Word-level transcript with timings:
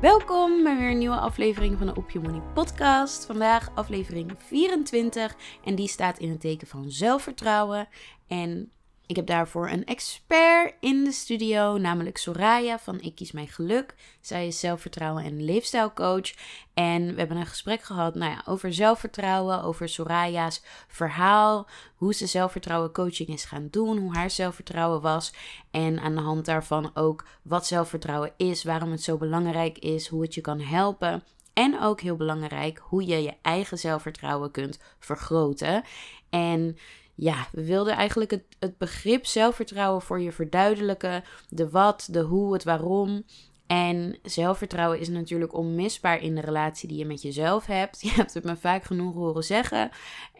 Welkom 0.00 0.62
bij 0.62 0.76
weer 0.76 0.90
een 0.90 0.98
nieuwe 0.98 1.16
aflevering 1.16 1.78
van 1.78 1.86
de 1.86 1.94
Op 1.94 2.10
Je 2.10 2.20
Money 2.20 2.40
podcast. 2.54 3.26
Vandaag 3.26 3.70
aflevering 3.74 4.32
24 4.36 5.36
en 5.64 5.74
die 5.74 5.88
staat 5.88 6.18
in 6.18 6.30
het 6.30 6.40
teken 6.40 6.66
van 6.66 6.90
zelfvertrouwen. 6.90 7.88
En 8.26 8.72
ik 9.08 9.16
heb 9.16 9.26
daarvoor 9.26 9.68
een 9.68 9.84
expert 9.84 10.74
in 10.80 11.04
de 11.04 11.12
studio, 11.12 11.78
namelijk 11.78 12.16
Soraya 12.16 12.78
van 12.78 13.00
Ik 13.00 13.14
Kies 13.14 13.32
Mijn 13.32 13.48
Geluk. 13.48 13.94
Zij 14.20 14.46
is 14.46 14.60
zelfvertrouwen 14.60 15.24
en 15.24 15.44
leefstijlcoach. 15.44 16.32
En 16.74 17.06
we 17.06 17.18
hebben 17.18 17.36
een 17.36 17.46
gesprek 17.46 17.82
gehad 17.82 18.14
nou 18.14 18.32
ja, 18.32 18.42
over 18.46 18.74
zelfvertrouwen, 18.74 19.62
over 19.62 19.88
Soraya's 19.88 20.62
verhaal, 20.88 21.68
hoe 21.94 22.14
ze 22.14 22.26
zelfvertrouwen 22.26 22.92
coaching 22.92 23.28
is 23.28 23.44
gaan 23.44 23.68
doen, 23.70 23.98
hoe 23.98 24.14
haar 24.14 24.30
zelfvertrouwen 24.30 25.00
was. 25.00 25.32
En 25.70 26.00
aan 26.00 26.14
de 26.14 26.20
hand 26.20 26.44
daarvan 26.44 26.90
ook 26.94 27.24
wat 27.42 27.66
zelfvertrouwen 27.66 28.32
is, 28.36 28.64
waarom 28.64 28.90
het 28.90 29.02
zo 29.02 29.16
belangrijk 29.16 29.78
is, 29.78 30.08
hoe 30.08 30.22
het 30.22 30.34
je 30.34 30.40
kan 30.40 30.60
helpen. 30.60 31.24
En 31.52 31.80
ook 31.80 32.00
heel 32.00 32.16
belangrijk, 32.16 32.78
hoe 32.82 33.06
je 33.06 33.22
je 33.22 33.34
eigen 33.42 33.78
zelfvertrouwen 33.78 34.50
kunt 34.50 34.78
vergroten. 34.98 35.84
En 36.30 36.76
ja, 37.20 37.46
we 37.52 37.64
wilden 37.64 37.94
eigenlijk 37.94 38.30
het, 38.30 38.44
het 38.58 38.78
begrip 38.78 39.26
zelfvertrouwen 39.26 40.02
voor 40.02 40.20
je 40.20 40.32
verduidelijken. 40.32 41.24
De 41.48 41.70
wat, 41.70 42.08
de 42.10 42.20
hoe, 42.20 42.52
het 42.52 42.64
waarom. 42.64 43.24
En 43.66 44.18
zelfvertrouwen 44.22 45.00
is 45.00 45.08
natuurlijk 45.08 45.54
onmisbaar 45.54 46.22
in 46.22 46.34
de 46.34 46.40
relatie 46.40 46.88
die 46.88 46.98
je 46.98 47.04
met 47.04 47.22
jezelf 47.22 47.66
hebt. 47.66 48.00
Je 48.06 48.10
hebt 48.10 48.34
het 48.34 48.44
me 48.44 48.56
vaak 48.56 48.84
genoeg 48.84 49.14
horen 49.14 49.42
zeggen. 49.42 49.90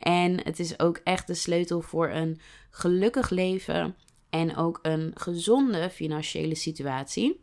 En 0.00 0.44
het 0.44 0.58
is 0.58 0.78
ook 0.78 1.00
echt 1.04 1.26
de 1.26 1.34
sleutel 1.34 1.80
voor 1.80 2.08
een 2.08 2.40
gelukkig 2.70 3.30
leven 3.30 3.96
en 4.30 4.56
ook 4.56 4.78
een 4.82 5.10
gezonde 5.14 5.90
financiële 5.90 6.54
situatie. 6.54 7.40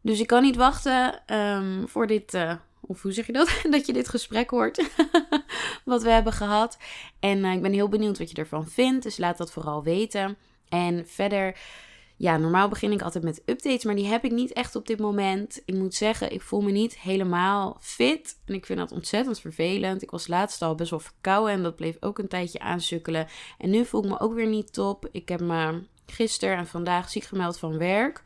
Dus 0.00 0.20
ik 0.20 0.26
kan 0.26 0.42
niet 0.42 0.56
wachten 0.56 1.22
um, 1.34 1.88
voor 1.88 2.06
dit 2.06 2.34
uh, 2.34 2.54
of 2.88 3.02
hoe 3.02 3.12
zeg 3.12 3.26
je 3.26 3.32
dat? 3.32 3.60
dat 3.70 3.86
je 3.86 3.92
dit 3.92 4.08
gesprek 4.08 4.50
hoort. 4.50 4.88
wat 5.84 6.02
we 6.02 6.10
hebben 6.10 6.32
gehad. 6.32 6.78
En 7.20 7.38
uh, 7.38 7.52
ik 7.52 7.62
ben 7.62 7.72
heel 7.72 7.88
benieuwd 7.88 8.18
wat 8.18 8.30
je 8.30 8.36
ervan 8.36 8.68
vindt. 8.68 9.02
Dus 9.02 9.18
laat 9.18 9.38
dat 9.38 9.52
vooral 9.52 9.82
weten. 9.82 10.36
En 10.68 11.06
verder. 11.06 11.58
Ja, 12.16 12.36
normaal 12.36 12.68
begin 12.68 12.92
ik 12.92 13.02
altijd 13.02 13.24
met 13.24 13.42
updates, 13.44 13.84
maar 13.84 13.94
die 13.94 14.06
heb 14.06 14.24
ik 14.24 14.30
niet 14.30 14.52
echt 14.52 14.76
op 14.76 14.86
dit 14.86 14.98
moment. 14.98 15.62
Ik 15.64 15.74
moet 15.74 15.94
zeggen, 15.94 16.32
ik 16.32 16.42
voel 16.42 16.60
me 16.60 16.70
niet 16.70 16.98
helemaal 16.98 17.76
fit. 17.80 18.40
En 18.44 18.54
ik 18.54 18.66
vind 18.66 18.78
dat 18.78 18.92
ontzettend 18.92 19.40
vervelend. 19.40 20.02
Ik 20.02 20.10
was 20.10 20.26
laatst 20.26 20.62
al 20.62 20.74
best 20.74 20.90
wel 20.90 21.00
verkouden 21.00 21.52
en 21.52 21.62
dat 21.62 21.76
bleef 21.76 21.96
ook 22.00 22.18
een 22.18 22.28
tijdje 22.28 22.58
aansukkelen. 22.58 23.26
En 23.58 23.70
nu 23.70 23.84
voel 23.84 24.02
ik 24.02 24.08
me 24.08 24.20
ook 24.20 24.34
weer 24.34 24.46
niet 24.46 24.72
top. 24.72 25.08
Ik 25.12 25.28
heb 25.28 25.40
me 25.40 25.82
gisteren 26.06 26.56
en 26.56 26.66
vandaag 26.66 27.10
ziek 27.10 27.24
gemeld 27.24 27.58
van 27.58 27.78
werk. 27.78 28.22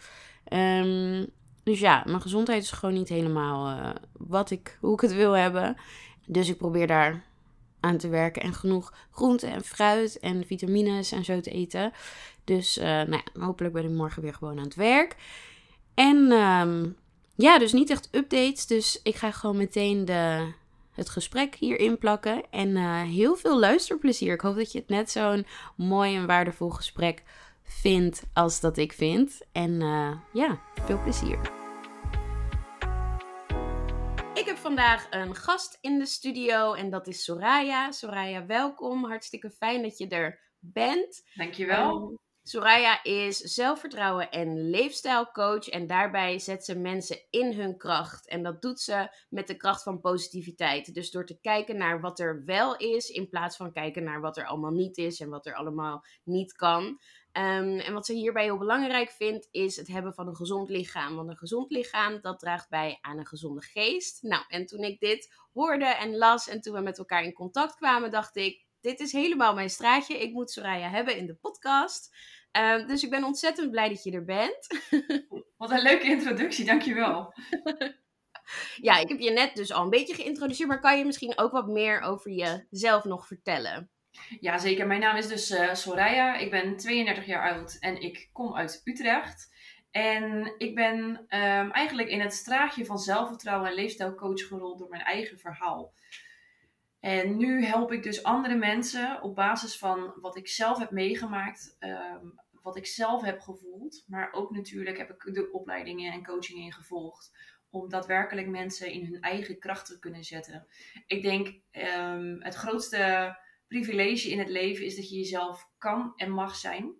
Um, 0.52 1.26
dus 1.62 1.80
ja, 1.80 2.02
mijn 2.06 2.20
gezondheid 2.20 2.62
is 2.62 2.70
gewoon 2.70 2.94
niet 2.94 3.08
helemaal 3.08 3.78
uh, 3.78 3.90
wat 4.12 4.50
ik, 4.50 4.78
hoe 4.80 4.92
ik 4.92 5.00
het 5.00 5.14
wil 5.14 5.32
hebben. 5.32 5.76
Dus 6.26 6.48
ik 6.48 6.56
probeer 6.56 6.86
daar 6.86 7.24
aan 7.80 7.96
te 7.96 8.08
werken 8.08 8.42
en 8.42 8.54
genoeg 8.54 8.94
groente 9.10 9.46
en 9.46 9.64
fruit 9.64 10.18
en 10.18 10.46
vitamines 10.46 11.12
en 11.12 11.24
zo 11.24 11.40
te 11.40 11.50
eten. 11.50 11.92
Dus 12.44 12.78
uh, 12.78 12.84
nou 12.84 13.10
ja, 13.12 13.40
hopelijk 13.40 13.74
ben 13.74 13.84
ik 13.84 13.90
morgen 13.90 14.22
weer 14.22 14.34
gewoon 14.34 14.58
aan 14.58 14.64
het 14.64 14.74
werk. 14.74 15.16
En 15.94 16.32
um, 16.32 16.96
ja, 17.34 17.58
dus 17.58 17.72
niet 17.72 17.90
echt 17.90 18.08
updates. 18.12 18.66
Dus 18.66 19.00
ik 19.02 19.14
ga 19.14 19.30
gewoon 19.30 19.56
meteen 19.56 20.04
de, 20.04 20.52
het 20.92 21.08
gesprek 21.08 21.54
hierin 21.54 21.98
plakken. 21.98 22.42
En 22.50 22.68
uh, 22.68 23.02
heel 23.02 23.36
veel 23.36 23.58
luisterplezier. 23.58 24.34
Ik 24.34 24.40
hoop 24.40 24.56
dat 24.56 24.72
je 24.72 24.78
het 24.78 24.88
net 24.88 25.10
zo'n 25.10 25.46
mooi 25.76 26.16
en 26.16 26.26
waardevol 26.26 26.70
gesprek 26.70 27.22
vind 27.64 28.22
als 28.32 28.60
dat 28.60 28.76
ik 28.76 28.92
vind. 28.92 29.40
En 29.52 29.80
uh, 29.80 30.16
ja, 30.32 30.60
veel 30.84 31.02
plezier. 31.02 31.60
Ik 34.34 34.46
heb 34.46 34.56
vandaag 34.56 35.06
een 35.10 35.34
gast 35.34 35.78
in 35.80 35.98
de 35.98 36.06
studio 36.06 36.72
en 36.72 36.90
dat 36.90 37.06
is 37.06 37.24
Soraya. 37.24 37.90
Soraya, 37.90 38.46
welkom. 38.46 39.04
Hartstikke 39.04 39.50
fijn 39.50 39.82
dat 39.82 39.98
je 39.98 40.08
er 40.08 40.40
bent. 40.58 41.22
Dankjewel. 41.34 42.02
Um, 42.02 42.18
Soraya 42.44 43.02
is 43.02 43.38
zelfvertrouwen 43.38 44.30
en 44.30 44.70
leefstijlcoach 44.70 45.68
en 45.68 45.86
daarbij 45.86 46.38
zet 46.38 46.64
ze 46.64 46.78
mensen 46.78 47.26
in 47.30 47.52
hun 47.52 47.76
kracht. 47.76 48.28
En 48.28 48.42
dat 48.42 48.62
doet 48.62 48.80
ze 48.80 49.08
met 49.28 49.46
de 49.46 49.56
kracht 49.56 49.82
van 49.82 50.00
positiviteit. 50.00 50.94
Dus 50.94 51.10
door 51.10 51.26
te 51.26 51.38
kijken 51.40 51.76
naar 51.76 52.00
wat 52.00 52.18
er 52.18 52.42
wel 52.44 52.76
is, 52.76 53.08
in 53.08 53.28
plaats 53.28 53.56
van 53.56 53.72
kijken 53.72 54.04
naar 54.04 54.20
wat 54.20 54.36
er 54.36 54.46
allemaal 54.46 54.70
niet 54.70 54.96
is 54.96 55.20
en 55.20 55.28
wat 55.28 55.46
er 55.46 55.54
allemaal 55.54 56.04
niet 56.24 56.52
kan. 56.52 57.00
Um, 57.32 57.78
en 57.78 57.92
wat 57.92 58.06
ze 58.06 58.12
hierbij 58.12 58.42
heel 58.42 58.58
belangrijk 58.58 59.10
vindt, 59.10 59.48
is 59.50 59.76
het 59.76 59.88
hebben 59.88 60.14
van 60.14 60.26
een 60.26 60.36
gezond 60.36 60.68
lichaam. 60.68 61.16
Want 61.16 61.28
een 61.28 61.36
gezond 61.36 61.70
lichaam, 61.70 62.20
dat 62.20 62.38
draagt 62.38 62.68
bij 62.68 62.98
aan 63.00 63.18
een 63.18 63.26
gezonde 63.26 63.60
geest. 63.60 64.22
Nou, 64.22 64.44
en 64.48 64.66
toen 64.66 64.80
ik 64.80 65.00
dit 65.00 65.34
hoorde 65.52 65.84
en 65.84 66.16
las 66.16 66.48
en 66.48 66.60
toen 66.60 66.74
we 66.74 66.80
met 66.80 66.98
elkaar 66.98 67.24
in 67.24 67.32
contact 67.32 67.76
kwamen, 67.76 68.10
dacht 68.10 68.36
ik, 68.36 68.64
dit 68.80 69.00
is 69.00 69.12
helemaal 69.12 69.54
mijn 69.54 69.70
straatje. 69.70 70.20
Ik 70.20 70.32
moet 70.32 70.50
Soraya 70.50 70.88
hebben 70.88 71.16
in 71.16 71.26
de 71.26 71.34
podcast. 71.34 72.16
Um, 72.52 72.86
dus 72.86 73.02
ik 73.02 73.10
ben 73.10 73.24
ontzettend 73.24 73.70
blij 73.70 73.88
dat 73.88 74.02
je 74.02 74.12
er 74.12 74.24
bent. 74.24 74.66
Wat 75.56 75.70
een 75.70 75.82
leuke 75.82 76.06
introductie, 76.06 76.64
dankjewel. 76.64 77.34
ja, 78.88 78.98
ik 78.98 79.08
heb 79.08 79.18
je 79.18 79.30
net 79.30 79.54
dus 79.54 79.72
al 79.72 79.82
een 79.82 79.90
beetje 79.90 80.14
geïntroduceerd, 80.14 80.68
maar 80.68 80.80
kan 80.80 80.98
je 80.98 81.04
misschien 81.04 81.38
ook 81.38 81.52
wat 81.52 81.66
meer 81.66 82.00
over 82.00 82.30
jezelf 82.30 83.04
nog 83.04 83.26
vertellen? 83.26 83.90
Ja, 84.40 84.58
zeker. 84.58 84.86
Mijn 84.86 85.00
naam 85.00 85.16
is 85.16 85.28
dus 85.28 85.50
uh, 85.50 85.74
Soraya. 85.74 86.36
Ik 86.36 86.50
ben 86.50 86.76
32 86.76 87.26
jaar 87.26 87.52
oud 87.52 87.76
en 87.80 88.02
ik 88.02 88.28
kom 88.32 88.56
uit 88.56 88.80
Utrecht. 88.84 89.50
En 89.90 90.54
ik 90.58 90.74
ben 90.74 91.00
um, 91.18 91.70
eigenlijk 91.70 92.08
in 92.08 92.20
het 92.20 92.32
straatje 92.32 92.84
van 92.84 92.98
zelfvertrouwen 92.98 93.68
en 93.68 93.74
leefstijlcoach 93.74 94.46
gerold 94.46 94.78
door 94.78 94.88
mijn 94.88 95.02
eigen 95.02 95.38
verhaal. 95.38 95.92
En 97.00 97.36
nu 97.36 97.64
help 97.64 97.92
ik 97.92 98.02
dus 98.02 98.22
andere 98.22 98.54
mensen 98.54 99.22
op 99.22 99.34
basis 99.34 99.78
van 99.78 100.12
wat 100.20 100.36
ik 100.36 100.48
zelf 100.48 100.78
heb 100.78 100.90
meegemaakt, 100.90 101.76
um, 101.80 102.40
wat 102.62 102.76
ik 102.76 102.86
zelf 102.86 103.22
heb 103.22 103.40
gevoeld. 103.40 104.04
Maar 104.06 104.32
ook 104.32 104.50
natuurlijk 104.50 104.98
heb 104.98 105.10
ik 105.10 105.34
de 105.34 105.52
opleidingen 105.52 106.12
en 106.12 106.24
coachingen 106.24 106.62
ingevolgd 106.62 107.32
om 107.70 107.88
daadwerkelijk 107.88 108.48
mensen 108.48 108.90
in 108.90 109.04
hun 109.04 109.20
eigen 109.20 109.58
kracht 109.58 109.86
te 109.86 109.98
kunnen 109.98 110.24
zetten. 110.24 110.66
Ik 111.06 111.22
denk 111.22 111.46
um, 111.72 112.42
het 112.42 112.54
grootste 112.54 113.36
privilege 113.72 114.30
in 114.30 114.38
het 114.38 114.48
leven 114.48 114.84
is 114.84 114.96
dat 114.96 115.08
je 115.08 115.16
jezelf 115.16 115.70
kan 115.78 116.12
en 116.16 116.30
mag 116.30 116.56
zijn. 116.56 116.94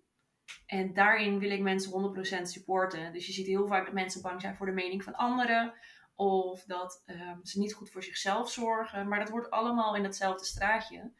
En 0.66 0.92
daarin 0.92 1.38
wil 1.38 1.50
ik 1.50 1.60
mensen 1.60 2.14
100% 2.38 2.42
supporten. 2.42 3.12
Dus 3.12 3.26
je 3.26 3.32
ziet 3.32 3.46
heel 3.46 3.66
vaak 3.66 3.84
dat 3.84 3.94
mensen 3.94 4.22
bang 4.22 4.40
zijn 4.40 4.56
voor 4.56 4.66
de 4.66 4.72
mening 4.72 5.04
van 5.04 5.14
anderen. 5.14 5.74
Of 6.14 6.64
dat 6.64 7.02
um, 7.06 7.40
ze 7.42 7.58
niet 7.58 7.74
goed 7.74 7.90
voor 7.90 8.02
zichzelf 8.02 8.50
zorgen. 8.50 9.08
Maar 9.08 9.18
dat 9.18 9.30
wordt 9.30 9.50
allemaal 9.50 9.96
in 9.96 10.04
hetzelfde 10.04 10.44
straatje. 10.44 11.12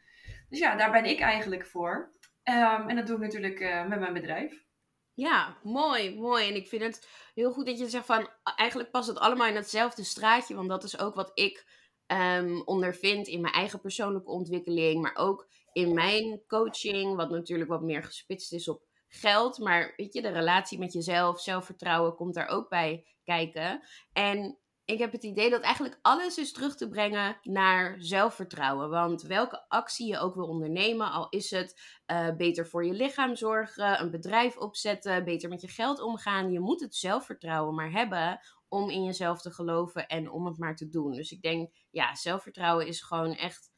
Dus 0.49 0.59
ja, 0.59 0.75
daar 0.75 0.91
ben 0.91 1.05
ik 1.05 1.19
eigenlijk 1.19 1.65
voor. 1.65 2.13
Um, 2.43 2.89
en 2.89 2.95
dat 2.95 3.07
doe 3.07 3.15
ik 3.15 3.21
natuurlijk 3.21 3.59
uh, 3.59 3.87
met 3.87 3.99
mijn 3.99 4.13
bedrijf. 4.13 4.65
Ja, 5.13 5.57
mooi, 5.63 6.15
mooi. 6.15 6.47
En 6.47 6.55
ik 6.55 6.67
vind 6.67 6.81
het 6.81 7.07
heel 7.33 7.51
goed 7.51 7.65
dat 7.65 7.79
je 7.79 7.89
zegt 7.89 8.05
van... 8.05 8.29
Eigenlijk 8.55 8.91
past 8.91 9.07
het 9.07 9.19
allemaal 9.19 9.47
in 9.47 9.55
hetzelfde 9.55 10.03
straatje. 10.03 10.55
Want 10.55 10.69
dat 10.69 10.83
is 10.83 10.99
ook 10.99 11.15
wat 11.15 11.31
ik 11.33 11.65
um, 12.07 12.61
ondervind 12.65 13.27
in 13.27 13.41
mijn 13.41 13.53
eigen 13.53 13.81
persoonlijke 13.81 14.29
ontwikkeling, 14.31 15.01
maar 15.01 15.15
ook 15.15 15.47
in 15.71 15.93
mijn 15.93 16.41
coaching, 16.47 17.15
wat 17.15 17.29
natuurlijk 17.29 17.69
wat 17.69 17.81
meer 17.81 18.03
gespitst 18.03 18.53
is 18.53 18.67
op 18.67 18.81
geld. 19.07 19.57
Maar 19.57 19.93
weet 19.95 20.13
je, 20.13 20.21
de 20.21 20.29
relatie 20.29 20.79
met 20.79 20.93
jezelf, 20.93 21.41
zelfvertrouwen 21.41 22.15
komt 22.15 22.33
daar 22.33 22.47
ook 22.47 22.69
bij 22.69 23.05
kijken. 23.23 23.83
En 24.13 24.57
ik 24.85 24.99
heb 24.99 25.11
het 25.11 25.23
idee 25.23 25.49
dat 25.49 25.61
eigenlijk 25.61 25.99
alles 26.01 26.37
is 26.37 26.51
terug 26.51 26.75
te 26.75 26.87
brengen 26.87 27.37
naar 27.41 27.95
zelfvertrouwen. 27.99 28.89
Want 28.89 29.21
welke 29.21 29.65
actie 29.67 30.07
je 30.07 30.19
ook 30.19 30.35
wil 30.35 30.47
ondernemen, 30.47 31.11
al 31.11 31.29
is 31.29 31.51
het 31.51 31.81
uh, 32.11 32.35
beter 32.35 32.67
voor 32.67 32.85
je 32.85 32.93
lichaam 32.93 33.35
zorgen, 33.35 34.01
een 34.01 34.11
bedrijf 34.11 34.57
opzetten, 34.57 35.23
beter 35.23 35.49
met 35.49 35.61
je 35.61 35.67
geld 35.67 36.01
omgaan, 36.01 36.51
je 36.51 36.59
moet 36.59 36.81
het 36.81 36.95
zelfvertrouwen 36.95 37.75
maar 37.75 37.91
hebben 37.91 38.39
om 38.67 38.89
in 38.89 39.03
jezelf 39.03 39.41
te 39.41 39.51
geloven 39.51 40.07
en 40.07 40.31
om 40.31 40.45
het 40.45 40.57
maar 40.57 40.75
te 40.75 40.89
doen. 40.89 41.11
Dus 41.11 41.31
ik 41.31 41.41
denk, 41.41 41.71
ja, 41.93 42.15
zelfvertrouwen 42.15 42.87
is 42.87 43.01
gewoon 43.01 43.35
echt 43.35 43.71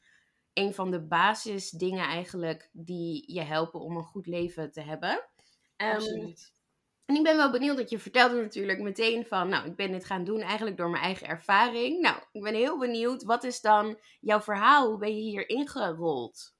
een 0.52 0.74
van 0.74 0.90
de 0.90 1.06
basisdingen 1.06 2.04
eigenlijk 2.04 2.68
die 2.72 3.32
je 3.32 3.42
helpen 3.42 3.80
om 3.80 3.96
een 3.96 4.04
goed 4.04 4.26
leven 4.26 4.72
te 4.72 4.80
hebben. 4.80 5.10
Um, 5.76 5.90
Absoluut. 5.90 6.54
En 7.04 7.14
ik 7.14 7.22
ben 7.22 7.36
wel 7.36 7.50
benieuwd, 7.50 7.76
dat 7.76 7.90
je 7.90 7.98
vertelde 7.98 8.40
natuurlijk 8.40 8.80
meteen 8.80 9.26
van, 9.26 9.48
nou, 9.48 9.66
ik 9.66 9.76
ben 9.76 9.92
dit 9.92 10.04
gaan 10.04 10.24
doen 10.24 10.40
eigenlijk 10.40 10.76
door 10.76 10.90
mijn 10.90 11.02
eigen 11.02 11.26
ervaring. 11.26 12.00
Nou, 12.00 12.22
ik 12.32 12.42
ben 12.42 12.54
heel 12.54 12.78
benieuwd, 12.78 13.22
wat 13.22 13.44
is 13.44 13.60
dan 13.60 13.98
jouw 14.20 14.40
verhaal? 14.40 14.88
Hoe 14.88 14.98
ben 14.98 15.16
je 15.16 15.22
hier 15.22 15.48
ingerold? 15.48 16.55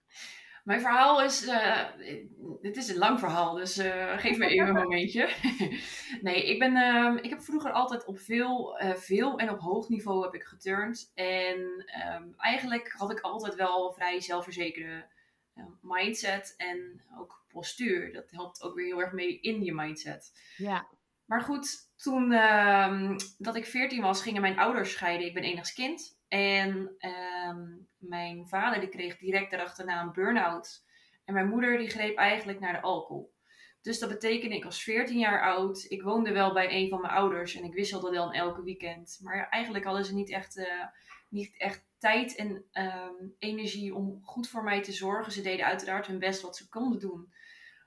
Mijn 0.67 0.81
verhaal 0.81 1.23
is, 1.23 1.47
uh, 1.47 1.85
dit 2.61 2.77
is 2.77 2.89
een 2.89 2.99
lang 2.99 3.19
verhaal, 3.19 3.55
dus 3.55 3.79
uh, 3.79 4.19
geef 4.19 4.37
me 4.37 4.47
even 4.47 4.69
een 4.69 4.83
momentje. 4.83 5.29
nee, 6.23 6.47
ik, 6.47 6.59
ben, 6.59 6.77
uh, 6.77 7.25
ik 7.25 7.31
heb 7.31 7.41
vroeger 7.41 7.73
altijd 7.73 8.05
op 8.05 8.19
veel, 8.19 8.83
uh, 8.83 8.95
veel 8.95 9.39
en 9.39 9.51
op 9.51 9.61
hoog 9.61 9.89
niveau 9.89 10.25
heb 10.25 10.35
ik 10.35 10.43
geturnd. 10.43 11.13
En 11.15 11.59
um, 12.15 12.35
eigenlijk 12.37 12.93
had 12.93 13.11
ik 13.11 13.21
altijd 13.21 13.55
wel 13.55 13.93
vrij 13.93 14.21
zelfverzekerde 14.21 15.07
mindset 15.81 16.55
en 16.57 17.03
ook 17.19 17.45
postuur. 17.49 18.13
Dat 18.13 18.31
helpt 18.31 18.63
ook 18.63 18.75
weer 18.75 18.87
heel 18.87 19.01
erg 19.01 19.13
mee 19.13 19.41
in 19.41 19.63
je 19.63 19.75
mindset. 19.75 20.33
Ja. 20.57 20.87
Maar 21.25 21.41
goed, 21.41 21.91
toen 21.97 22.29
dat 23.39 23.57
ik 23.57 23.67
14 23.67 24.03
was, 24.03 24.23
gingen 24.23 24.41
mijn 24.41 24.59
ouders 24.59 24.93
scheiden. 24.93 25.27
Ik 25.27 25.35
ben 25.35 25.43
enigszins 25.43 25.73
kind. 25.89 26.16
En 26.29 26.97
uh, 26.99 27.57
mijn 27.97 28.49
vader 28.49 28.81
die 28.81 28.89
kreeg 28.89 29.19
direct 29.19 29.51
daarachterna 29.51 30.03
een 30.03 30.13
burn-out. 30.13 30.85
En 31.25 31.35
mijn 31.35 31.49
moeder 31.49 31.79
die 31.79 31.91
greep 31.91 32.17
eigenlijk 32.17 32.61
naar 32.61 32.73
de 32.73 32.81
alcohol. 32.81 33.35
Dus 33.83 33.99
dat 33.99 34.09
betekende, 34.09 34.57
ik 34.57 34.65
was 34.65 34.83
14 34.83 35.19
jaar 35.19 35.43
oud. 35.43 35.85
Ik 35.89 36.03
woonde 36.03 36.33
wel 36.33 36.53
bij 36.53 36.73
een 36.73 36.89
van 36.89 37.01
mijn 37.01 37.13
ouders 37.13 37.55
en 37.55 37.65
ik 37.65 37.75
wisselde 37.75 38.13
dan 38.13 38.33
elke 38.33 38.63
weekend. 38.63 39.19
Maar 39.23 39.49
eigenlijk 39.49 39.85
hadden 39.85 40.05
ze 40.05 40.15
niet 40.15 40.31
echt, 40.31 40.57
uh, 40.57 40.85
niet 41.29 41.55
echt 41.59 41.85
tijd 41.99 42.37
en 42.37 42.65
um, 42.73 43.35
energie 43.39 43.95
om 43.95 44.21
goed 44.23 44.49
voor 44.49 44.63
mij 44.63 44.83
te 44.83 44.93
zorgen. 44.93 45.33
Ze 45.33 45.43
deden 45.43 45.67
uiteraard 45.67 46.07
hun 46.07 46.19
best 46.19 46.43
wat 46.43 46.57
ze 46.57 46.69
konden 46.69 47.01
doen. 47.01 47.33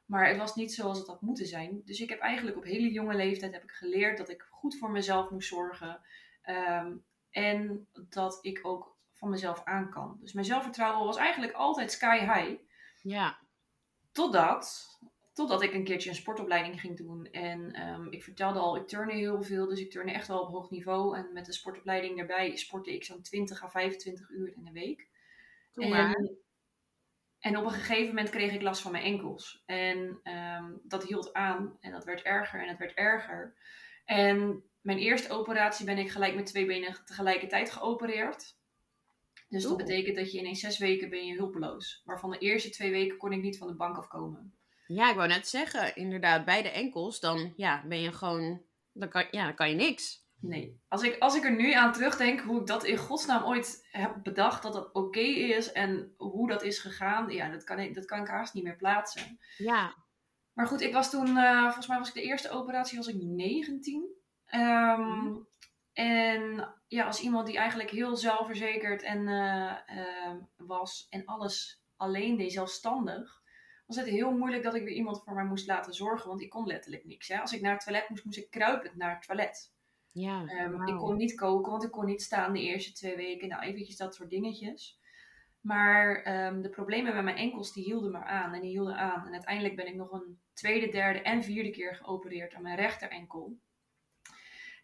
Maar 0.06 0.27
het 0.27 0.38
was 0.38 0.56
niet 0.56 0.74
zoals 0.74 0.97
het 0.97 1.07
had 1.07 1.21
moeten 1.21 1.45
zijn. 1.45 1.81
Dus 1.85 2.00
ik 2.00 2.09
heb 2.09 2.19
eigenlijk 2.19 2.57
op 2.57 2.63
hele 2.63 2.92
jonge 2.92 3.15
leeftijd 3.15 3.53
heb 3.53 3.63
ik 3.63 3.71
geleerd 3.71 4.18
dat 4.18 4.30
ik 4.30 4.47
goed 4.50 4.77
voor 4.77 4.92
mezelf 4.92 5.30
moest 5.30 5.47
zorgen. 5.47 6.01
Um, 6.50 7.03
en 7.31 7.87
dat 7.93 8.39
ik 8.41 8.59
ook 8.61 8.97
van 9.13 9.29
mezelf 9.29 9.63
aan 9.63 9.89
kan. 9.89 10.17
Dus 10.21 10.33
mijn 10.33 10.45
zelfvertrouwen 10.45 11.05
was 11.05 11.17
eigenlijk 11.17 11.53
altijd 11.53 11.91
sky 11.91 12.19
high. 12.19 12.61
Ja. 13.01 13.39
Totdat, 14.11 14.97
totdat 15.33 15.61
ik 15.61 15.73
een 15.73 15.83
keertje 15.83 16.09
een 16.09 16.15
sportopleiding 16.15 16.79
ging 16.79 16.97
doen. 16.97 17.25
En 17.31 17.89
um, 17.89 18.11
ik 18.11 18.23
vertelde 18.23 18.59
al, 18.59 18.75
ik 18.75 18.87
turne 18.87 19.13
heel 19.13 19.43
veel. 19.43 19.67
Dus 19.67 19.79
ik 19.79 19.91
turne 19.91 20.11
echt 20.11 20.27
wel 20.27 20.39
op 20.39 20.51
hoog 20.51 20.69
niveau. 20.69 21.17
En 21.17 21.33
met 21.33 21.45
de 21.45 21.53
sportopleiding 21.53 22.17
daarbij 22.17 22.55
sportte 22.55 22.93
ik 22.93 23.03
zo'n 23.03 23.21
20 23.21 23.63
à 23.63 23.69
25 23.69 24.29
uur 24.29 24.53
in 24.55 24.63
de 24.63 24.71
week. 24.71 25.07
En, 25.73 26.37
en 27.39 27.57
op 27.57 27.63
een 27.63 27.71
gegeven 27.71 28.07
moment 28.07 28.29
kreeg 28.29 28.53
ik 28.53 28.61
last 28.61 28.81
van 28.81 28.91
mijn 28.91 29.03
enkels. 29.03 29.63
En 29.65 30.19
um, 30.23 30.81
dat 30.83 31.03
hield 31.03 31.33
aan. 31.33 31.77
En 31.79 31.91
dat 31.91 32.03
werd 32.03 32.21
erger 32.21 32.61
en 32.61 32.67
het 32.67 32.77
werd 32.77 32.93
erger. 32.93 33.55
En 34.05 34.63
mijn 34.81 34.97
eerste 34.97 35.33
operatie 35.33 35.85
ben 35.85 35.97
ik 35.97 36.11
gelijk 36.11 36.35
met 36.35 36.45
twee 36.45 36.65
benen 36.65 36.97
tegelijkertijd 37.05 37.71
geopereerd. 37.71 38.57
Dus 39.49 39.63
dat 39.63 39.77
betekent 39.77 40.15
dat 40.15 40.31
je 40.31 40.41
in 40.41 40.55
zes 40.55 40.77
weken 40.77 41.09
ben 41.09 41.25
je 41.25 41.35
hulpeloos. 41.35 42.01
Waarvan 42.05 42.31
de 42.31 42.37
eerste 42.37 42.69
twee 42.69 42.91
weken 42.91 43.17
kon 43.17 43.31
ik 43.31 43.41
niet 43.41 43.57
van 43.57 43.67
de 43.67 43.75
bank 43.75 43.97
afkomen. 43.97 44.53
Ja, 44.87 45.09
ik 45.09 45.15
wou 45.15 45.27
net 45.27 45.47
zeggen, 45.47 45.95
inderdaad, 45.95 46.45
bij 46.45 46.61
de 46.61 46.69
enkels, 46.69 47.19
dan 47.19 47.53
ja, 47.55 47.83
ben 47.87 48.01
je 48.01 48.11
gewoon, 48.11 48.61
dan 48.91 49.09
kan, 49.09 49.25
ja, 49.31 49.43
dan 49.43 49.55
kan 49.55 49.69
je 49.69 49.75
niks. 49.75 50.23
Nee. 50.41 50.81
Als 50.87 51.03
ik, 51.03 51.17
als 51.19 51.35
ik 51.35 51.43
er 51.43 51.55
nu 51.55 51.73
aan 51.73 51.93
terugdenk 51.93 52.39
hoe 52.39 52.59
ik 52.59 52.67
dat 52.67 52.83
in 52.83 52.97
godsnaam 52.97 53.43
ooit 53.43 53.87
heb 53.91 54.15
bedacht 54.23 54.63
dat 54.63 54.73
dat 54.73 54.93
oké 54.93 55.19
is 55.19 55.71
en 55.71 56.13
hoe 56.17 56.47
dat 56.47 56.63
is 56.63 56.79
gegaan, 56.79 57.29
ja, 57.29 57.49
dat 57.49 57.63
kan, 57.63 57.79
ik, 57.79 57.95
dat 57.95 58.05
kan 58.05 58.21
ik 58.21 58.27
haast 58.27 58.53
niet 58.53 58.63
meer 58.63 58.75
plaatsen. 58.75 59.39
Ja. 59.57 59.95
Maar 60.53 60.67
goed, 60.67 60.81
ik 60.81 60.93
was 60.93 61.09
toen, 61.09 61.27
uh, 61.27 61.63
volgens 61.63 61.87
mij 61.87 61.97
was 61.97 62.07
ik 62.07 62.13
de 62.13 62.21
eerste 62.21 62.49
operatie, 62.49 62.97
was 62.97 63.07
ik 63.07 63.21
19. 63.21 64.17
Um, 64.55 65.47
En 65.93 66.73
ja, 66.87 67.05
als 67.05 67.21
iemand 67.21 67.47
die 67.47 67.57
eigenlijk 67.57 67.89
heel 67.89 68.15
zelfverzekerd 68.15 69.03
en, 69.03 69.27
uh, 69.27 69.77
uh, 69.95 70.35
was 70.57 71.07
en 71.09 71.25
alles 71.25 71.83
alleen 71.97 72.37
deed, 72.37 72.51
zelfstandig, 72.51 73.41
was 73.85 73.95
het 73.95 74.05
heel 74.05 74.31
moeilijk 74.31 74.63
dat 74.63 74.75
ik 74.75 74.83
weer 74.83 74.93
iemand 74.93 75.23
voor 75.23 75.33
mij 75.33 75.43
moest 75.43 75.67
laten 75.67 75.93
zorgen, 75.93 76.27
want 76.29 76.41
ik 76.41 76.49
kon 76.49 76.65
letterlijk 76.65 77.05
niks. 77.05 77.27
Hè? 77.27 77.39
Als 77.39 77.53
ik 77.53 77.61
naar 77.61 77.73
het 77.73 77.83
toilet 77.83 78.09
moest, 78.09 78.25
moest 78.25 78.37
ik 78.37 78.49
kruipend 78.49 78.95
naar 78.95 79.13
het 79.13 79.21
toilet. 79.21 79.73
Ja, 80.11 80.41
um, 80.41 80.71
wow. 80.71 80.89
Ik 80.89 80.95
kon 80.95 81.17
niet 81.17 81.35
koken, 81.35 81.71
want 81.71 81.83
ik 81.83 81.91
kon 81.91 82.05
niet 82.05 82.21
staan 82.21 82.53
de 82.53 82.61
eerste 82.61 82.91
twee 82.91 83.15
weken. 83.15 83.47
Nou, 83.47 83.63
eventjes 83.63 83.97
dat 83.97 84.15
soort 84.15 84.29
dingetjes. 84.29 84.99
Maar 85.61 86.35
um, 86.47 86.61
de 86.61 86.69
problemen 86.69 87.15
met 87.15 87.23
mijn 87.23 87.37
enkels, 87.37 87.73
die 87.73 87.83
hielden 87.83 88.11
maar 88.11 88.25
aan 88.25 88.53
en 88.53 88.61
die 88.61 88.69
hielden 88.69 88.97
aan. 88.97 89.25
En 89.25 89.33
uiteindelijk 89.33 89.75
ben 89.75 89.87
ik 89.87 89.95
nog 89.95 90.11
een 90.11 90.39
tweede, 90.53 90.89
derde 90.89 91.21
en 91.21 91.43
vierde 91.43 91.69
keer 91.69 91.95
geopereerd 91.95 92.53
aan 92.53 92.61
mijn 92.61 92.77
rechter 92.77 93.09
enkel. 93.09 93.57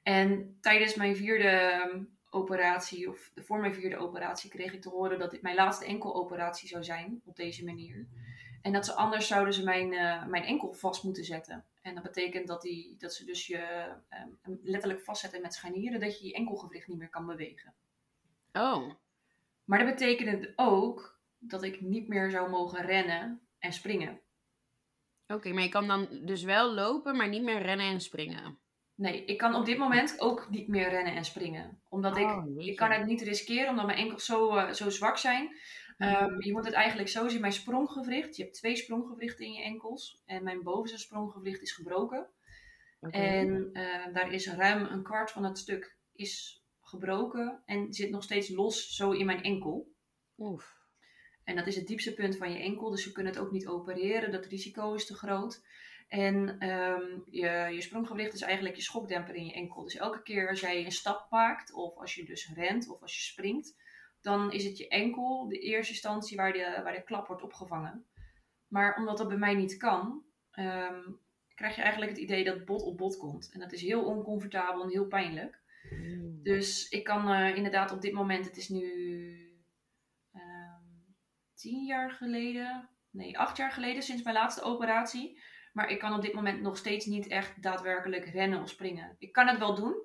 En 0.05 0.57
tijdens 0.61 0.95
mijn 0.95 1.15
vierde 1.15 1.47
ehm, 1.47 2.03
operatie, 2.29 3.09
of 3.09 3.31
voor 3.35 3.59
mijn 3.59 3.73
vierde 3.73 3.97
operatie, 3.97 4.49
kreeg 4.49 4.73
ik 4.73 4.81
te 4.81 4.89
horen 4.89 5.19
dat 5.19 5.31
dit 5.31 5.41
mijn 5.41 5.55
laatste 5.55 5.85
enkeloperatie 5.85 6.67
zou 6.67 6.83
zijn 6.83 7.21
op 7.25 7.35
deze 7.35 7.63
manier. 7.63 8.07
En 8.61 8.73
dat 8.73 8.85
ze 8.85 8.93
anders 8.93 9.27
zouden 9.27 9.53
ze 9.53 9.63
mijn, 9.63 9.93
uh, 9.93 10.25
mijn 10.25 10.43
enkel 10.43 10.73
vast 10.73 11.03
moeten 11.03 11.23
zetten. 11.23 11.65
En 11.81 11.93
dat 11.93 12.03
betekent 12.03 12.47
dat, 12.47 12.61
die, 12.61 12.95
dat 12.97 13.13
ze 13.13 13.25
dus 13.25 13.47
je 13.47 13.93
um, 14.45 14.59
letterlijk 14.63 15.01
vastzetten 15.01 15.41
met 15.41 15.53
scharnieren, 15.53 15.99
dat 15.99 16.19
je 16.19 16.27
je 16.27 16.33
enkelgewricht 16.33 16.87
niet 16.87 16.97
meer 16.97 17.09
kan 17.09 17.25
bewegen. 17.25 17.73
Oh. 18.53 18.91
Maar 19.63 19.79
dat 19.79 19.87
betekende 19.87 20.53
ook 20.55 21.19
dat 21.37 21.63
ik 21.63 21.81
niet 21.81 22.07
meer 22.07 22.31
zou 22.31 22.49
mogen 22.49 22.85
rennen 22.85 23.41
en 23.59 23.73
springen. 23.73 24.19
Oké, 25.23 25.33
okay, 25.33 25.51
maar 25.51 25.63
je 25.63 25.69
kan 25.69 25.87
dan 25.87 26.07
dus 26.25 26.43
wel 26.43 26.73
lopen, 26.73 27.17
maar 27.17 27.29
niet 27.29 27.43
meer 27.43 27.61
rennen 27.61 27.85
en 27.85 28.01
springen. 28.01 28.63
Nee, 28.95 29.25
ik 29.25 29.37
kan 29.37 29.55
op 29.55 29.65
dit 29.65 29.77
moment 29.77 30.19
ook 30.19 30.49
niet 30.49 30.67
meer 30.67 30.89
rennen 30.89 31.15
en 31.15 31.25
springen. 31.25 31.81
Omdat 31.89 32.17
ik, 32.17 32.25
Oh, 32.25 32.59
ik 32.61 32.75
kan 32.75 32.91
het 32.91 33.05
niet 33.05 33.21
riskeren, 33.21 33.69
omdat 33.69 33.85
mijn 33.85 33.97
enkels 33.97 34.25
zo, 34.25 34.57
uh, 34.57 34.71
zo 34.71 34.89
zwak 34.89 35.17
zijn. 35.17 35.55
Um, 35.97 36.41
je 36.41 36.51
moet 36.51 36.65
het 36.65 36.73
eigenlijk 36.73 37.09
zo 37.09 37.27
zien, 37.27 37.41
mijn 37.41 37.53
spronggewricht. 37.53 38.35
Je 38.35 38.43
hebt 38.43 38.55
twee 38.55 38.75
spronggewrichten 38.75 39.45
in 39.45 39.53
je 39.53 39.63
enkels. 39.63 40.21
En 40.25 40.43
mijn 40.43 40.63
bovenste 40.63 40.97
spronggewricht 40.97 41.61
is 41.61 41.71
gebroken. 41.71 42.27
Okay. 42.99 43.21
En 43.21 43.69
uh, 43.73 44.13
daar 44.13 44.31
is 44.31 44.47
ruim 44.47 44.85
een 44.85 45.03
kwart 45.03 45.31
van 45.31 45.43
het 45.43 45.57
stuk 45.57 45.97
is 46.13 46.63
gebroken. 46.81 47.61
En 47.65 47.93
zit 47.93 48.09
nog 48.09 48.23
steeds 48.23 48.49
los 48.49 48.95
zo 48.95 49.11
in 49.11 49.25
mijn 49.25 49.43
enkel. 49.43 49.91
Oef. 50.37 50.83
En 51.43 51.55
dat 51.55 51.67
is 51.67 51.75
het 51.75 51.87
diepste 51.87 52.13
punt 52.13 52.37
van 52.37 52.51
je 52.51 52.59
enkel. 52.59 52.89
Dus 52.89 53.05
we 53.05 53.11
kunnen 53.11 53.33
het 53.33 53.41
ook 53.41 53.51
niet 53.51 53.67
opereren. 53.67 54.31
Dat 54.31 54.45
risico 54.45 54.93
is 54.93 55.05
te 55.05 55.15
groot. 55.15 55.63
En 56.15 56.69
um, 56.69 57.23
je, 57.29 57.69
je 57.73 57.81
spronggewricht 57.81 58.33
is 58.33 58.41
eigenlijk 58.41 58.75
je 58.75 58.81
schokdemper 58.81 59.35
in 59.35 59.45
je 59.45 59.53
enkel. 59.53 59.83
Dus 59.83 59.95
elke 59.95 60.21
keer 60.21 60.49
als 60.49 60.59
jij 60.59 60.85
een 60.85 60.91
stap 60.91 61.27
maakt, 61.29 61.73
of 61.73 61.97
als 61.97 62.15
je 62.15 62.25
dus 62.25 62.51
rent, 62.53 62.89
of 62.89 63.01
als 63.01 63.15
je 63.15 63.21
springt, 63.21 63.75
dan 64.21 64.51
is 64.51 64.63
het 64.63 64.77
je 64.77 64.87
enkel 64.87 65.47
de 65.47 65.59
eerste 65.59 65.93
instantie 65.93 66.37
waar 66.37 66.53
de, 66.53 66.79
waar 66.83 66.93
de 66.93 67.03
klap 67.03 67.27
wordt 67.27 67.43
opgevangen. 67.43 68.05
Maar 68.67 68.97
omdat 68.97 69.17
dat 69.17 69.27
bij 69.27 69.37
mij 69.37 69.53
niet 69.53 69.77
kan, 69.77 70.23
um, 70.59 71.19
krijg 71.55 71.75
je 71.75 71.81
eigenlijk 71.81 72.11
het 72.11 72.21
idee 72.21 72.43
dat 72.43 72.65
bot 72.65 72.81
op 72.81 72.97
bot 72.97 73.17
komt. 73.17 73.51
En 73.51 73.59
dat 73.59 73.71
is 73.71 73.81
heel 73.81 74.05
oncomfortabel 74.05 74.83
en 74.83 74.89
heel 74.89 75.07
pijnlijk. 75.07 75.59
Mm. 75.89 76.43
Dus 76.43 76.89
ik 76.89 77.03
kan 77.03 77.31
uh, 77.31 77.55
inderdaad 77.55 77.91
op 77.91 78.01
dit 78.01 78.13
moment, 78.13 78.45
het 78.45 78.57
is 78.57 78.69
nu 78.69 78.89
um, 80.33 81.15
tien 81.53 81.85
jaar 81.85 82.11
geleden, 82.11 82.89
nee, 83.09 83.39
acht 83.39 83.57
jaar 83.57 83.71
geleden 83.71 84.03
sinds 84.03 84.23
mijn 84.23 84.35
laatste 84.35 84.61
operatie. 84.61 85.39
Maar 85.75 85.89
ik 85.89 85.99
kan 85.99 86.13
op 86.13 86.21
dit 86.21 86.33
moment 86.33 86.61
nog 86.61 86.77
steeds 86.77 87.05
niet 87.05 87.27
echt 87.27 87.61
daadwerkelijk 87.61 88.25
rennen 88.25 88.61
of 88.61 88.69
springen. 88.69 89.15
Ik 89.19 89.31
kan 89.31 89.47
het 89.47 89.59
wel 89.59 89.75
doen, 89.75 89.95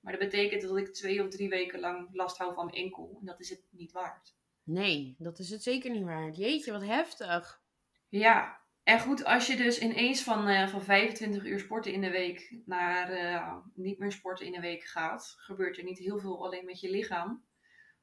maar 0.00 0.12
dat 0.12 0.30
betekent 0.30 0.62
dat 0.62 0.76
ik 0.76 0.94
twee 0.94 1.22
of 1.22 1.28
drie 1.28 1.48
weken 1.48 1.80
lang 1.80 2.08
last 2.12 2.38
hou 2.38 2.54
van 2.54 2.64
mijn 2.66 2.76
enkel. 2.76 3.16
En 3.20 3.26
dat 3.26 3.40
is 3.40 3.50
het 3.50 3.66
niet 3.70 3.92
waard. 3.92 4.36
Nee, 4.62 5.14
dat 5.18 5.38
is 5.38 5.50
het 5.50 5.62
zeker 5.62 5.90
niet 5.90 6.04
waard. 6.04 6.36
Jeetje, 6.36 6.72
wat 6.72 6.84
heftig. 6.84 7.62
Ja, 8.08 8.60
en 8.82 9.00
goed, 9.00 9.24
als 9.24 9.46
je 9.46 9.56
dus 9.56 9.80
ineens 9.80 10.22
van, 10.22 10.48
uh, 10.48 10.68
van 10.68 10.82
25 10.82 11.44
uur 11.44 11.58
sporten 11.58 11.92
in 11.92 12.00
de 12.00 12.10
week 12.10 12.60
naar 12.64 13.12
uh, 13.12 13.56
niet 13.74 13.98
meer 13.98 14.12
sporten 14.12 14.46
in 14.46 14.52
de 14.52 14.60
week 14.60 14.84
gaat, 14.84 15.34
gebeurt 15.38 15.78
er 15.78 15.84
niet 15.84 15.98
heel 15.98 16.18
veel 16.18 16.44
alleen 16.44 16.64
met 16.64 16.80
je 16.80 16.90
lichaam. 16.90 17.47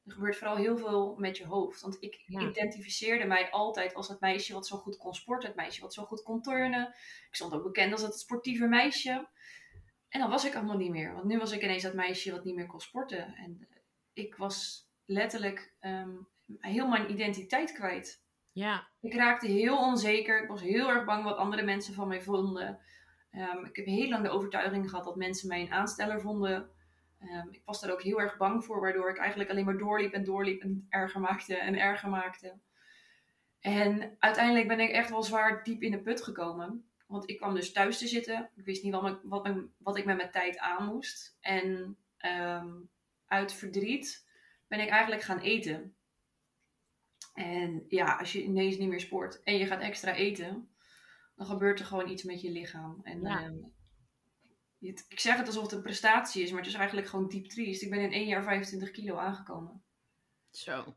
Er 0.06 0.12
gebeurt 0.12 0.36
vooral 0.36 0.56
heel 0.56 0.76
veel 0.76 1.14
met 1.18 1.36
je 1.36 1.46
hoofd. 1.46 1.80
Want 1.80 1.96
ik 2.00 2.22
ja. 2.26 2.40
identificeerde 2.40 3.24
mij 3.24 3.50
altijd 3.50 3.94
als 3.94 4.08
het 4.08 4.20
meisje 4.20 4.52
wat 4.52 4.66
zo 4.66 4.76
goed 4.76 4.96
kon 4.96 5.14
sporten. 5.14 5.48
Het 5.48 5.56
meisje 5.56 5.80
wat 5.80 5.94
zo 5.94 6.04
goed 6.04 6.22
kon 6.22 6.42
turnen. 6.42 6.88
Ik 7.28 7.34
stond 7.34 7.52
ook 7.52 7.62
bekend 7.62 7.92
als 7.92 8.02
het 8.02 8.18
sportieve 8.18 8.66
meisje. 8.66 9.28
En 10.08 10.20
dan 10.20 10.30
was 10.30 10.44
ik 10.44 10.54
allemaal 10.54 10.76
niet 10.76 10.90
meer. 10.90 11.12
Want 11.12 11.24
nu 11.24 11.38
was 11.38 11.52
ik 11.52 11.62
ineens 11.62 11.82
dat 11.82 11.94
meisje 11.94 12.32
wat 12.32 12.44
niet 12.44 12.54
meer 12.54 12.66
kon 12.66 12.80
sporten. 12.80 13.34
En 13.34 13.68
ik 14.12 14.36
was 14.36 14.88
letterlijk 15.04 15.74
ehm, 15.80 16.16
heel 16.60 16.88
mijn 16.88 17.10
identiteit 17.10 17.72
kwijt. 17.72 18.24
Ja. 18.52 18.88
Ik 19.00 19.14
raakte 19.14 19.46
heel 19.46 19.78
onzeker. 19.78 20.42
Ik 20.42 20.48
was 20.48 20.60
heel 20.60 20.88
erg 20.88 21.04
bang 21.04 21.24
wat 21.24 21.36
andere 21.36 21.62
mensen 21.62 21.94
van 21.94 22.08
mij 22.08 22.22
vonden. 22.22 22.78
Ehm, 23.30 23.64
ik 23.64 23.76
heb 23.76 23.86
heel 23.86 24.08
lang 24.08 24.22
de 24.22 24.30
overtuiging 24.30 24.90
gehad 24.90 25.04
dat 25.04 25.16
mensen 25.16 25.48
mij 25.48 25.60
een 25.60 25.72
aansteller 25.72 26.20
vonden. 26.20 26.70
Ehm, 27.18 27.48
ik 27.50 27.62
was 27.64 27.80
daar 27.80 27.92
ook 27.92 28.02
heel 28.02 28.20
erg 28.20 28.36
bang 28.36 28.64
voor, 28.64 28.80
waardoor 28.80 29.10
ik 29.10 29.18
eigenlijk 29.18 29.50
alleen 29.50 29.64
maar 29.64 29.78
doorliep 29.78 30.12
en 30.12 30.24
doorliep 30.24 30.62
en 30.62 30.86
erger 30.88 31.20
maakte 31.20 31.56
en 31.56 31.78
erger 31.78 32.08
maakte. 32.08 32.58
En 33.60 34.16
uiteindelijk 34.18 34.68
ben 34.68 34.80
ik 34.80 34.90
echt 34.90 35.10
wel 35.10 35.22
zwaar 35.22 35.62
diep 35.62 35.82
in 35.82 35.90
de 35.90 36.02
put 36.02 36.22
gekomen. 36.22 36.90
Want 37.06 37.30
ik 37.30 37.36
kwam 37.36 37.54
dus 37.54 37.72
thuis 37.72 37.98
te 37.98 38.06
zitten. 38.06 38.50
Ik 38.54 38.64
wist 38.64 38.82
niet 38.82 38.92
wat, 38.92 39.06
ik, 39.06 39.18
wat, 39.22 39.54
wat 39.78 39.96
ik 39.96 40.04
met 40.04 40.16
mijn 40.16 40.30
tijd 40.30 40.58
aan 40.58 40.86
moest. 40.86 41.36
En 41.40 41.96
ehm, 42.16 42.72
uit 43.26 43.52
verdriet 43.52 44.26
ben 44.66 44.80
ik 44.80 44.88
eigenlijk 44.88 45.22
gaan 45.22 45.38
eten. 45.38 45.96
En 47.34 47.84
ja, 47.88 48.16
als 48.16 48.32
je 48.32 48.42
ineens 48.42 48.76
niet 48.76 48.88
meer 48.88 49.00
sport 49.00 49.42
en 49.42 49.58
je 49.58 49.66
gaat 49.66 49.80
extra 49.80 50.14
eten, 50.14 50.70
dan 51.34 51.46
gebeurt 51.46 51.78
er 51.78 51.86
gewoon 51.86 52.08
iets 52.08 52.22
met 52.22 52.40
je 52.40 52.50
lichaam. 52.50 53.00
En 53.02 53.26
ehm, 53.26 53.54
ik 55.08 55.20
zeg 55.20 55.36
het 55.36 55.46
alsof 55.46 55.62
het 55.62 55.72
een 55.72 55.82
prestatie 55.82 56.42
is, 56.42 56.50
maar 56.50 56.60
het 56.60 56.68
is 56.68 56.74
eigenlijk 56.74 57.08
gewoon 57.08 57.28
diep 57.28 57.46
triest. 57.46 57.82
Ik 57.82 57.90
ben 57.90 58.00
in 58.00 58.12
één 58.12 58.26
jaar 58.26 58.42
25 58.42 58.90
kilo 58.90 59.16
aangekomen. 59.16 59.82
Zo. 60.50 60.96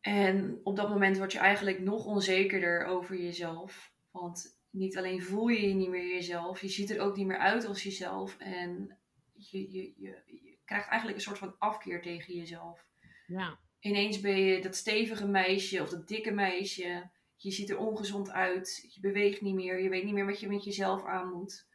En 0.00 0.60
op 0.62 0.76
dat 0.76 0.88
moment 0.88 1.16
word 1.16 1.32
je 1.32 1.38
eigenlijk 1.38 1.80
nog 1.80 2.04
onzekerder 2.04 2.84
over 2.84 3.16
jezelf. 3.16 3.92
Want 4.10 4.58
niet 4.70 4.96
alleen 4.96 5.22
voel 5.22 5.48
je 5.48 5.68
je 5.68 5.74
niet 5.74 5.88
meer 5.88 6.14
jezelf, 6.14 6.60
je 6.60 6.68
ziet 6.68 6.90
er 6.90 7.00
ook 7.00 7.16
niet 7.16 7.26
meer 7.26 7.38
uit 7.38 7.66
als 7.66 7.82
jezelf. 7.82 8.36
En 8.38 8.98
je, 9.32 9.72
je, 9.72 9.92
je, 9.96 10.22
je 10.26 10.58
krijgt 10.64 10.88
eigenlijk 10.88 11.18
een 11.18 11.24
soort 11.24 11.38
van 11.38 11.54
afkeer 11.58 12.02
tegen 12.02 12.34
jezelf. 12.34 12.86
Ja. 13.26 13.58
Ineens 13.80 14.20
ben 14.20 14.38
je 14.38 14.60
dat 14.60 14.76
stevige 14.76 15.26
meisje 15.26 15.82
of 15.82 15.88
dat 15.88 16.08
dikke 16.08 16.30
meisje. 16.30 17.10
Je 17.36 17.50
ziet 17.50 17.70
er 17.70 17.78
ongezond 17.78 18.30
uit. 18.30 18.88
Je 18.94 19.00
beweegt 19.00 19.40
niet 19.40 19.54
meer. 19.54 19.82
Je 19.82 19.88
weet 19.88 20.04
niet 20.04 20.14
meer 20.14 20.26
wat 20.26 20.40
je 20.40 20.48
met 20.48 20.64
jezelf 20.64 21.04
aan 21.04 21.32
moet. 21.32 21.67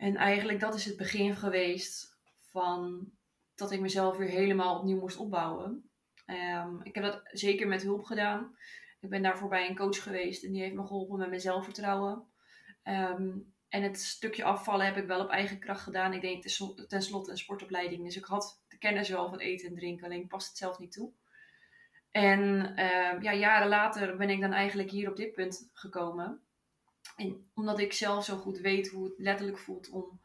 En 0.00 0.16
eigenlijk 0.16 0.60
dat 0.60 0.74
is 0.74 0.84
het 0.84 0.96
begin 0.96 1.36
geweest 1.36 2.18
van 2.50 3.10
dat 3.54 3.70
ik 3.70 3.80
mezelf 3.80 4.16
weer 4.16 4.28
helemaal 4.28 4.78
opnieuw 4.78 4.98
moest 4.98 5.16
opbouwen. 5.16 5.90
Ehm, 6.26 6.80
ik 6.82 6.94
heb 6.94 7.04
dat 7.04 7.20
zeker 7.24 7.68
met 7.68 7.82
hulp 7.82 8.04
gedaan. 8.04 8.56
Ik 9.00 9.10
ben 9.10 9.22
daarvoor 9.22 9.48
bij 9.48 9.68
een 9.68 9.76
coach 9.76 10.02
geweest 10.02 10.44
en 10.44 10.52
die 10.52 10.62
heeft 10.62 10.74
me 10.74 10.86
geholpen 10.86 11.18
met 11.18 11.28
mijn 11.28 11.40
zelfvertrouwen. 11.40 12.26
Ehm, 12.82 13.30
en 13.68 13.82
het 13.82 14.00
stukje 14.00 14.44
afvallen 14.44 14.86
heb 14.86 14.96
ik 14.96 15.06
wel 15.06 15.20
op 15.20 15.30
eigen 15.30 15.58
kracht 15.58 15.82
gedaan. 15.82 16.12
Ik 16.12 16.20
deed 16.20 16.42
tenslotte 16.88 17.30
een 17.30 17.38
sportopleiding, 17.38 18.04
dus 18.04 18.16
ik 18.16 18.24
had 18.24 18.62
de 18.68 18.78
kennis 18.78 19.08
wel 19.08 19.28
van 19.28 19.38
eten 19.38 19.68
en 19.68 19.74
drinken, 19.74 20.04
alleen 20.04 20.26
past 20.26 20.48
het 20.48 20.56
zelf 20.56 20.78
niet 20.78 20.92
toe. 20.92 21.12
En 22.10 22.74
ehm, 22.76 23.22
ja, 23.22 23.34
jaren 23.34 23.68
later 23.68 24.16
ben 24.16 24.30
ik 24.30 24.40
dan 24.40 24.52
eigenlijk 24.52 24.90
hier 24.90 25.10
op 25.10 25.16
dit 25.16 25.32
punt 25.32 25.70
gekomen. 25.72 26.40
En 27.20 27.50
omdat 27.54 27.78
ik 27.78 27.92
zelf 27.92 28.24
zo 28.24 28.36
goed 28.36 28.58
weet 28.58 28.88
hoe 28.88 29.04
het 29.04 29.18
letterlijk 29.18 29.58
voelt 29.58 29.90
om 29.90 30.20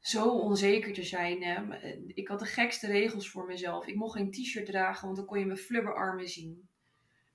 zo 0.00 0.28
onzeker 0.28 0.92
te 0.92 1.02
zijn. 1.02 1.42
Hè. 1.42 1.76
Ik 2.06 2.28
had 2.28 2.38
de 2.38 2.46
gekste 2.46 2.86
regels 2.86 3.30
voor 3.30 3.46
mezelf. 3.46 3.86
Ik 3.86 3.94
mocht 3.94 4.16
geen 4.16 4.30
t-shirt 4.30 4.66
dragen, 4.66 5.04
want 5.04 5.16
dan 5.16 5.26
kon 5.26 5.38
je 5.38 5.46
mijn 5.46 5.58
flubberarmen 5.58 6.28
zien. 6.28 6.68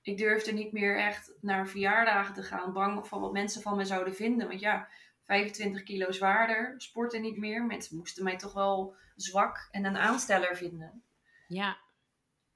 Ik 0.02 0.18
durfde 0.18 0.52
niet 0.52 0.72
meer 0.72 0.98
echt 0.98 1.32
naar 1.40 1.68
verjaardagen 1.68 2.34
te 2.34 2.42
gaan, 2.42 2.72
bang 2.72 3.06
van 3.06 3.20
wat 3.20 3.32
mensen 3.32 3.62
van 3.62 3.76
me 3.76 3.84
zouden 3.84 4.14
vinden. 4.14 4.48
Want 4.48 4.60
ja, 4.60 4.88
25 5.24 5.82
kilo 5.82 6.12
zwaarder, 6.12 6.74
sporten 6.76 7.22
niet 7.22 7.36
meer. 7.36 7.66
Mensen 7.66 7.96
moesten 7.96 8.24
mij 8.24 8.36
toch 8.36 8.52
wel 8.52 8.94
zwak 9.16 9.68
en 9.70 9.84
een 9.84 9.96
aansteller 9.96 10.56
vinden. 10.56 11.02
Ja. 11.48 11.78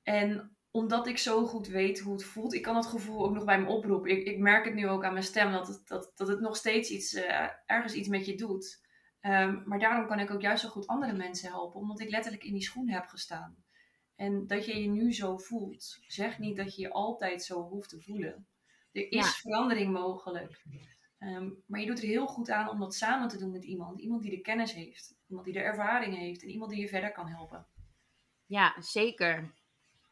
En 0.02 0.53
omdat 0.76 1.06
ik 1.06 1.18
zo 1.18 1.46
goed 1.46 1.66
weet 1.66 2.00
hoe 2.00 2.12
het 2.12 2.24
voelt, 2.24 2.54
ik 2.54 2.62
kan 2.62 2.76
het 2.76 2.86
gevoel 2.86 3.24
ook 3.24 3.34
nog 3.34 3.44
bij 3.44 3.60
me 3.60 3.68
oproepen. 3.68 4.10
Ik, 4.10 4.26
ik 4.26 4.38
merk 4.38 4.64
het 4.64 4.74
nu 4.74 4.88
ook 4.88 5.04
aan 5.04 5.12
mijn 5.12 5.24
stem, 5.24 5.52
dat 5.52 5.68
het, 5.68 5.88
dat, 5.88 6.12
dat 6.14 6.28
het 6.28 6.40
nog 6.40 6.56
steeds 6.56 6.90
iets, 6.90 7.14
uh, 7.14 7.48
ergens 7.66 7.94
iets 7.94 8.08
met 8.08 8.26
je 8.26 8.34
doet. 8.34 8.82
Um, 9.20 9.62
maar 9.66 9.78
daarom 9.78 10.06
kan 10.06 10.18
ik 10.18 10.30
ook 10.30 10.40
juist 10.40 10.62
zo 10.62 10.68
goed 10.68 10.86
andere 10.86 11.12
mensen 11.12 11.48
helpen, 11.48 11.80
omdat 11.80 12.00
ik 12.00 12.10
letterlijk 12.10 12.44
in 12.44 12.52
die 12.52 12.62
schoen 12.62 12.88
heb 12.88 13.06
gestaan. 13.06 13.64
En 14.14 14.46
dat 14.46 14.66
je 14.66 14.80
je 14.80 14.88
nu 14.88 15.12
zo 15.12 15.38
voelt, 15.38 15.98
zegt 16.06 16.38
niet 16.38 16.56
dat 16.56 16.76
je 16.76 16.82
je 16.82 16.92
altijd 16.92 17.42
zo 17.42 17.62
hoeft 17.62 17.88
te 17.88 18.00
voelen. 18.00 18.46
Er 18.92 19.12
is 19.12 19.36
verandering 19.36 19.92
mogelijk. 19.92 20.64
Ehm, 21.18 21.50
maar 21.66 21.80
je 21.80 21.86
doet 21.86 22.02
er 22.02 22.08
heel 22.08 22.26
goed 22.26 22.50
aan 22.50 22.68
om 22.68 22.78
dat 22.78 22.94
samen 22.94 23.28
te 23.28 23.38
doen 23.38 23.50
met 23.50 23.64
iemand. 23.64 24.00
Iemand 24.00 24.22
die 24.22 24.30
de 24.30 24.40
kennis 24.40 24.72
heeft, 24.72 25.16
iemand 25.26 25.44
die 25.44 25.54
de 25.54 25.62
ervaring 25.62 26.16
heeft 26.16 26.42
en 26.42 26.48
iemand 26.48 26.70
die 26.70 26.80
je 26.80 26.88
verder 26.88 27.12
kan 27.12 27.28
helpen. 27.28 27.66
Ja, 28.46 28.76
zeker. 28.80 29.62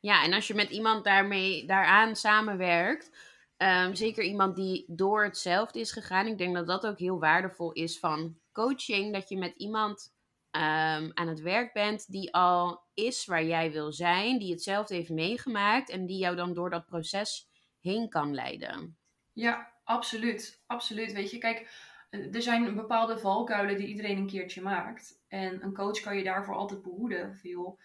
Ja, 0.02 0.24
en 0.24 0.32
als 0.32 0.46
je 0.46 0.54
met 0.54 0.70
iemand 0.70 1.04
daarmee, 1.04 1.66
daaraan 1.66 2.16
samenwerkt, 2.16 3.10
um, 3.56 3.94
zeker 3.94 4.24
iemand 4.24 4.56
die 4.56 4.84
door 4.88 5.24
hetzelfde 5.24 5.80
is 5.80 5.92
gegaan, 5.92 6.26
ik 6.26 6.38
denk 6.38 6.54
dat 6.54 6.66
dat 6.66 6.86
ook 6.86 6.98
heel 6.98 7.20
waardevol 7.20 7.72
is 7.72 7.98
van 7.98 8.38
coaching, 8.52 9.12
dat 9.12 9.28
je 9.28 9.38
met 9.38 9.54
iemand 9.56 10.14
um, 10.50 11.10
aan 11.14 11.28
het 11.28 11.40
werk 11.40 11.72
bent 11.72 12.12
die 12.12 12.34
al 12.34 12.82
is 12.94 13.24
waar 13.24 13.44
jij 13.44 13.72
wil 13.72 13.92
zijn, 13.92 14.38
die 14.38 14.52
hetzelfde 14.52 14.94
heeft 14.94 15.10
meegemaakt 15.10 15.90
en 15.90 16.06
die 16.06 16.18
jou 16.18 16.36
dan 16.36 16.54
door 16.54 16.70
dat 16.70 16.86
proces 16.86 17.48
heen 17.80 18.08
kan 18.08 18.34
leiden. 18.34 18.98
Ja, 19.32 19.72
absoluut. 19.84 20.62
Absoluut. 20.66 21.12
Weet 21.12 21.30
je, 21.30 21.38
kijk, 21.38 21.70
er 22.10 22.42
zijn 22.42 22.74
bepaalde 22.74 23.18
valkuilen 23.18 23.76
die 23.76 23.86
iedereen 23.86 24.16
een 24.16 24.26
keertje 24.26 24.62
maakt. 24.62 25.22
En 25.28 25.62
een 25.62 25.74
coach 25.74 26.00
kan 26.00 26.16
je 26.16 26.24
daarvoor 26.24 26.54
altijd 26.54 26.82
behoeden. 26.82 27.36
Veel. 27.36 27.78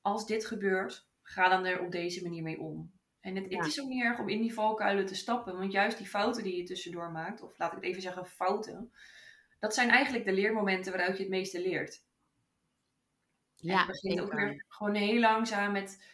Als 0.00 0.26
dit 0.26 0.46
gebeurt, 0.46 1.12
ga 1.24 1.48
dan 1.48 1.64
er 1.64 1.80
op 1.80 1.92
deze 1.92 2.22
manier 2.22 2.42
mee 2.42 2.60
om. 2.60 2.92
En 3.20 3.36
het, 3.36 3.44
het, 3.54 3.66
is 3.66 3.80
ook 3.80 3.88
niet 3.88 4.02
erg 4.02 4.18
om 4.18 4.28
in 4.28 4.40
die 4.40 4.54
valkuilen 4.54 5.06
te 5.06 5.14
stappen, 5.14 5.58
want 5.58 5.72
juist 5.72 5.98
die 5.98 6.06
fouten 6.06 6.42
die 6.42 6.56
je 6.56 6.62
tussendoor 6.62 7.10
maakt, 7.10 7.42
of 7.42 7.58
laat 7.58 7.70
ik 7.70 7.76
het 7.76 7.84
even 7.84 8.02
zeggen 8.02 8.26
fouten, 8.26 8.92
dat 9.58 9.74
zijn 9.74 9.88
eigenlijk 9.88 10.24
de 10.24 10.32
leermomenten 10.32 10.92
waaruit 10.92 11.16
je 11.16 11.22
het 11.22 11.32
meeste 11.32 11.60
leert. 11.60 12.02
Ja, 13.56 13.78
het 13.78 13.86
begint 13.86 14.20
ook 14.20 14.32
weer 14.32 14.64
gewoon 14.68 14.94
heel 14.94 15.20
langzaam 15.20 15.72
met, 15.72 16.04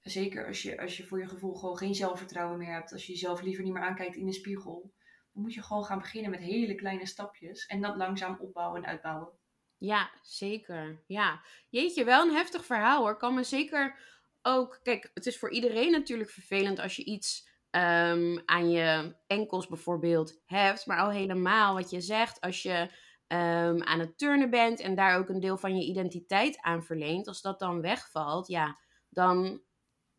zeker 0.00 0.46
als 0.46 0.62
je, 0.62 0.80
als 0.80 0.96
je 0.96 1.06
voor 1.06 1.18
je 1.18 1.28
gevoel 1.28 1.54
gewoon 1.54 1.76
geen 1.76 1.94
zelfvertrouwen 1.94 2.58
meer 2.58 2.72
hebt, 2.72 2.92
als 2.92 3.06
je 3.06 3.12
jezelf 3.12 3.42
liever 3.42 3.64
niet 3.64 3.72
meer 3.72 3.82
aankijkt 3.82 4.16
in 4.16 4.26
de 4.26 4.32
spiegel, 4.32 4.92
dan 5.32 5.42
moet 5.42 5.54
je 5.54 5.62
gewoon 5.62 5.84
gaan 5.84 5.98
beginnen 5.98 6.30
met 6.30 6.40
hele 6.40 6.74
kleine 6.74 7.06
stapjes 7.06 7.66
en 7.66 7.80
dat 7.80 7.96
langzaam 7.96 8.36
opbouwen 8.40 8.82
en 8.82 8.88
uitbouwen. 8.88 9.32
Ja, 9.78 10.10
zeker. 10.22 11.02
Ja. 11.06 11.42
Jeetje, 11.68 12.04
wel 12.04 12.28
een 12.28 12.34
heftig 12.34 12.64
verhaal 12.64 13.02
hoor. 13.02 13.16
Kan 13.16 13.34
me 13.34 13.42
zeker 13.42 13.98
ook, 14.42 14.80
kijk, 14.82 15.10
het 15.14 15.26
is 15.26 15.38
voor 15.38 15.50
iedereen 15.50 15.90
natuurlijk 15.90 16.30
vervelend 16.30 16.78
als 16.78 16.96
je 16.96 17.04
iets 17.04 17.48
um, 17.70 18.42
aan 18.44 18.70
je 18.70 19.16
enkels 19.26 19.66
bijvoorbeeld 19.66 20.40
hebt. 20.46 20.86
Maar 20.86 20.98
al 20.98 21.10
helemaal 21.10 21.74
wat 21.74 21.90
je 21.90 22.00
zegt, 22.00 22.40
als 22.40 22.62
je 22.62 22.90
um, 23.28 23.82
aan 23.82 24.00
het 24.00 24.18
turnen 24.18 24.50
bent 24.50 24.80
en 24.80 24.94
daar 24.94 25.18
ook 25.18 25.28
een 25.28 25.40
deel 25.40 25.56
van 25.56 25.76
je 25.76 25.84
identiteit 25.84 26.60
aan 26.60 26.84
verleent, 26.84 27.28
als 27.28 27.40
dat 27.40 27.58
dan 27.58 27.80
wegvalt, 27.80 28.48
ja, 28.48 28.78
dan 29.08 29.62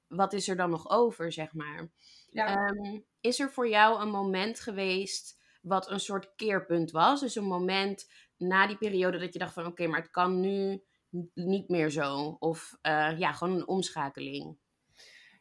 wat 0.08 0.34
is 0.34 0.48
er 0.48 0.56
dan 0.56 0.70
nog 0.70 0.89
over, 0.89 1.32
zeg 1.32 1.53
maar? 1.53 1.92
Ja. 2.30 2.68
Um, 2.70 3.06
is 3.20 3.39
er 3.39 3.51
voor 3.51 3.70
jou 3.70 4.01
een 4.01 4.10
moment 4.10 4.60
geweest 4.60 5.42
wat 5.62 5.92
een 5.92 6.00
soort 6.00 6.36
keerpunt 6.36 6.92
was? 6.92 7.20
Dus 7.20 7.36
een 7.36 7.44
moment 7.44 8.12
na 8.38 8.68
die 8.68 8.77
periode 8.77 9.18
dat 9.18 9.34
je 9.34 9.39
dacht 9.39 9.53
van 9.53 9.65
oké, 9.65 9.88
maar 9.88 10.01
het 10.01 10.12
kan 10.12 10.39
nu 10.39 10.84
niet 11.34 11.70
meer 11.70 11.89
zo. 11.89 12.36
Of 12.39 12.77
uh, 12.82 13.20
ja, 13.20 13.32
gewoon 13.32 13.55
een 13.55 13.67
omschakeling. 13.67 14.58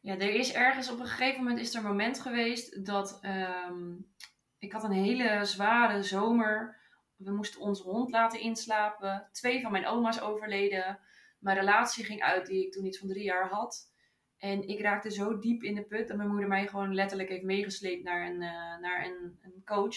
Ja, 0.00 0.14
er 0.18 0.34
is 0.34 0.52
ergens 0.52 0.90
op 0.90 1.00
een 1.00 1.06
gegeven 1.06 1.42
moment 1.42 1.60
is 1.60 1.74
er 1.74 1.80
een 1.80 1.86
moment 1.86 2.20
geweest 2.20 2.86
dat 2.86 3.20
um, 3.22 4.12
ik 4.58 4.72
had 4.72 4.84
een 4.84 4.92
hele 4.92 5.44
zware 5.44 6.02
zomer. 6.02 6.80
We 7.16 7.32
moesten 7.32 7.60
onze 7.60 7.82
hond 7.82 8.10
laten 8.10 8.40
inslapen. 8.40 9.28
Twee 9.32 9.60
van 9.60 9.72
mijn 9.72 9.86
oma's 9.86 10.20
overleden. 10.20 10.98
Mijn 11.38 11.58
relatie 11.58 12.04
ging 12.04 12.22
uit 12.22 12.46
die 12.46 12.66
ik 12.66 12.72
toen 12.72 12.86
iets 12.86 12.98
van 12.98 13.08
drie 13.08 13.24
jaar 13.24 13.48
had. 13.48 13.90
En 14.38 14.68
ik 14.68 14.80
raakte 14.80 15.10
zo 15.10 15.38
diep 15.38 15.62
in 15.62 15.74
de 15.74 15.82
put 15.82 16.08
dat 16.08 16.16
mijn 16.16 16.28
moeder 16.28 16.48
mij 16.48 16.66
gewoon 16.66 16.94
letterlijk 16.94 17.28
heeft 17.28 17.42
meegesleept 17.42 18.04
naar 18.04 18.26
een, 18.26 18.40
uh, 18.42 18.78
naar 18.80 19.04
een, 19.04 19.38
een 19.42 19.62
coach. 19.64 19.96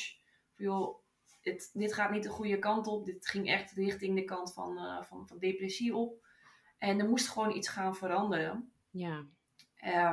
Dit, 1.45 1.69
dit 1.73 1.93
gaat 1.93 2.11
niet 2.11 2.23
de 2.23 2.29
goede 2.29 2.59
kant 2.59 2.87
op. 2.87 3.05
Dit 3.05 3.27
ging 3.27 3.47
echt 3.47 3.71
richting 3.71 4.15
de 4.15 4.23
kant 4.23 4.53
van, 4.53 4.77
uh, 4.77 5.03
van, 5.03 5.27
van 5.27 5.37
depressie 5.37 5.95
op. 5.95 6.25
En 6.77 6.99
er 6.99 7.09
moest 7.09 7.29
gewoon 7.29 7.55
iets 7.55 7.67
gaan 7.67 7.95
veranderen. 7.95 8.71
Ja. 8.89 9.25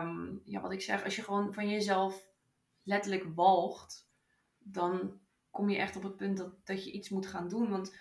Um, 0.01 0.43
ja, 0.45 0.61
wat 0.61 0.73
ik 0.73 0.81
zeg, 0.81 1.05
als 1.05 1.17
je 1.17 1.23
gewoon 1.23 1.55
van 1.55 1.69
jezelf 1.69 2.29
letterlijk 2.83 3.25
walgt, 3.35 4.09
dan 4.59 5.21
kom 5.51 5.69
je 5.71 5.77
echt 5.77 5.97
op 5.97 6.03
het 6.03 6.17
punt 6.17 6.37
dat, 6.37 6.67
dat 6.67 6.85
je 6.85 6.93
iets 6.93 7.09
moet 7.09 7.27
gaan 7.27 7.49
doen. 7.49 7.71
Want 7.71 7.97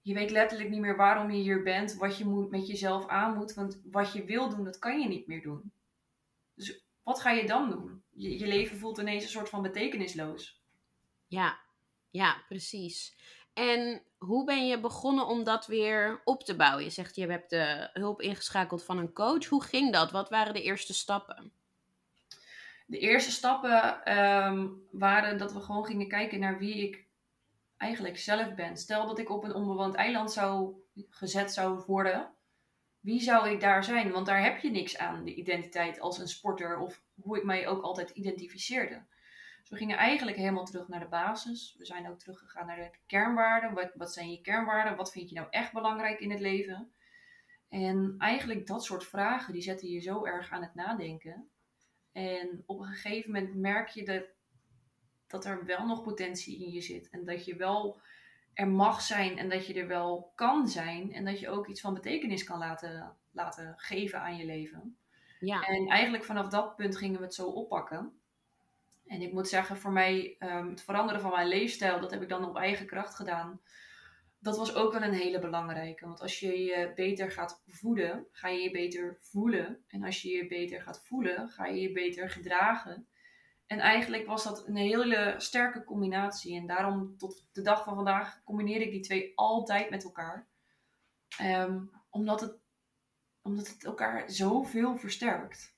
je 0.00 0.14
weet 0.14 0.30
letterlijk 0.30 0.70
niet 0.70 0.80
meer 0.80 0.96
waarom 0.96 1.30
je 1.30 1.42
hier 1.42 1.62
bent, 1.62 1.94
wat 1.94 2.18
je 2.18 2.24
moet, 2.24 2.50
met 2.50 2.66
jezelf 2.66 3.06
aan 3.06 3.36
moet. 3.36 3.54
Want 3.54 3.80
wat 3.90 4.12
je 4.12 4.24
wil 4.24 4.48
doen, 4.48 4.64
dat 4.64 4.78
kan 4.78 5.00
je 5.00 5.08
niet 5.08 5.26
meer 5.26 5.42
doen. 5.42 5.72
Dus 6.54 6.84
wat 7.02 7.20
ga 7.20 7.30
je 7.30 7.46
dan 7.46 7.70
doen? 7.70 8.02
Je, 8.10 8.38
je 8.38 8.46
leven 8.46 8.78
voelt 8.78 8.98
ineens 8.98 9.22
een 9.22 9.30
soort 9.30 9.48
van 9.48 9.62
betekenisloos. 9.62 10.62
Ja, 11.26 11.64
ja, 12.16 12.42
precies. 12.48 13.16
En 13.54 14.02
hoe 14.18 14.44
ben 14.44 14.66
je 14.66 14.80
begonnen 14.80 15.26
om 15.26 15.44
dat 15.44 15.66
weer 15.66 16.20
op 16.24 16.44
te 16.44 16.56
bouwen? 16.56 16.84
Je 16.84 16.90
zegt 16.90 17.16
je 17.16 17.26
hebt 17.26 17.50
de 17.50 17.90
hulp 17.92 18.20
ingeschakeld 18.20 18.84
van 18.84 18.98
een 18.98 19.12
coach. 19.12 19.46
Hoe 19.46 19.62
ging 19.62 19.92
dat? 19.92 20.10
Wat 20.10 20.30
waren 20.30 20.54
de 20.54 20.62
eerste 20.62 20.94
stappen? 20.94 21.52
De 22.86 22.98
eerste 22.98 23.30
stappen 23.30 24.04
ehm, 24.04 24.68
waren 24.90 25.38
dat 25.38 25.52
we 25.52 25.60
gewoon 25.60 25.84
gingen 25.84 26.08
kijken 26.08 26.40
naar 26.40 26.58
wie 26.58 26.88
ik 26.88 27.04
eigenlijk 27.76 28.18
zelf 28.18 28.54
ben. 28.54 28.76
Stel 28.76 29.06
dat 29.06 29.18
ik 29.18 29.30
op 29.30 29.44
een 29.44 29.54
onbewoond 29.54 29.94
eiland 29.94 30.32
zou 30.32 30.74
gezet 31.10 31.52
zou 31.52 31.82
worden. 31.86 32.30
Wie 33.00 33.20
zou 33.20 33.50
ik 33.50 33.60
daar 33.60 33.84
zijn? 33.84 34.10
Want 34.10 34.26
daar 34.26 34.42
heb 34.42 34.58
je 34.58 34.70
niks 34.70 34.98
aan, 34.98 35.24
de 35.24 35.34
identiteit 35.34 36.00
als 36.00 36.18
een 36.18 36.28
sporter 36.28 36.78
of 36.78 37.02
hoe 37.22 37.36
ik 37.36 37.44
mij 37.44 37.68
ook 37.68 37.82
altijd 37.82 38.10
identificeerde. 38.10 39.02
Dus 39.66 39.78
we 39.78 39.84
gingen 39.84 39.98
eigenlijk 39.98 40.36
helemaal 40.36 40.64
terug 40.64 40.88
naar 40.88 41.00
de 41.00 41.06
basis. 41.06 41.74
We 41.78 41.84
zijn 41.84 42.08
ook 42.08 42.18
teruggegaan 42.18 42.66
naar 42.66 42.76
de 42.76 42.90
kernwaarden. 43.06 43.74
Wat, 43.74 43.90
wat 43.94 44.12
zijn 44.12 44.30
je 44.30 44.40
kernwaarden? 44.40 44.96
Wat 44.96 45.12
vind 45.12 45.28
je 45.28 45.34
nou 45.34 45.46
echt 45.50 45.72
belangrijk 45.72 46.20
in 46.20 46.30
het 46.30 46.40
leven? 46.40 46.92
En 47.68 48.14
eigenlijk 48.18 48.66
dat 48.66 48.84
soort 48.84 49.04
vragen, 49.04 49.52
die 49.52 49.62
zetten 49.62 49.88
je 49.88 50.00
zo 50.00 50.24
erg 50.24 50.50
aan 50.50 50.62
het 50.62 50.74
nadenken. 50.74 51.48
En 52.12 52.62
op 52.66 52.80
een 52.80 52.86
gegeven 52.86 53.32
moment 53.32 53.54
merk 53.54 53.88
je 53.88 54.04
dat, 54.04 54.24
dat 55.26 55.44
er 55.44 55.64
wel 55.64 55.86
nog 55.86 56.02
potentie 56.02 56.64
in 56.64 56.72
je 56.72 56.80
zit. 56.80 57.10
En 57.10 57.24
dat 57.24 57.44
je 57.44 57.56
wel 57.56 58.00
er 58.54 58.68
mag 58.68 59.00
zijn 59.00 59.38
en 59.38 59.48
dat 59.48 59.66
je 59.66 59.74
er 59.74 59.86
wel 59.86 60.32
kan 60.34 60.68
zijn. 60.68 61.12
En 61.12 61.24
dat 61.24 61.40
je 61.40 61.48
ook 61.48 61.66
iets 61.66 61.80
van 61.80 61.94
betekenis 61.94 62.44
kan 62.44 62.58
laten, 62.58 63.16
laten 63.30 63.74
geven 63.76 64.20
aan 64.20 64.36
je 64.36 64.44
leven. 64.44 64.96
Ja. 65.40 65.62
En 65.62 65.88
eigenlijk 65.88 66.24
vanaf 66.24 66.48
dat 66.48 66.76
punt 66.76 66.96
gingen 66.96 67.18
we 67.18 67.24
het 67.24 67.34
zo 67.34 67.46
oppakken. 67.46 68.20
En 69.06 69.22
ik 69.22 69.32
moet 69.32 69.48
zeggen, 69.48 69.76
voor 69.76 69.92
mij, 69.92 70.36
um, 70.38 70.68
het 70.68 70.82
veranderen 70.82 71.20
van 71.20 71.30
mijn 71.30 71.48
leefstijl, 71.48 72.00
dat 72.00 72.10
heb 72.10 72.22
ik 72.22 72.28
dan 72.28 72.44
op 72.44 72.56
eigen 72.56 72.86
kracht 72.86 73.14
gedaan. 73.14 73.60
Dat 74.38 74.56
was 74.56 74.74
ook 74.74 74.92
wel 74.92 75.02
een 75.02 75.12
hele 75.12 75.38
belangrijke. 75.38 76.06
Want 76.06 76.20
als 76.20 76.40
je 76.40 76.62
je 76.62 76.92
beter 76.94 77.30
gaat 77.30 77.62
voeden, 77.66 78.26
ga 78.30 78.48
je 78.48 78.60
je 78.60 78.70
beter 78.70 79.18
voelen. 79.20 79.84
En 79.86 80.04
als 80.04 80.22
je 80.22 80.30
je 80.30 80.46
beter 80.46 80.82
gaat 80.82 81.02
voelen, 81.04 81.48
ga 81.48 81.66
je 81.66 81.80
je 81.80 81.92
beter 81.92 82.30
gedragen. 82.30 83.08
En 83.66 83.78
eigenlijk 83.78 84.26
was 84.26 84.44
dat 84.44 84.66
een 84.66 84.76
hele 84.76 85.34
sterke 85.38 85.84
combinatie. 85.84 86.56
En 86.56 86.66
daarom 86.66 87.16
tot 87.16 87.46
de 87.52 87.62
dag 87.62 87.84
van 87.84 87.94
vandaag 87.94 88.42
combineer 88.44 88.80
ik 88.80 88.90
die 88.90 89.00
twee 89.00 89.32
altijd 89.34 89.90
met 89.90 90.04
elkaar. 90.04 90.48
Ehm, 91.38 91.84
omdat, 92.10 92.40
het, 92.40 92.58
omdat 93.42 93.68
het 93.68 93.84
elkaar 93.84 94.30
zoveel 94.30 94.96
versterkt. 94.96 95.74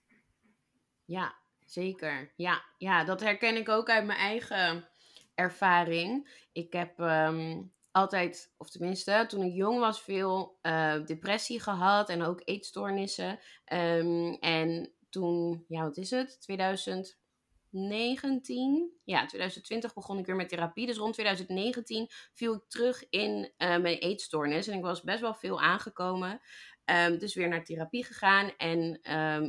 Ja, 1.05 1.38
Zeker, 1.69 2.33
ja. 2.37 2.65
Ja, 2.79 3.05
dat 3.05 3.21
herken 3.21 3.57
ik 3.57 3.69
ook 3.69 3.91
uit 3.91 4.05
mijn 4.05 4.19
eigen 4.19 4.89
ervaring. 5.35 6.31
Ik 6.53 6.73
heb 6.73 7.01
ehm, 7.01 7.63
altijd, 7.91 8.55
of 8.57 8.71
tenminste 8.71 9.25
toen 9.29 9.43
ik 9.43 9.55
jong 9.55 9.79
was, 9.79 10.03
veel 10.03 10.59
uh, 10.63 11.05
depressie 11.05 11.61
gehad 11.61 12.09
en 12.09 12.23
ook 12.23 12.41
eetstoornissen. 12.45 13.39
Um, 13.73 14.35
en 14.35 14.93
toen, 15.11 15.65
ja, 15.69 15.83
wat 15.83 15.97
is 15.97 16.11
het? 16.11 16.41
2019, 16.41 18.93
ja, 19.05 19.27
2020 19.27 19.95
begon 19.95 20.19
ik 20.19 20.27
weer 20.27 20.37
met 20.37 20.49
therapie. 20.49 20.87
Dus 20.87 20.97
rond 20.97 21.15
2019 21.15 22.07
viel 22.33 22.55
ik 22.55 22.65
terug 22.69 23.09
in 23.11 23.53
uh, 23.59 23.77
mijn 23.77 23.99
eetstoornis. 23.99 24.67
En 24.67 24.77
ik 24.77 24.83
was 24.83 25.03
best 25.03 25.21
wel 25.21 25.35
veel 25.35 25.61
aangekomen. 25.61 26.41
Um, 26.85 27.19
dus 27.19 27.35
weer 27.35 27.49
naar 27.49 27.65
therapie 27.65 28.05
gegaan 28.05 28.53
en 28.57 29.01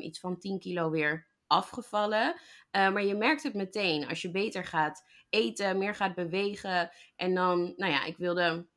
iets 0.04 0.20
van 0.20 0.40
10 0.40 0.60
kilo 0.60 0.90
weer 0.90 1.29
afgevallen. 1.50 2.34
Uh, 2.72 2.92
maar 2.92 3.04
je 3.04 3.16
merkt 3.16 3.44
het 3.44 3.54
meteen 3.54 4.08
als 4.08 4.22
je 4.22 4.32
beter 4.32 4.66
gaat 4.66 5.06
eten, 5.30 5.78
meer 5.78 5.96
gaat 5.96 6.16
bewegen. 6.16 6.92
En 7.16 7.36
dan, 7.36 7.74
nou 7.78 7.92
ja, 7.92 8.06
ik 8.06 8.18
wilde 8.18 8.68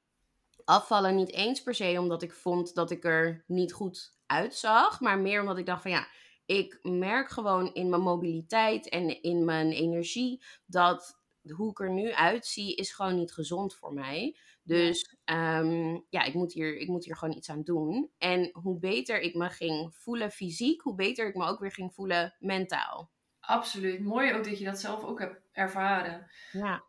afvallen 0.64 1.14
niet 1.14 1.33
eens 1.33 1.62
per 1.62 1.75
se 1.75 1.97
omdat 1.99 2.23
ik 2.23 2.33
vond 2.33 2.75
dat 2.75 2.91
ik 2.91 3.05
er 3.05 3.45
niet 3.47 3.73
goed 3.73 4.17
uitzag. 4.26 5.00
Maar 5.00 5.19
meer 5.19 5.41
omdat 5.41 5.59
ik 5.59 5.67
dacht 5.67 5.83
van 5.83 5.91
ja, 5.91 6.06
ik 6.47 6.78
merk 6.82 7.30
gewoon 7.30 7.75
in 7.75 7.89
mijn 7.89 8.02
mobiliteit 8.02 8.89
en 8.89 9.23
in 9.23 9.45
mijn 9.45 9.73
energie 9.73 10.43
dat 10.67 11.21
hoe 11.50 11.71
ik 11.71 11.80
er 11.80 11.91
nu 11.91 12.13
uitzie 12.13 12.75
is 12.75 12.93
gewoon 12.93 13.17
niet 13.17 13.32
gezond 13.32 13.75
voor 13.75 13.93
mij. 13.93 14.37
Dus 14.64 15.16
ehm, 15.25 15.98
ja, 16.08 16.22
ik 16.22 16.34
moet, 16.34 16.52
hier, 16.52 16.76
ik 16.76 16.88
moet 16.88 17.04
hier 17.04 17.16
gewoon 17.16 17.36
iets 17.36 17.50
aan 17.50 17.62
doen. 17.62 18.10
En 18.18 18.50
hoe 18.52 18.78
beter 18.78 19.20
ik 19.20 19.34
me 19.34 19.50
ging 19.50 19.94
voelen 19.94 20.30
fysiek, 20.30 20.80
hoe 20.80 20.94
beter 20.94 21.28
ik 21.28 21.34
me 21.34 21.46
ook 21.46 21.60
weer 21.60 21.72
ging 21.72 21.94
voelen 21.94 22.36
mentaal. 22.38 23.10
Absoluut. 23.40 24.00
Mooi 24.00 24.34
ook 24.34 24.44
dat 24.44 24.58
je 24.58 24.64
dat 24.64 24.80
zelf 24.80 25.04
ook 25.04 25.18
hebt 25.18 25.40
ervaren. 25.52 26.30
Ja. 26.52 26.84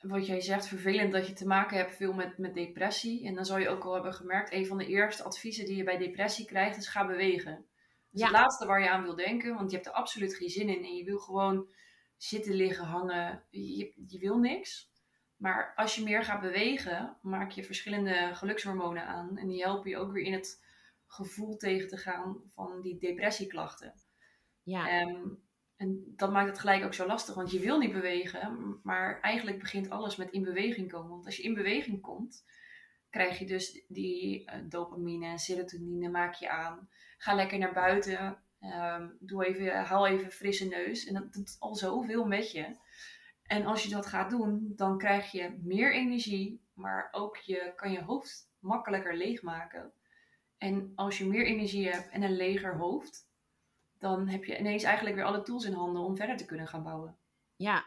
Wat 0.00 0.26
jij 0.26 0.40
zegt, 0.40 0.66
vervelend 0.66 1.12
dat 1.12 1.26
je 1.26 1.32
te 1.32 1.46
maken 1.46 1.76
hebt 1.76 1.96
veel 1.96 2.12
met, 2.12 2.38
met 2.38 2.54
depressie. 2.54 3.26
En 3.26 3.34
dan 3.34 3.44
zou 3.44 3.60
je 3.60 3.68
ook 3.68 3.84
al 3.84 3.94
hebben 3.94 4.14
gemerkt, 4.14 4.52
een 4.52 4.66
van 4.66 4.78
de 4.78 4.86
eerste 4.86 5.22
adviezen 5.22 5.64
die 5.64 5.76
je 5.76 5.84
bij 5.84 5.98
depressie 5.98 6.46
krijgt, 6.46 6.76
is 6.76 6.88
ga 6.88 7.06
bewegen. 7.06 7.54
Dat 7.54 8.20
is 8.20 8.22
het 8.22 8.30
laatste 8.30 8.66
waar 8.66 8.82
je 8.82 8.90
aan 8.90 9.02
wil 9.02 9.16
denken, 9.16 9.54
want 9.54 9.70
je 9.70 9.76
hebt 9.76 9.88
er 9.88 9.94
absoluut 9.94 10.34
geen 10.34 10.48
zin 10.48 10.68
in. 10.68 10.84
En 10.84 10.94
je 10.94 11.04
wil 11.04 11.18
gewoon 11.18 11.68
zitten, 12.16 12.54
liggen, 12.54 12.84
hangen. 12.84 13.44
Je, 13.50 13.92
je 14.06 14.18
wil 14.18 14.38
niks. 14.38 14.87
Maar 15.38 15.72
als 15.76 15.94
je 15.94 16.02
meer 16.02 16.24
gaat 16.24 16.40
bewegen, 16.40 17.16
maak 17.22 17.50
je 17.50 17.64
verschillende 17.64 18.30
gelukshormonen 18.32 19.06
aan. 19.06 19.36
En 19.36 19.48
die 19.48 19.62
helpen 19.62 19.90
je 19.90 19.96
ook 19.96 20.12
weer 20.12 20.24
in 20.24 20.32
het 20.32 20.64
gevoel 21.06 21.56
tegen 21.56 21.88
te 21.88 21.96
gaan 21.96 22.36
van 22.46 22.80
die 22.82 22.98
depressieklachten. 22.98 23.94
Ja. 24.62 25.02
Um, 25.02 25.46
en 25.76 26.12
dat 26.16 26.30
maakt 26.30 26.48
het 26.48 26.58
gelijk 26.58 26.84
ook 26.84 26.94
zo 26.94 27.06
lastig, 27.06 27.34
want 27.34 27.50
je 27.50 27.60
wil 27.60 27.78
niet 27.78 27.92
bewegen, 27.92 28.80
maar 28.82 29.20
eigenlijk 29.20 29.58
begint 29.58 29.90
alles 29.90 30.16
met 30.16 30.30
in 30.30 30.42
beweging 30.42 30.90
komen. 30.90 31.10
Want 31.10 31.26
als 31.26 31.36
je 31.36 31.42
in 31.42 31.54
beweging 31.54 32.00
komt, 32.00 32.44
krijg 33.10 33.38
je 33.38 33.46
dus 33.46 33.84
die 33.88 34.50
uh, 34.50 34.54
dopamine 34.68 35.26
en 35.26 35.38
serotonine, 35.38 36.08
maak 36.08 36.34
je 36.34 36.50
aan. 36.50 36.88
Ga 37.18 37.34
lekker 37.34 37.58
naar 37.58 37.72
buiten, 37.72 38.38
um, 38.60 39.16
doe 39.20 39.46
even, 39.46 39.84
haal 39.84 40.06
even 40.06 40.30
frisse 40.30 40.68
neus. 40.68 41.06
En 41.06 41.14
dat 41.14 41.32
doet 41.32 41.56
al 41.58 41.74
zoveel 41.74 42.24
met 42.24 42.50
je. 42.50 42.76
En 43.48 43.66
als 43.66 43.82
je 43.82 43.88
dat 43.88 44.06
gaat 44.06 44.30
doen, 44.30 44.72
dan 44.76 44.98
krijg 44.98 45.30
je 45.30 45.58
meer 45.62 45.94
energie, 45.94 46.60
maar 46.72 47.08
ook 47.10 47.36
je 47.36 47.72
kan 47.76 47.92
je 47.92 48.02
hoofd 48.02 48.50
makkelijker 48.58 49.16
leegmaken. 49.16 49.92
En 50.58 50.92
als 50.94 51.18
je 51.18 51.26
meer 51.26 51.46
energie 51.46 51.88
hebt 51.88 52.08
en 52.08 52.22
een 52.22 52.36
leger 52.36 52.76
hoofd, 52.76 53.28
dan 53.98 54.28
heb 54.28 54.44
je 54.44 54.58
ineens 54.58 54.82
eigenlijk 54.82 55.16
weer 55.16 55.24
alle 55.24 55.42
tools 55.42 55.64
in 55.64 55.72
handen 55.72 56.02
om 56.02 56.16
verder 56.16 56.36
te 56.36 56.44
kunnen 56.44 56.68
gaan 56.68 56.82
bouwen. 56.82 57.16
Ja, 57.56 57.84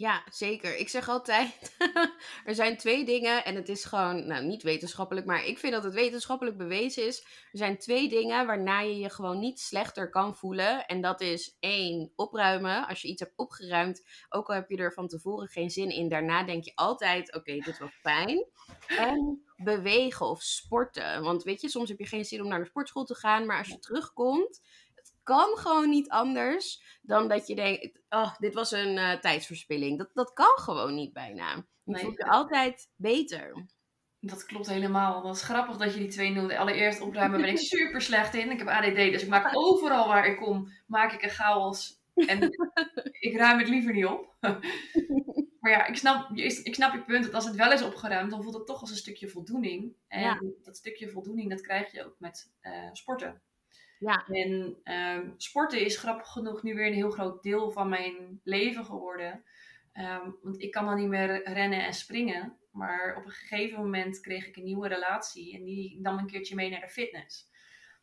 ja, 0.00 0.22
zeker. 0.30 0.76
Ik 0.76 0.88
zeg 0.88 1.08
altijd, 1.08 1.76
er 2.44 2.54
zijn 2.54 2.76
twee 2.76 3.04
dingen 3.04 3.44
en 3.44 3.54
het 3.54 3.68
is 3.68 3.84
gewoon, 3.84 4.26
nou 4.26 4.44
niet 4.44 4.62
wetenschappelijk, 4.62 5.26
maar 5.26 5.44
ik 5.44 5.58
vind 5.58 5.72
dat 5.72 5.84
het 5.84 5.94
wetenschappelijk 5.94 6.56
bewezen 6.56 7.06
is. 7.06 7.20
Er 7.52 7.58
zijn 7.58 7.78
twee 7.78 8.08
dingen 8.08 8.46
waarna 8.46 8.80
je 8.80 8.98
je 8.98 9.10
gewoon 9.10 9.38
niet 9.38 9.60
slechter 9.60 10.10
kan 10.10 10.36
voelen. 10.36 10.86
En 10.86 11.00
dat 11.00 11.20
is 11.20 11.56
één, 11.58 12.12
opruimen. 12.16 12.86
Als 12.86 13.02
je 13.02 13.08
iets 13.08 13.20
hebt 13.20 13.36
opgeruimd, 13.36 14.04
ook 14.28 14.48
al 14.48 14.54
heb 14.54 14.70
je 14.70 14.76
er 14.76 14.92
van 14.92 15.08
tevoren 15.08 15.48
geen 15.48 15.70
zin 15.70 15.90
in, 15.90 16.08
daarna 16.08 16.44
denk 16.44 16.64
je 16.64 16.72
altijd, 16.74 17.34
oké, 17.34 17.52
dit 17.58 17.78
was 17.78 17.90
fijn. 18.02 18.46
En 18.86 19.44
bewegen 19.56 20.26
of 20.26 20.42
sporten. 20.42 21.22
Want 21.22 21.42
weet 21.42 21.60
je, 21.60 21.68
soms 21.68 21.88
heb 21.88 21.98
je 21.98 22.06
geen 22.06 22.24
zin 22.24 22.42
om 22.42 22.48
naar 22.48 22.58
de 22.58 22.68
sportschool 22.68 23.04
te 23.04 23.14
gaan, 23.14 23.46
maar 23.46 23.58
als 23.58 23.68
je 23.68 23.78
terugkomt, 23.78 24.60
kan 25.30 25.56
gewoon 25.56 25.88
niet 25.88 26.08
anders 26.08 26.82
dan 27.02 27.28
dat 27.28 27.46
je 27.46 27.54
denkt, 27.54 28.00
oh, 28.08 28.38
dit 28.38 28.54
was 28.54 28.72
een 28.72 28.96
uh, 28.96 29.12
tijdsverspilling. 29.12 29.98
Dat, 29.98 30.10
dat 30.12 30.32
kan 30.32 30.58
gewoon 30.58 30.94
niet 30.94 31.12
bijna. 31.12 31.54
Je 31.54 31.92
nee, 31.92 32.02
voelt 32.02 32.16
je 32.16 32.26
altijd 32.26 32.90
beter. 32.96 33.66
Dat 34.20 34.46
klopt 34.46 34.68
helemaal. 34.68 35.22
Dat 35.22 35.36
is 35.36 35.42
grappig 35.42 35.76
dat 35.76 35.92
je 35.92 35.98
die 35.98 36.08
twee 36.08 36.30
noemde. 36.30 36.58
Allereerst 36.58 37.00
opruimen 37.00 37.40
ben 37.40 37.50
ik 37.50 37.58
super 37.74 38.00
slecht 38.00 38.34
in. 38.34 38.50
Ik 38.50 38.58
heb 38.58 38.68
ADD, 38.68 38.94
dus 38.94 39.22
ik 39.22 39.28
maak 39.28 39.50
overal 39.56 40.08
waar 40.08 40.26
ik 40.26 40.36
kom, 40.36 40.72
maak 40.86 41.12
ik 41.12 41.22
een 41.22 41.30
chaos. 41.30 42.00
En 42.14 42.42
ik 43.26 43.36
ruim 43.36 43.58
het 43.58 43.68
liever 43.68 43.92
niet 43.92 44.06
op. 44.06 44.34
maar 45.60 45.70
ja, 45.70 45.86
ik 45.86 45.96
snap, 45.96 46.30
ik 46.36 46.74
snap 46.74 46.92
je 46.92 47.04
punt. 47.04 47.24
Dat 47.24 47.34
als 47.34 47.46
het 47.46 47.56
wel 47.56 47.72
is 47.72 47.82
opgeruimd, 47.82 48.30
dan 48.30 48.42
voelt 48.42 48.54
het 48.54 48.66
toch 48.66 48.80
als 48.80 48.90
een 48.90 48.96
stukje 48.96 49.28
voldoening. 49.28 49.92
En 50.08 50.54
dat 50.62 50.76
stukje 50.76 51.08
voldoening, 51.08 51.50
dat 51.50 51.60
krijg 51.60 51.92
je 51.92 52.04
ook 52.04 52.16
met 52.18 52.50
uh, 52.62 52.88
sporten. 52.92 53.42
Ja. 54.00 54.26
En 54.26 54.80
um, 54.84 55.34
sporten 55.36 55.80
is 55.80 55.98
grappig 55.98 56.28
genoeg 56.28 56.62
nu 56.62 56.74
weer 56.74 56.86
een 56.86 56.92
heel 56.92 57.10
groot 57.10 57.42
deel 57.42 57.70
van 57.70 57.88
mijn 57.88 58.40
leven 58.44 58.84
geworden. 58.84 59.44
Um, 59.94 60.36
want 60.42 60.62
ik 60.62 60.70
kan 60.70 60.84
dan 60.84 60.96
niet 60.96 61.08
meer 61.08 61.52
rennen 61.52 61.84
en 61.84 61.94
springen. 61.94 62.56
Maar 62.70 63.16
op 63.16 63.24
een 63.24 63.30
gegeven 63.30 63.78
moment 63.78 64.20
kreeg 64.20 64.46
ik 64.46 64.56
een 64.56 64.64
nieuwe 64.64 64.88
relatie. 64.88 65.54
En 65.54 65.64
die 65.64 66.00
nam 66.00 66.18
een 66.18 66.26
keertje 66.26 66.54
mee 66.54 66.70
naar 66.70 66.80
de 66.80 66.88
fitness. 66.88 67.48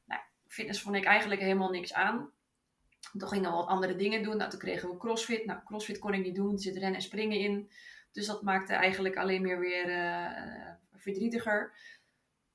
Nou, 0.05 0.21
fitness 0.47 0.81
vond 0.81 0.95
ik 0.95 1.05
eigenlijk 1.05 1.41
helemaal 1.41 1.69
niks 1.69 1.93
aan. 1.93 2.31
Toen 3.17 3.27
gingen 3.27 3.49
we 3.49 3.55
wat 3.55 3.67
andere 3.67 3.95
dingen 3.95 4.23
doen. 4.23 4.37
Nou, 4.37 4.49
toen 4.49 4.59
kregen 4.59 4.89
we 4.89 4.97
crossfit. 4.97 5.45
Nou, 5.45 5.59
crossfit 5.63 5.99
kon 5.99 6.13
ik 6.13 6.23
niet 6.23 6.35
doen. 6.35 6.53
Er 6.53 6.59
zit 6.59 6.73
rennen 6.73 6.95
en 6.95 7.01
springen 7.01 7.39
in. 7.39 7.71
Dus 8.11 8.25
dat 8.25 8.41
maakte 8.41 8.73
eigenlijk 8.73 9.17
alleen 9.17 9.41
meer 9.41 9.59
weer 9.59 9.89
uh, 9.89 10.73
verdrietiger. 10.93 11.73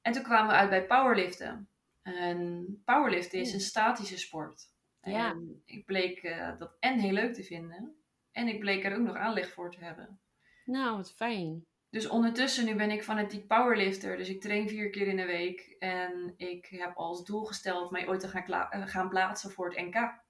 En 0.03 0.13
toen 0.13 0.23
kwamen 0.23 0.51
we 0.51 0.57
uit 0.57 0.71
bij 0.71 0.87
powerliften. 0.87 1.69
En 2.03 2.67
powerliften 2.85 3.41
is 3.41 3.53
een 3.53 3.61
statische 3.61 4.19
sport. 4.19 4.71
Ja. 5.03 5.31
En 5.31 5.63
ik 5.65 5.85
bleek 5.85 6.23
uh, 6.23 6.59
dat 6.59 6.77
en 6.81 6.99
heel 6.99 7.13
leuk 7.13 7.35
te 7.35 7.43
vinden. 7.43 7.97
En 8.33 8.49
ik 8.49 8.61
bleek 8.61 8.85
er 8.85 8.97
ook 8.97 9.07
nog 9.07 9.17
aanleg 9.17 9.53
voor 9.53 9.71
te 9.71 9.85
hebben. 9.85 10.21
Nou, 10.65 10.97
wat 10.97 11.15
fijn. 11.15 11.67
Dus 11.91 12.09
ondertussen, 12.09 12.65
nu 12.65 12.75
ben 12.75 12.91
ik 12.91 13.03
fanatiek 13.03 13.47
powerlifter. 13.47 14.17
Dus 14.17 14.29
ik 14.29 14.41
train 14.41 14.69
vier 14.69 14.91
keer 14.91 15.07
in 15.07 15.17
de 15.17 15.27
week. 15.27 15.77
En 15.79 16.35
ik 16.37 16.67
heb 16.67 16.97
als 16.97 17.25
doel 17.25 17.45
gesteld 17.45 17.91
mij 17.91 18.09
ooit 18.09 18.21
te 18.21 18.29
gaan, 18.29 18.71
eh, 18.71 18.87
gaan 18.87 19.09
plaatsen 19.09 19.51
voor 19.51 19.69
het 19.69 19.79
NK. 19.79 20.21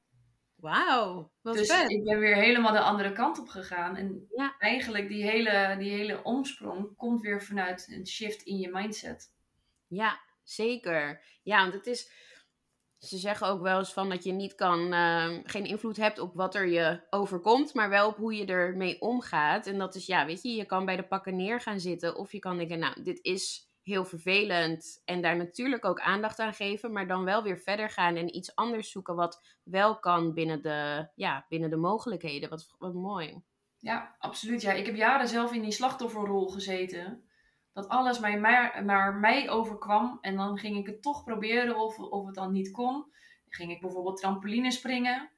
Wauw, 0.55 1.33
wat 1.41 1.55
dus 1.55 1.73
vet. 1.73 1.91
ik 1.91 2.05
ben 2.05 2.19
weer 2.19 2.37
helemaal 2.37 2.73
de 2.73 2.81
andere 2.81 3.13
kant 3.13 3.39
op 3.39 3.49
gegaan. 3.49 3.97
En 3.97 4.29
eigenlijk 4.59 5.09
die 5.09 5.23
hele, 5.23 5.77
die 5.79 5.91
hele 5.91 6.23
omsprong 6.23 6.97
komt 6.97 7.21
weer 7.21 7.43
vanuit 7.43 7.89
een 7.91 8.07
shift 8.07 8.43
in 8.43 8.59
je 8.59 8.71
mindset. 8.73 9.33
Ja, 9.87 10.21
zeker. 10.43 11.25
Ja, 11.43 11.61
want 11.61 11.75
het 11.75 11.87
is 11.87 12.11
ze 13.03 13.19
zeggen 13.19 13.47
ook 13.47 13.63
wel 13.63 13.79
eens 13.79 13.93
van 13.93 14.09
dat 14.09 14.25
je 14.25 14.33
niet 14.33 14.55
kan, 14.55 14.93
uh, 14.93 15.39
geen 15.45 15.65
invloed 15.65 15.97
hebt 15.97 16.19
op 16.19 16.35
wat 16.35 16.55
er 16.55 16.67
je 16.67 17.01
overkomt, 17.11 17.75
maar 17.75 17.89
wel 17.89 18.09
op 18.09 18.17
hoe 18.17 18.35
je 18.35 18.47
ermee 18.47 19.01
omgaat. 19.01 19.67
En 19.67 19.79
dat 19.79 19.95
is, 19.95 20.07
ja, 20.07 20.27
weet 20.27 20.43
je, 20.43 20.55
je 20.55 20.65
kan 20.65 20.85
bij 20.85 20.97
de 20.97 21.03
pakken 21.03 21.37
neer 21.37 21.61
gaan 21.61 21.81
zitten 21.81 22.17
of 22.17 22.33
je 22.33 22.39
kan 22.39 22.57
denken, 22.57 22.79
nou, 22.79 23.03
dit 23.03 23.19
is 23.23 23.71
heel 23.83 24.05
vervelend 24.05 25.03
en 25.05 25.23
daar 25.23 25.37
natuurlijk 25.37 25.85
ook 25.85 26.01
aandacht 26.01 26.39
aan 26.39 26.55
geven, 26.55 26.93
maar 26.93 27.07
dan 27.07 27.25
wel 27.25 27.43
weer 27.43 27.59
verder 27.59 27.91
gaan 27.91 28.17
en 28.17 28.37
iets 28.37 28.55
anders 28.55 28.91
zoeken 28.91 29.15
wat 29.15 29.59
wel 29.63 29.99
kan 29.99 30.35
binnen 30.35 30.63
de, 30.63 31.09
ja, 31.15 31.47
binnen 31.49 31.71
de 31.71 31.77
mogelijkheden. 31.77 32.49
Wat, 32.49 32.75
wat 32.79 32.95
mooi. 32.95 33.43
Ja, 33.79 34.17
absoluut. 34.19 34.63
Ja, 34.63 34.73
ik 34.73 34.87
heb 34.87 34.97
jaren 34.97 35.29
zelf 35.29 35.53
in 35.53 35.63
die 35.63 35.73
slachtofferrol 35.73 36.49
gezeten 36.49 37.25
dat 37.73 37.89
alles 37.89 38.19
mij 38.19 38.41
maar, 38.41 38.85
maar 38.85 39.15
mij 39.15 39.51
overkwam. 39.51 40.19
En 40.21 40.37
dan 40.37 40.59
ging 40.59 40.77
ik 40.77 40.87
het 40.87 41.03
toch 41.03 41.25
proberen 41.25 41.77
of, 41.77 41.99
of 41.99 42.27
het 42.27 42.35
dan 42.35 42.53
niet 42.53 42.71
kon. 42.71 42.93
Dan 42.93 43.53
ging 43.53 43.71
ik 43.71 43.81
bijvoorbeeld 43.81 44.17
trampoline 44.17 44.71
springen. 44.71 45.31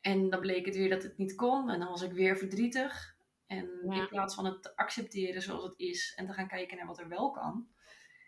En 0.00 0.30
dan 0.30 0.40
bleek 0.40 0.66
het 0.66 0.76
weer 0.76 0.88
dat 0.88 1.02
het 1.02 1.18
niet 1.18 1.34
kon. 1.34 1.70
En 1.70 1.78
dan 1.78 1.88
was 1.88 2.02
ik 2.02 2.12
weer 2.12 2.36
verdrietig. 2.36 3.16
En 3.46 3.68
in 3.82 4.08
plaats 4.08 4.34
van 4.34 4.44
het 4.44 4.62
te 4.62 4.76
accepteren 4.76 5.42
zoals 5.42 5.64
het 5.64 5.78
is 5.78 6.12
en 6.16 6.26
te 6.26 6.32
gaan 6.32 6.48
kijken 6.48 6.76
naar 6.76 6.86
wat 6.86 6.98
er 6.98 7.08
wel 7.08 7.30
kan, 7.30 7.68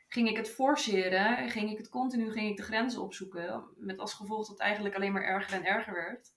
ging 0.09 0.29
ik 0.29 0.37
het 0.37 0.51
forceren. 0.51 1.51
Ging 1.51 1.71
ik 1.71 1.79
het 1.79 1.89
continu 1.89 2.33
ging 2.33 2.51
ik 2.51 2.57
de 2.57 2.63
grenzen 2.63 3.03
opzoeken. 3.03 3.65
Met 3.77 3.99
als 3.99 4.15
gevolg 4.15 4.41
dat 4.41 4.49
het 4.49 4.61
eigenlijk 4.61 4.95
alleen 4.95 5.13
maar 5.13 5.23
erger 5.23 5.55
en 5.55 5.65
erger 5.65 5.95
werd. 5.95 6.35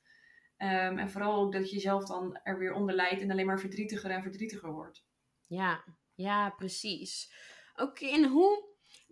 Ehm, 0.58 0.98
en 0.98 1.10
vooral 1.10 1.36
ook 1.36 1.52
dat 1.52 1.70
je 1.70 1.76
jezelf 1.76 2.06
dan 2.06 2.40
er 2.44 2.58
weer 2.58 2.74
onder 2.74 2.96
leidt 2.96 3.22
en 3.22 3.32
alleen 3.32 3.46
maar 3.46 3.60
verdrietiger 3.60 4.12
en 4.12 4.22
verdrietiger 4.22 4.72
wordt. 4.72 5.06
Ja, 5.48 5.84
ja, 6.18 6.50
precies. 6.50 7.34
Oké, 7.76 8.06
en 8.06 8.26
hoe 8.26 8.66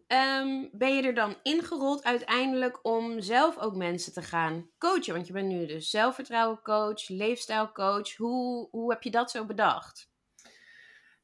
ehm, 0.08 0.68
ben 0.72 0.96
je 0.96 1.02
er 1.02 1.14
dan 1.14 1.36
ingerold 1.44 2.04
uiteindelijk 2.04 2.86
om 2.86 3.22
zelf 3.22 3.58
ook 3.58 3.76
mensen 3.76 4.14
te 4.14 4.22
gaan 4.22 4.70
coachen? 4.78 5.14
Want 5.14 5.28
je 5.28 5.34
bent 5.34 5.48
nu 5.48 5.66
dus 5.66 5.90
zelfvertrouwencoach, 5.90 7.08
leefstijlcoach. 7.08 8.16
Hoe, 8.16 8.68
hoe 8.72 8.92
heb 8.92 9.04
je 9.04 9.12
dat 9.12 9.32
zo 9.32 9.46
bedacht? 9.46 10.12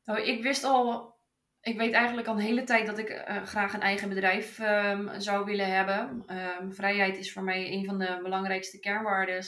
Nou, 0.05 0.21
ik 0.21 0.43
wist 0.43 0.63
al, 0.63 1.15
ik 1.61 1.77
weet 1.77 1.93
eigenlijk 1.93 2.27
al 2.27 2.33
een 2.33 2.39
hele 2.39 2.63
tijd 2.63 2.85
dat 2.85 2.97
ik 2.97 3.09
eh, 3.09 3.43
graag 3.43 3.73
een 3.73 3.81
eigen 3.81 4.09
bedrijf 4.09 4.59
ehm, 4.59 5.19
zou 5.19 5.45
willen 5.45 5.73
hebben. 5.75 6.23
Um, 6.61 6.73
vrijheid 6.73 7.17
is 7.17 7.33
voor 7.33 7.43
mij 7.43 7.71
een 7.71 7.85
van 7.85 7.99
de 7.99 8.19
belangrijkste 8.23 8.79
kernwaarden. 8.79 9.43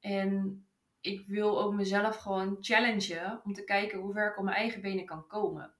En 0.00 0.64
ik 1.00 1.26
wil 1.26 1.62
ook 1.62 1.74
mezelf 1.74 2.16
gewoon 2.16 2.56
challengen 2.60 3.40
om 3.44 3.52
te 3.52 3.64
kijken 3.64 3.98
hoe 3.98 4.12
ver 4.12 4.30
ik 4.30 4.38
op 4.38 4.44
mijn 4.44 4.56
eigen 4.56 4.80
benen 4.80 5.04
kan 5.04 5.26
komen. 5.26 5.74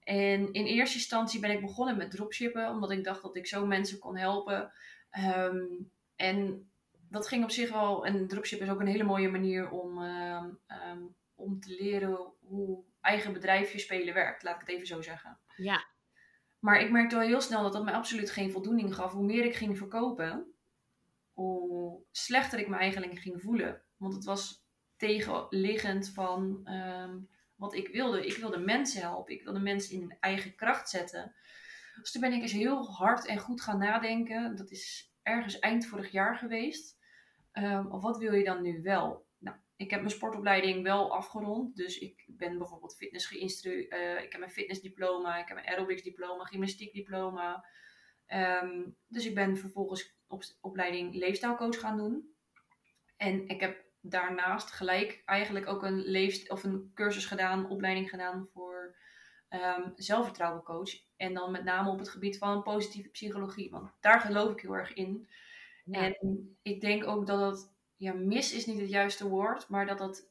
En 0.00 0.52
in 0.52 0.64
eerste 0.66 0.96
instantie 0.96 1.40
ben 1.40 1.50
ik 1.50 1.60
begonnen 1.60 1.96
met 1.96 2.10
dropshippen, 2.10 2.70
omdat 2.70 2.90
ik 2.90 3.04
dacht 3.04 3.22
dat 3.22 3.36
ik 3.36 3.46
zo 3.46 3.66
mensen 3.66 3.98
kon 3.98 4.16
helpen. 4.16 4.72
Ehm, 5.10 5.66
en 6.16 6.70
dat 7.08 7.28
ging 7.28 7.44
op 7.44 7.50
zich 7.50 7.70
wel. 7.70 8.06
En 8.06 8.28
dropship 8.28 8.60
is 8.60 8.68
ook 8.68 8.80
een 8.80 8.86
hele 8.86 9.04
mooie 9.04 9.28
manier 9.28 9.70
om, 9.70 10.02
ehm, 10.02 10.48
ehm, 10.66 11.02
om 11.34 11.60
te 11.60 11.76
leren 11.80 12.32
hoe 12.40 12.84
eigen 13.00 13.32
bedrijfje 13.32 13.78
spelen 13.78 14.14
werkt, 14.14 14.42
laat 14.42 14.54
ik 14.54 14.60
het 14.60 14.68
even 14.68 14.86
zo 14.86 15.02
zeggen. 15.02 15.38
Ja. 15.56 15.84
Maar 16.58 16.80
ik 16.80 16.90
merkte 16.90 17.16
wel 17.16 17.26
heel 17.26 17.40
snel 17.40 17.62
dat 17.62 17.72
dat 17.72 17.84
mij 17.84 17.94
absoluut 17.94 18.30
geen 18.30 18.50
voldoening 18.50 18.94
gaf. 18.94 19.12
Hoe 19.12 19.24
meer 19.24 19.44
ik 19.44 19.54
ging 19.54 19.78
verkopen, 19.78 20.52
hoe 21.32 22.02
slechter 22.10 22.58
ik 22.58 22.68
me 22.68 22.76
eigenlijk 22.76 23.18
ging 23.18 23.40
voelen. 23.40 23.82
Want 23.98 24.14
het 24.14 24.24
was 24.24 24.66
tegenliggend 24.96 26.08
van 26.08 26.60
ehm, 26.64 27.18
wat 27.54 27.74
ik 27.74 27.88
wilde. 27.88 28.26
Ik 28.26 28.36
wilde 28.36 28.58
mensen 28.58 29.00
helpen. 29.00 29.34
Ik 29.34 29.42
wilde 29.42 29.60
mensen 29.60 29.94
in 29.94 30.00
hun 30.00 30.16
eigen 30.20 30.54
kracht 30.54 30.88
zetten. 30.88 31.34
Dus 32.00 32.12
toen 32.12 32.20
ben 32.20 32.32
ik 32.32 32.42
eens 32.42 32.52
heel 32.52 32.90
hard 32.90 33.26
en 33.26 33.38
goed 33.38 33.60
gaan 33.60 33.78
nadenken. 33.78 34.56
Dat 34.56 34.70
is 34.70 35.12
ergens 35.22 35.58
eind 35.58 35.86
vorig 35.86 36.10
jaar 36.10 36.36
geweest. 36.36 36.96
Um, 37.52 37.88
wat 37.88 38.18
wil 38.18 38.32
je 38.32 38.44
dan 38.44 38.62
nu 38.62 38.82
wel? 38.82 39.26
Nou, 39.38 39.56
ik 39.76 39.90
heb 39.90 40.00
mijn 40.00 40.12
sportopleiding 40.12 40.82
wel 40.82 41.14
afgerond. 41.14 41.76
Dus 41.76 41.98
ik 41.98 42.24
ben 42.26 42.58
bijvoorbeeld 42.58 42.96
fitness 42.96 43.26
geïnstrueerd. 43.26 43.92
Uh, 43.92 44.22
ik 44.22 44.30
heb 44.32 44.38
mijn 44.40 44.52
fitnessdiploma. 44.52 45.38
Ik 45.38 45.48
heb 45.48 45.56
mijn 45.56 45.68
aerobics 45.68 46.02
diploma. 46.02 46.44
Gymnastiekdiploma. 46.44 47.64
Um, 48.62 48.96
dus 49.06 49.26
ik 49.26 49.34
ben 49.34 49.56
vervolgens 49.56 50.16
op 50.26 50.42
opleiding 50.60 51.14
leefstijlcoach 51.14 51.80
gaan 51.80 51.96
doen. 51.96 52.34
En 53.16 53.48
ik 53.48 53.60
heb 53.60 53.87
daarnaast 54.08 54.70
gelijk 54.70 55.22
eigenlijk 55.24 55.66
ook 55.66 55.82
een, 55.82 55.98
leefst 55.98 56.50
of 56.50 56.64
een 56.64 56.90
cursus 56.94 57.26
gedaan, 57.26 57.68
opleiding 57.68 58.10
gedaan 58.10 58.48
voor 58.52 58.96
um, 59.50 59.92
zelfvertrouwencoach. 59.96 60.90
En 61.16 61.34
dan 61.34 61.50
met 61.50 61.64
name 61.64 61.90
op 61.90 61.98
het 61.98 62.08
gebied 62.08 62.38
van 62.38 62.62
positieve 62.62 63.08
psychologie. 63.08 63.70
Want 63.70 63.90
daar 64.00 64.20
geloof 64.20 64.52
ik 64.52 64.60
heel 64.60 64.76
erg 64.76 64.92
in. 64.92 65.28
En 65.90 66.16
ik 66.62 66.80
denk 66.80 67.06
ook 67.06 67.26
dat 67.26 67.40
het, 67.40 67.72
ja, 67.96 68.12
mis 68.12 68.54
is 68.54 68.66
niet 68.66 68.80
het 68.80 68.90
juiste 68.90 69.28
woord, 69.28 69.68
maar 69.68 69.86
dat 69.86 69.98
het 69.98 70.30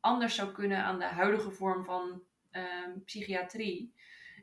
anders 0.00 0.34
zou 0.34 0.52
kunnen 0.52 0.84
aan 0.84 0.98
de 0.98 1.04
huidige 1.04 1.50
vorm 1.50 1.84
van 1.84 2.22
um, 2.52 3.04
psychiatrie. 3.04 3.94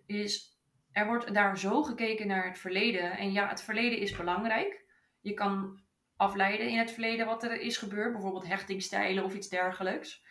Is 0.06 0.58
er 0.92 1.06
wordt 1.06 1.34
daar 1.34 1.58
zo 1.58 1.84
gekeken 1.84 2.28
naar 2.28 2.48
het 2.48 2.58
verleden. 2.58 3.18
En 3.18 3.32
ja, 3.32 3.48
het 3.48 3.62
verleden 3.62 4.00
is 4.00 4.15
belangrijk. 4.15 4.84
Je 5.22 5.34
kan 5.34 5.80
afleiden 6.19 6.69
in 6.69 6.77
het 6.77 6.91
verleden 6.91 7.25
wat 7.25 7.43
er 7.43 7.62
is 7.62 7.77
gebeurd, 7.77 8.12
bijvoorbeeld 8.12 8.47
hechtingstijlen 8.47 9.23
of 9.23 9.36
iets 9.36 9.49
dergelijks. 9.49 10.23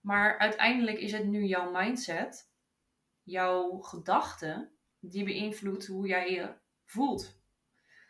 Maar 0.00 0.38
uiteindelijk 0.38 0.98
is 0.98 1.12
het 1.12 1.26
nu 1.26 1.44
jouw 1.44 1.70
mindset, 1.70 2.50
jouw 3.22 3.78
gedachte, 3.80 4.70
die 5.00 5.24
beïnvloedt 5.24 5.86
hoe 5.86 6.06
jij 6.06 6.30
je 6.30 6.54
voelt. 6.84 7.40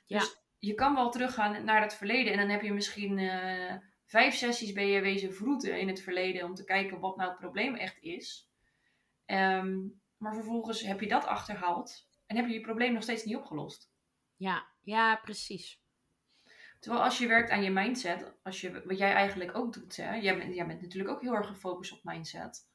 Ja. 0.07 0.19
Dus 0.19 0.37
je 0.59 0.75
kan 0.75 0.95
wel 0.95 1.11
teruggaan 1.11 1.65
naar 1.65 1.83
het 1.83 1.95
verleden 1.95 2.33
en 2.33 2.39
dan 2.39 2.49
heb 2.49 2.63
je 2.63 2.73
misschien 2.73 3.19
uh, 3.19 3.75
vijf 4.07 4.35
sessies 4.35 4.73
ben 4.73 4.87
je 4.87 5.01
wezen 5.01 5.35
vroeten 5.35 5.81
in 5.81 5.89
het 5.89 6.01
verleden 6.01 6.45
om 6.45 6.55
te 6.55 6.65
kijken 6.65 7.01
wat 7.01 7.17
nou 7.17 7.31
het 7.31 7.39
probleem 7.39 7.75
echt 7.75 7.99
is. 8.01 8.51
Um, 9.27 10.01
maar 10.17 10.35
vervolgens 10.35 10.83
heb 10.83 11.01
je 11.01 11.09
dat 11.09 11.27
achterhaald 11.27 12.09
en 12.27 12.37
heb 12.37 12.47
je 12.47 12.53
je 12.53 12.61
probleem 12.61 12.93
nog 12.93 13.03
steeds 13.03 13.25
niet 13.25 13.37
opgelost. 13.37 13.93
Ja, 14.37 14.67
ja, 14.83 15.17
precies. 15.17 15.82
Terwijl 16.83 17.05
als 17.05 17.19
je 17.19 17.27
werkt 17.27 17.51
aan 17.51 17.63
je 17.63 17.71
mindset, 17.71 18.33
als 18.43 18.61
je, 18.61 18.83
wat 18.85 18.99
jij 18.99 19.13
eigenlijk 19.13 19.57
ook 19.57 19.73
doet, 19.73 19.97
hè, 19.97 20.15
jij, 20.15 20.39
bent, 20.39 20.55
jij 20.55 20.67
bent 20.67 20.81
natuurlijk 20.81 21.15
ook 21.15 21.21
heel 21.21 21.35
erg 21.35 21.47
gefocust 21.47 21.93
op 21.93 22.01
mindset. 22.03 22.71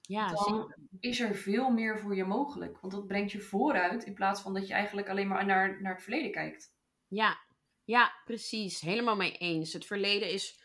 Ja, 0.00 0.28
dan 0.28 0.74
is 1.00 1.20
er 1.20 1.34
veel 1.34 1.70
meer 1.70 1.98
voor 1.98 2.16
je 2.16 2.24
mogelijk. 2.24 2.80
Want 2.80 2.92
dat 2.92 3.06
brengt 3.06 3.32
je 3.32 3.40
vooruit 3.40 4.04
in 4.04 4.14
plaats 4.14 4.40
van 4.40 4.54
dat 4.54 4.66
je 4.66 4.74
eigenlijk 4.74 5.08
alleen 5.08 5.28
maar 5.28 5.46
naar, 5.46 5.82
naar 5.82 5.94
het 5.94 6.02
verleden 6.02 6.30
kijkt. 6.30 6.74
Ja, 7.06 7.38
ja, 7.84 8.12
precies. 8.24 8.80
Helemaal 8.80 9.16
mee 9.16 9.36
eens. 9.36 9.72
Het 9.72 9.86
verleden 9.86 10.30
is 10.30 10.62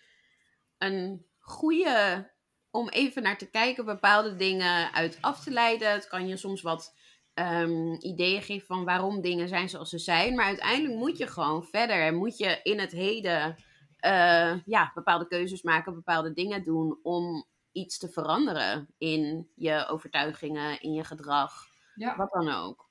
een 0.78 1.26
goede 1.40 2.32
om 2.72 2.90
even 2.90 3.24
naar 3.24 3.38
te 3.38 3.50
kijken, 3.50 3.86
bepaalde 3.86 4.36
dingen 4.36 4.94
uit 4.94 5.18
af 5.22 5.44
te 5.44 5.52
leiden. 5.52 5.92
Het 5.92 6.08
kan 6.08 6.28
je 6.28 6.38
soms 6.38 6.62
wat 6.62 6.98
um, 7.40 7.96
ideeën 8.00 8.42
geven 8.42 8.68
van 8.68 8.86
waarom 8.86 9.22
dingen 9.22 9.48
zijn 9.48 9.70
zoals 9.70 9.90
ze 9.90 9.98
zijn. 9.98 10.36
Maar 10.36 10.46
uiteindelijk 10.46 11.00
moet 11.00 11.18
je 11.18 11.28
gewoon 11.28 11.64
verder 11.64 12.02
en 12.02 12.16
moet 12.16 12.38
je 12.38 12.60
in 12.64 12.80
het 12.80 12.92
heden 12.92 13.56
uh, 14.06 14.54
ja, 14.66 14.92
bepaalde 14.94 15.28
keuzes 15.28 15.62
maken, 15.62 15.94
bepaalde 15.94 16.34
dingen 16.34 16.64
doen 16.64 17.00
om 17.04 17.46
iets 17.72 17.98
te 17.98 18.10
veranderen 18.10 18.88
in 18.98 19.50
je 19.56 19.88
overtuigingen, 19.88 20.82
in 20.82 20.94
je 20.94 21.04
gedrag, 21.04 21.68
ja. 21.96 22.16
wat 22.16 22.32
dan 22.32 22.50
ook. 22.50 22.90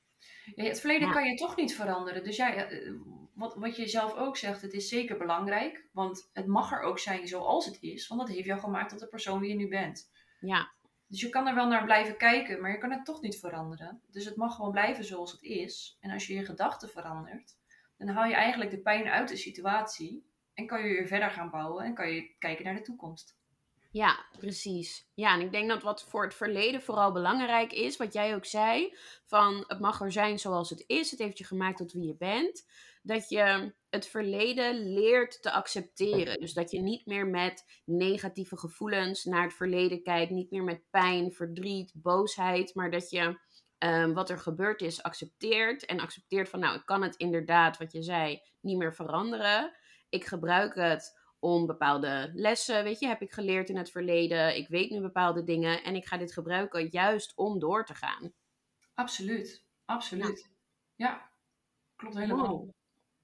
Ja, 0.54 0.64
het 0.64 0.80
verleden 0.80 1.11
kan 1.11 1.24
je 1.24 1.35
toch 1.35 1.57
niet 1.57 1.74
veranderen. 1.74 2.24
Dus 2.24 2.37
ja, 2.37 2.54
eh, 2.54 2.92
wat, 3.35 3.54
wat 3.54 3.76
je 3.76 3.88
zelf 3.88 4.14
ook 4.14 4.37
zegt, 4.37 4.62
het 4.62 4.72
is 4.72 4.88
zeker 4.88 5.16
belangrijk. 5.16 5.85
Want 5.92 6.30
het 6.33 6.46
mag 6.46 6.72
er 6.72 6.80
ook 6.80 6.98
zijn 6.98 7.28
zoals 7.28 7.66
het 7.66 7.78
is. 7.80 8.09
Want 8.09 8.20
dat 8.20 8.30
heeft 8.30 8.46
jou 8.46 8.61
gemaakt 8.61 8.90
tot 8.90 9.00
de 9.00 9.09
persoon 9.09 9.40
die 9.40 9.48
je 9.48 9.57
nu 9.57 9.68
bent. 9.68 10.11
Ja. 10.40 10.72
Dus 11.14 11.22
je 11.22 11.29
kan 11.29 11.46
er 11.46 11.55
wel 11.55 11.66
naar 11.66 11.85
blijven 11.85 12.16
kijken, 12.16 12.61
maar 12.61 12.70
je 12.70 12.79
kan 12.79 12.90
het 12.90 13.05
toch 13.05 13.20
niet 13.20 13.38
veranderen. 13.38 14.00
Dus 14.11 14.24
het 14.24 14.37
mag 14.37 14.55
gewoon 14.55 14.70
blijven 14.70 15.05
zoals 15.05 15.33
het 15.33 15.42
is. 15.42 15.96
En 16.00 16.11
als 16.11 16.27
je 16.27 16.35
je 16.35 16.44
gedachten 16.44 16.88
verandert, 16.88 17.57
dan 17.98 18.09
haal 18.09 18.29
je 18.29 18.35
eigenlijk 18.35 18.70
de 18.70 18.79
pijn 18.79 19.09
uit 19.09 19.29
de 19.29 19.37
situatie. 19.37 20.27
En 20.55 20.66
kan 20.66 20.83
je 20.83 20.88
weer 20.88 21.07
verder 21.07 21.31
gaan 21.31 21.50
bouwen 21.50 21.85
en 21.85 21.94
kan 21.94 22.12
je 22.12 22.35
kijken 22.38 22.64
naar 22.64 22.74
de 22.74 22.83
toekomst. 22.83 23.37
Ja, 23.90 24.24
precies. 24.38 25.07
Ja, 25.14 25.35
en 25.35 25.40
ik 25.40 25.53
denk 25.53 25.68
dat 25.68 25.83
wat 25.83 26.05
voor 26.05 26.24
het 26.24 26.35
verleden 26.35 26.83
vooral 26.83 27.12
belangrijk 27.12 27.72
is, 27.72 27.96
wat 27.96 28.12
jij 28.12 28.35
ook 28.35 28.46
zei, 28.46 28.96
van 29.24 29.64
het 29.66 29.81
mag 29.81 30.00
er 30.00 30.12
zijn 30.12 30.38
zoals 30.38 30.70
het 30.70 30.85
is, 30.87 31.11
het 31.11 31.20
heeft 31.20 31.38
je 31.38 31.44
gemaakt 31.44 31.77
tot 31.77 31.92
wie 31.92 32.07
je 32.07 32.16
bent, 32.16 32.66
dat 33.05 33.29
je 33.29 33.75
het 33.90 34.07
verleden 34.07 34.93
leert 34.93 35.43
te 35.43 35.51
accepteren. 35.51 36.40
Dus 36.40 36.53
dat 36.53 36.71
je 36.71 36.81
niet 36.81 37.07
meer 37.07 37.27
met 37.27 37.83
negatieve 37.85 38.57
gevoelens 38.57 39.25
naar 39.25 39.43
het 39.43 39.55
verleden 39.55 40.03
kijkt, 40.03 40.31
niet 40.31 40.51
meer 40.51 40.64
met 40.64 40.83
pijn, 40.90 41.33
verdriet, 41.33 41.93
boosheid, 41.95 42.75
maar 42.75 42.90
dat 42.90 43.11
je 43.11 43.38
ehm, 43.79 44.12
wat 44.12 44.31
er 44.31 44.38
gebeurd 44.38 44.81
is 44.81 45.03
accepteert 45.03 45.85
en 45.85 46.01
accepteert 46.01 46.49
van, 46.49 46.61
nou, 46.61 46.77
ik 46.77 46.85
kan 46.85 47.03
het 47.03 47.17
inderdaad, 47.17 47.79
wat 47.79 47.93
je 47.93 48.03
zei, 48.03 48.40
niet 48.61 48.77
meer 48.77 48.95
veranderen. 48.95 49.77
Ik 50.09 50.25
gebruik 50.25 50.75
het 50.75 51.21
om 51.38 51.67
bepaalde 51.67 52.31
lessen, 52.35 52.85
weet 52.85 52.99
je, 52.99 53.07
heb 53.07 53.23
ik 53.23 53.33
geleerd 53.33 53.69
in 53.69 53.77
het 53.77 53.90
verleden. 53.90 54.57
Ik 54.57 54.69
weet 54.69 54.90
nu 54.90 55.01
bepaalde 55.01 55.45
dingen 55.45 55.83
en 55.83 55.95
ik 55.95 56.07
ga 56.07 56.17
dit 56.17 56.33
gebruiken 56.33 56.88
juist 56.88 57.37
om 57.37 57.59
door 57.59 57.85
te 57.85 57.95
gaan. 57.95 58.33
Absoluut, 58.95 59.64
absoluut. 59.85 60.51
Ja, 60.95 61.31
klopt 61.97 62.14
helemaal. 62.14 62.75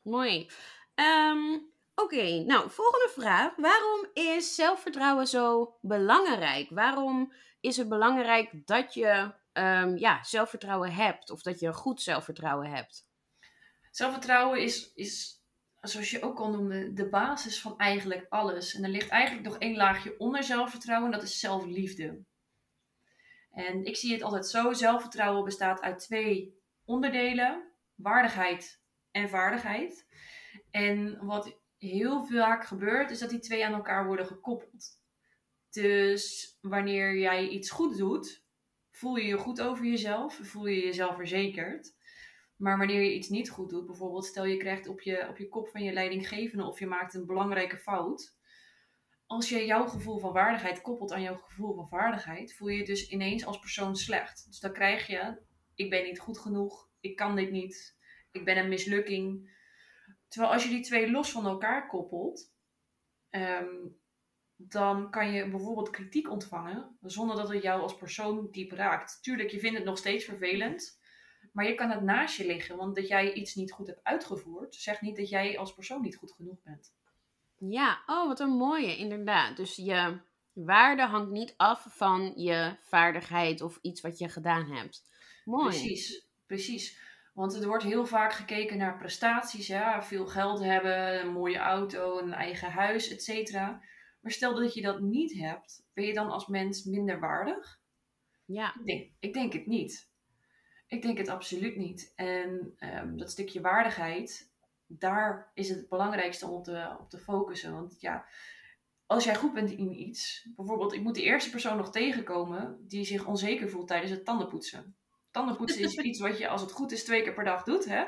Mooi. 0.02 0.50
Ehm, 0.94 1.58
oké, 1.94 2.44
nou, 2.44 2.70
volgende 2.70 3.10
vraag. 3.14 3.56
Waarom 3.56 4.06
is 4.12 4.54
zelfvertrouwen 4.54 5.26
zo 5.26 5.76
belangrijk? 5.80 6.70
Waarom 6.70 7.32
is 7.60 7.76
het 7.76 7.88
belangrijk 7.88 8.66
dat 8.66 8.94
je 8.94 9.32
um, 9.52 9.96
ja, 9.96 10.22
zelfvertrouwen 10.22 10.92
hebt 10.92 11.30
of 11.30 11.42
dat 11.42 11.60
je 11.60 11.72
goed 11.72 12.02
zelfvertrouwen 12.02 12.70
hebt? 12.70 13.08
Zelfvertrouwen 13.90 14.60
is, 14.62 14.92
is 14.94 15.42
zoals 15.80 16.10
je 16.10 16.22
ook 16.22 16.38
al 16.38 16.50
noemde, 16.50 16.92
de 16.92 17.08
basis 17.08 17.60
van 17.60 17.78
eigenlijk 17.78 18.26
alles. 18.28 18.74
En 18.74 18.84
er 18.84 18.90
ligt 18.90 19.08
eigenlijk 19.08 19.46
nog 19.46 19.58
één 19.58 19.76
laagje 19.76 20.18
onder 20.18 20.42
zelfvertrouwen, 20.42 21.10
dat 21.10 21.22
is 21.22 21.38
zelfliefde. 21.38 22.24
En 23.50 23.84
ik 23.84 23.96
zie 23.96 24.12
het 24.12 24.22
altijd 24.22 24.46
zo: 24.46 24.72
zelfvertrouwen 24.72 25.44
bestaat 25.44 25.80
uit 25.80 25.98
twee 25.98 26.60
onderdelen: 26.84 27.72
waardigheid 27.94 28.79
en 29.10 29.28
vaardigheid. 29.28 30.06
En 30.70 31.24
wat 31.26 31.58
heel 31.78 32.26
vaak 32.26 32.64
gebeurt, 32.64 33.10
is 33.10 33.18
dat 33.18 33.30
die 33.30 33.38
twee 33.38 33.66
aan 33.66 33.72
elkaar 33.72 34.06
worden 34.06 34.26
gekoppeld. 34.26 34.98
Dus 35.70 36.56
wanneer 36.60 37.18
jij 37.18 37.48
iets 37.48 37.70
goed 37.70 37.96
doet, 37.96 38.44
voel 38.90 39.16
je 39.16 39.26
je 39.26 39.38
goed 39.38 39.60
over 39.60 39.84
jezelf, 39.84 40.38
voel 40.42 40.66
je 40.66 40.84
jezelf 40.84 41.14
verzekerd. 41.14 41.94
Maar 42.56 42.78
wanneer 42.78 43.02
je 43.02 43.14
iets 43.14 43.28
niet 43.28 43.50
goed 43.50 43.70
doet, 43.70 43.86
bijvoorbeeld 43.86 44.24
stel 44.24 44.44
je 44.44 44.56
krijgt 44.56 44.88
op 44.88 45.00
je, 45.00 45.28
op 45.28 45.38
je 45.38 45.48
kop 45.48 45.68
van 45.68 45.82
je 45.82 45.92
leidinggevende 45.92 46.64
of 46.64 46.78
je 46.78 46.86
maakt 46.86 47.14
een 47.14 47.26
belangrijke 47.26 47.76
fout. 47.76 48.38
Als 49.26 49.48
je 49.48 49.66
jouw 49.66 49.86
gevoel 49.86 50.18
van 50.18 50.32
waardigheid 50.32 50.80
koppelt 50.80 51.12
aan 51.12 51.22
jouw 51.22 51.36
gevoel 51.36 51.74
van 51.74 51.88
vaardigheid, 51.88 52.54
voel 52.54 52.68
je 52.68 52.78
je 52.78 52.84
dus 52.84 53.08
ineens 53.08 53.44
als 53.44 53.58
persoon 53.58 53.96
slecht. 53.96 54.46
Dus 54.46 54.60
dan 54.60 54.72
krijg 54.72 55.06
je, 55.06 55.42
ik 55.74 55.90
ben 55.90 56.04
niet 56.04 56.20
goed 56.20 56.38
genoeg, 56.38 56.88
ik 57.00 57.16
kan 57.16 57.36
dit 57.36 57.50
niet, 57.50 57.98
ik 58.30 58.44
ben 58.44 58.56
een 58.56 58.68
mislukking. 58.68 59.58
Terwijl 60.28 60.52
als 60.52 60.62
je 60.62 60.68
die 60.68 60.82
twee 60.82 61.10
los 61.10 61.30
van 61.30 61.46
elkaar 61.46 61.86
koppelt, 61.86 62.52
ehm, 63.30 63.76
dan 64.56 65.10
kan 65.10 65.32
je 65.32 65.48
bijvoorbeeld 65.50 65.90
kritiek 65.90 66.30
ontvangen 66.30 66.96
zonder 67.00 67.36
dat 67.36 67.48
het 67.48 67.62
jou 67.62 67.82
als 67.82 67.96
persoon 67.96 68.48
diep 68.50 68.72
raakt. 68.72 69.22
Tuurlijk, 69.22 69.50
je 69.50 69.58
vindt 69.58 69.76
het 69.76 69.86
nog 69.86 69.98
steeds 69.98 70.24
vervelend. 70.24 70.98
Maar 71.52 71.66
je 71.66 71.74
kan 71.74 71.90
het 71.90 72.02
naast 72.02 72.36
je 72.36 72.46
liggen, 72.46 72.76
want 72.76 72.94
dat 72.94 73.08
jij 73.08 73.32
iets 73.32 73.54
niet 73.54 73.72
goed 73.72 73.86
hebt 73.86 74.04
uitgevoerd, 74.04 74.74
zegt 74.74 75.00
niet 75.00 75.16
dat 75.16 75.28
jij 75.28 75.58
als 75.58 75.74
persoon 75.74 76.02
niet 76.02 76.16
goed 76.16 76.32
genoeg 76.32 76.62
bent. 76.62 76.94
Ja, 77.58 78.02
oh, 78.06 78.26
wat 78.26 78.40
een 78.40 78.56
mooie, 78.56 78.96
inderdaad. 78.96 79.56
Dus 79.56 79.76
je 79.76 80.20
waarde 80.52 81.02
hangt 81.02 81.30
niet 81.30 81.54
af 81.56 81.86
van 81.88 82.32
je 82.36 82.76
vaardigheid 82.80 83.60
of 83.60 83.78
iets 83.82 84.00
wat 84.00 84.18
je 84.18 84.28
gedaan 84.28 84.70
hebt. 84.70 85.02
Mooi. 85.44 85.68
Precies, 85.68 86.26
precies. 86.46 86.98
Want 87.32 87.54
er 87.54 87.66
wordt 87.66 87.84
heel 87.84 88.06
vaak 88.06 88.32
gekeken 88.32 88.78
naar 88.78 88.96
prestaties, 88.96 89.66
ja, 89.66 90.02
veel 90.02 90.26
geld 90.26 90.60
hebben, 90.60 91.20
een 91.20 91.32
mooie 91.32 91.58
auto, 91.58 92.18
een 92.18 92.32
eigen 92.32 92.70
huis, 92.70 93.10
et 93.10 93.22
cetera. 93.22 93.82
Maar 94.20 94.32
stel 94.32 94.54
dat 94.54 94.74
je 94.74 94.82
dat 94.82 95.00
niet 95.00 95.32
hebt, 95.32 95.82
ben 95.92 96.04
je 96.04 96.14
dan 96.14 96.30
als 96.30 96.46
mens 96.46 96.84
minder 96.84 97.20
waardig? 97.20 97.80
Ja. 98.44 98.74
Ik 98.74 98.86
denk, 98.86 99.10
ik 99.18 99.32
denk 99.32 99.52
het 99.52 99.66
niet. 99.66 100.08
Ik 100.86 101.02
denk 101.02 101.18
het 101.18 101.28
absoluut 101.28 101.76
niet. 101.76 102.12
En 102.16 102.74
um, 102.78 103.16
dat 103.16 103.30
stukje 103.30 103.60
waardigheid, 103.60 104.50
daar 104.86 105.50
is 105.54 105.68
het, 105.68 105.78
het 105.78 105.88
belangrijkste 105.88 106.46
om 106.46 106.62
te, 106.62 106.96
op 107.00 107.10
te 107.10 107.18
focussen. 107.18 107.72
Want 107.72 108.00
ja, 108.00 108.24
als 109.06 109.24
jij 109.24 109.36
goed 109.36 109.52
bent 109.52 109.70
in 109.70 110.00
iets, 110.00 110.48
bijvoorbeeld, 110.56 110.92
ik 110.92 111.02
moet 111.02 111.14
de 111.14 111.22
eerste 111.22 111.50
persoon 111.50 111.76
nog 111.76 111.90
tegenkomen 111.90 112.84
die 112.88 113.04
zich 113.04 113.26
onzeker 113.26 113.70
voelt 113.70 113.88
tijdens 113.88 114.10
het 114.10 114.24
tandenpoetsen. 114.24 114.94
Tandenpoetsen 115.30 115.82
is 115.82 115.96
iets 115.96 116.20
wat 116.20 116.38
je, 116.38 116.48
als 116.48 116.60
het 116.60 116.72
goed 116.72 116.92
is, 116.92 117.04
twee 117.04 117.22
keer 117.22 117.34
per 117.34 117.44
dag 117.44 117.62
doet, 117.62 117.84
hè? 117.84 118.04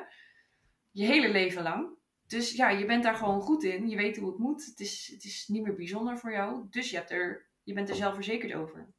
Je 0.91 1.05
hele 1.05 1.29
leven 1.29 1.63
lang. 1.63 2.01
Dus 2.27 2.53
ja, 2.53 2.69
je 2.69 2.85
bent 2.85 3.03
daar 3.03 3.15
gewoon 3.15 3.41
goed 3.41 3.65
in. 3.65 3.89
Je 3.89 3.97
weet 3.97 4.17
hoe 4.17 4.29
het 4.29 4.39
moet. 4.39 4.65
Het 4.65 4.81
is, 4.81 5.11
het 5.13 5.25
is 5.25 5.49
niet 5.49 5.63
meer 5.63 5.75
bijzonder 5.75 6.19
voor 6.19 6.33
jou. 6.33 6.67
Dus 6.71 6.91
je, 6.91 6.97
hebt 6.97 7.11
er, 7.11 7.51
je 7.63 7.75
bent 7.75 7.89
er 7.89 7.95
zelfverzekerd 7.95 8.55
over. 8.55 8.93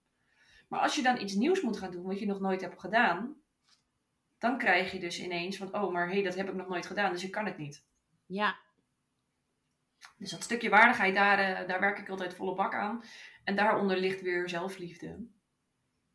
Maar 0.69 0.79
als 0.79 0.95
je 0.95 1.01
dan 1.01 1.21
iets 1.21 1.33
nieuws 1.33 1.61
moet 1.61 1.77
gaan 1.77 1.91
doen 1.91 2.03
wat 2.03 2.19
je 2.19 2.25
nog 2.25 2.39
nooit 2.39 2.61
hebt 2.61 2.79
gedaan, 2.79 3.35
dan 4.37 4.57
krijg 4.57 4.91
je 4.91 4.99
dus 4.99 5.19
ineens 5.19 5.57
van, 5.57 5.75
oh, 5.75 5.91
maar 5.91 6.07
hé, 6.07 6.13
hey, 6.13 6.23
dat 6.23 6.35
heb 6.35 6.49
ik 6.49 6.55
nog 6.55 6.67
nooit 6.67 6.85
gedaan, 6.85 7.11
dus 7.11 7.23
ik 7.23 7.31
kan 7.31 7.45
het 7.45 7.57
niet. 7.57 7.85
Ja. 8.25 8.59
Dus 10.17 10.31
dat 10.31 10.43
stukje 10.43 10.69
waardigheid, 10.69 11.15
daar, 11.15 11.61
uh, 11.61 11.67
daar 11.67 11.79
werk 11.79 11.99
ik 11.99 12.09
altijd 12.09 12.33
volle 12.33 12.55
bak 12.55 12.73
aan. 12.73 13.03
En 13.43 13.55
daaronder 13.55 13.97
ligt 13.97 14.21
weer 14.21 14.49
zelfliefde. 14.49 15.27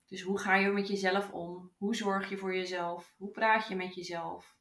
Dus 0.09 0.23
hoe 0.23 0.39
ga 0.39 0.57
je 0.57 0.69
met 0.69 0.89
jezelf 0.89 1.31
om? 1.31 1.73
Hoe 1.77 1.97
zorg 1.97 2.29
je 2.29 2.37
voor 2.37 2.55
jezelf? 2.55 3.15
Hoe 3.17 3.31
praat 3.31 3.69
je 3.69 3.77
met 3.77 3.95
jezelf? 3.95 4.57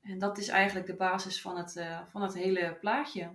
En 0.00 0.18
dat 0.18 0.38
is 0.38 0.48
eigenlijk 0.48 0.86
de 0.86 0.96
basis 0.96 1.40
van 1.40 1.56
het, 1.56 1.76
uh, 1.76 2.00
van 2.06 2.22
het 2.22 2.34
hele 2.34 2.76
plaatje. 2.80 3.32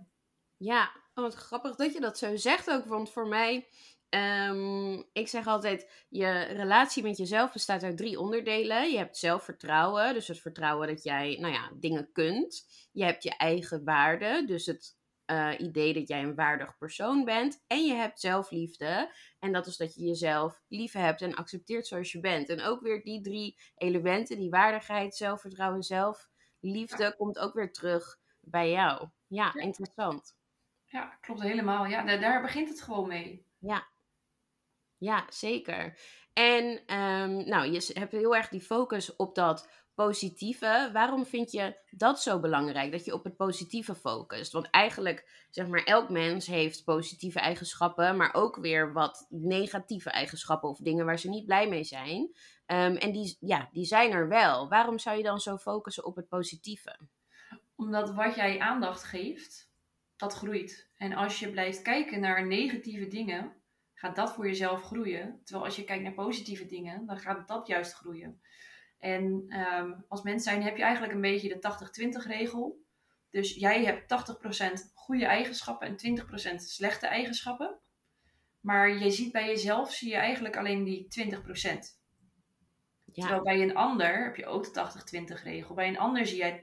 Ja, 0.57 0.91
oh, 1.13 1.23
wat 1.23 1.33
grappig 1.33 1.75
dat 1.75 1.93
je 1.93 1.99
dat 1.99 2.17
zo 2.17 2.35
zegt 2.35 2.71
ook. 2.71 2.85
Want 2.85 3.11
voor 3.11 3.27
mij 3.27 3.67
Um, 4.09 5.05
ik 5.13 5.27
zeg 5.27 5.47
altijd, 5.47 6.05
je 6.09 6.41
relatie 6.41 7.03
met 7.03 7.17
jezelf 7.17 7.51
bestaat 7.51 7.83
uit 7.83 7.97
drie 7.97 8.19
onderdelen. 8.19 8.91
Je 8.91 8.97
hebt 8.97 9.17
zelfvertrouwen, 9.17 10.13
dus 10.13 10.27
het 10.27 10.39
vertrouwen 10.39 10.87
dat 10.87 11.03
jij, 11.03 11.37
nou 11.39 11.53
ja, 11.53 11.71
dingen 11.73 12.09
kunt. 12.11 12.65
Je 12.91 13.03
hebt 13.03 13.23
je 13.23 13.37
eigen 13.37 13.83
waarde, 13.83 14.43
dus 14.45 14.65
het 14.65 14.97
uh, 15.31 15.51
idee 15.57 15.93
dat 15.93 16.07
jij 16.07 16.23
een 16.23 16.35
waardig 16.35 16.77
persoon 16.77 17.23
bent. 17.23 17.63
En 17.67 17.85
je 17.85 17.93
hebt 17.93 18.19
zelfliefde, 18.19 19.13
en 19.39 19.51
dat 19.51 19.67
is 19.67 19.77
dat 19.77 19.95
je 19.95 20.05
jezelf 20.05 20.61
lief 20.67 20.93
hebt 20.93 21.21
en 21.21 21.35
accepteert 21.35 21.87
zoals 21.87 22.11
je 22.11 22.19
bent. 22.19 22.49
En 22.49 22.61
ook 22.61 22.81
weer 22.81 23.03
die 23.03 23.21
drie 23.21 23.57
elementen, 23.75 24.37
die 24.37 24.49
waardigheid, 24.49 25.15
zelfvertrouwen, 25.15 25.83
zelfliefde, 25.83 27.15
komt 27.17 27.39
ook 27.39 27.53
weer 27.53 27.71
terug 27.71 28.19
bij 28.39 28.71
jou. 28.71 29.07
Ja, 29.27 29.51
ja. 29.53 29.61
interessant. 29.61 30.37
Ja, 30.85 31.17
klopt 31.21 31.41
helemaal. 31.41 31.85
Ja, 31.85 32.03
daar, 32.03 32.19
daar 32.19 32.41
begint 32.41 32.69
het 32.69 32.81
gewoon 32.81 33.07
mee. 33.07 33.45
Ja, 33.59 33.87
ja, 34.97 35.25
zeker. 35.29 35.97
En 36.33 36.65
um, 36.99 37.47
nou, 37.47 37.71
je 37.71 37.91
hebt 37.93 38.11
heel 38.11 38.35
erg 38.35 38.49
die 38.49 38.61
focus 38.61 39.15
op 39.15 39.35
dat 39.35 39.84
positieve. 39.95 40.89
Waarom 40.93 41.25
vind 41.25 41.51
je 41.51 41.77
dat 41.89 42.21
zo 42.21 42.39
belangrijk? 42.39 42.91
Dat 42.91 43.05
je 43.05 43.13
op 43.13 43.23
het 43.23 43.35
positieve 43.35 43.95
focust? 43.95 44.51
Want 44.51 44.69
eigenlijk, 44.69 45.45
zeg 45.49 45.67
maar, 45.67 45.83
elk 45.83 46.09
mens 46.09 46.47
heeft 46.47 46.83
positieve 46.83 47.39
eigenschappen, 47.39 48.17
maar 48.17 48.33
ook 48.33 48.55
weer 48.55 48.93
wat 48.93 49.25
negatieve 49.29 50.09
eigenschappen 50.09 50.69
of 50.69 50.77
dingen 50.77 51.05
waar 51.05 51.19
ze 51.19 51.29
niet 51.29 51.45
blij 51.45 51.67
mee 51.67 51.83
zijn. 51.83 52.21
Um, 52.21 52.95
en 52.95 53.11
die, 53.11 53.37
ja, 53.39 53.69
die 53.71 53.85
zijn 53.85 54.11
er 54.11 54.27
wel. 54.27 54.69
Waarom 54.69 54.99
zou 54.99 55.17
je 55.17 55.23
dan 55.23 55.39
zo 55.39 55.57
focussen 55.57 56.05
op 56.05 56.15
het 56.15 56.27
positieve? 56.27 56.99
Omdat 57.75 58.13
wat 58.13 58.35
jij 58.35 58.59
aandacht 58.59 59.03
geeft, 59.03 59.69
dat 60.15 60.33
groeit. 60.33 60.89
En 60.97 61.13
als 61.13 61.39
je 61.39 61.49
blijft 61.49 61.81
kijken 61.81 62.19
naar 62.19 62.47
negatieve 62.47 63.07
dingen, 63.07 63.53
gaat 63.93 64.15
dat 64.15 64.33
voor 64.33 64.45
jezelf 64.45 64.81
groeien. 64.81 65.41
Terwijl 65.43 65.65
als 65.65 65.75
je 65.75 65.83
kijkt 65.83 66.03
naar 66.03 66.13
positieve 66.13 66.65
dingen, 66.65 67.05
dan 67.05 67.19
gaat 67.19 67.47
dat 67.47 67.67
juist 67.67 67.93
groeien. 67.93 68.41
En 69.05 69.45
um, 69.59 70.05
als 70.07 70.21
mens 70.21 70.43
zijn 70.43 70.63
heb 70.63 70.77
je 70.77 70.83
eigenlijk 70.83 71.13
een 71.13 71.21
beetje 71.21 71.59
de 71.59 72.21
80-20 72.23 72.27
regel. 72.27 72.83
Dus 73.29 73.53
jij 73.53 73.83
hebt 73.83 74.35
80% 74.89 74.93
goede 74.93 75.25
eigenschappen 75.25 75.87
en 75.87 76.19
20% 76.51 76.55
slechte 76.55 77.07
eigenschappen. 77.07 77.79
Maar 78.59 79.03
je 79.03 79.11
ziet 79.11 79.31
bij 79.31 79.47
jezelf, 79.47 79.93
zie 79.93 80.09
je 80.09 80.15
eigenlijk 80.15 80.57
alleen 80.57 80.83
die 80.83 81.07
20%. 81.07 81.37
Ja. 83.03 83.21
Terwijl 83.21 83.43
bij 83.43 83.61
een 83.61 83.75
ander 83.75 84.23
heb 84.23 84.35
je 84.35 84.45
ook 84.45 84.73
de 84.73 85.23
80-20 85.39 85.43
regel. 85.43 85.75
Bij 85.75 85.87
een 85.87 85.97
ander 85.97 86.25
zie 86.25 86.37
jij 86.37 86.59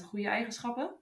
80% 0.00 0.04
goede 0.04 0.28
eigenschappen 0.28 0.94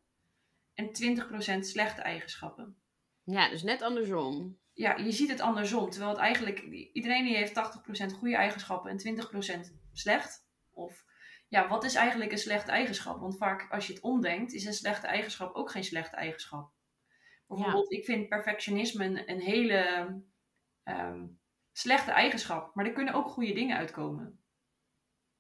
en 0.75 0.87
20% 0.87 1.59
slechte 1.59 2.01
eigenschappen. 2.01 2.77
Ja, 3.25 3.49
dus 3.49 3.63
net 3.63 3.83
andersom 3.83 4.59
ja, 4.77 4.97
je 4.97 5.13
ziet 5.13 5.29
het 5.29 5.41
andersom. 5.41 5.91
Terwijl 5.91 6.11
het 6.11 6.21
eigenlijk, 6.21 6.61
iedereen 6.93 7.25
die 7.25 7.37
heeft 7.37 7.81
80% 8.13 8.19
goede 8.19 8.37
eigenschappen 8.37 8.91
en 8.91 8.99
20% 9.67 9.73
slecht. 9.93 10.46
Of 10.77 11.05
ja, 11.49 11.69
wat 11.69 11.85
is 11.85 11.95
eigenlijk 11.95 12.33
een 12.33 12.39
slechte 12.39 12.71
eigenschap? 12.71 13.21
Want 13.21 13.37
vaak 13.37 13.71
als 13.71 13.87
je 13.87 13.93
het 13.93 14.03
omdenkt, 14.03 14.53
is 14.53 14.65
een 14.65 14.73
slechte 14.73 15.07
eigenschap 15.07 15.55
ook 15.55 15.71
geen 15.71 15.85
slechte 15.85 16.17
eigenschap. 16.17 16.73
Bijvoorbeeld, 17.47 17.93
ik 17.93 18.05
vind 18.05 18.29
perfectionisme 18.29 19.05
een, 19.05 19.31
een 19.31 19.41
hele 19.41 20.07
ehm, 20.83 21.27
slechte 21.73 22.11
eigenschap, 22.11 22.75
maar 22.75 22.87
er 22.87 22.93
kunnen 22.93 23.15
ook 23.15 23.29
goede 23.29 23.53
dingen 23.53 23.77
uitkomen. 23.77 24.41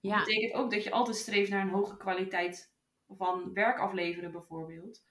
Ja. 0.00 0.16
Dat 0.16 0.26
betekent 0.26 0.52
ook 0.52 0.70
dat 0.70 0.84
je 0.84 0.90
altijd 0.90 1.16
streeft 1.16 1.50
naar 1.50 1.62
een 1.62 1.72
hoge 1.72 1.96
kwaliteit 1.96 2.74
van 3.08 3.52
werk 3.52 3.78
afleveren, 3.78 4.32
bijvoorbeeld. 4.32 5.04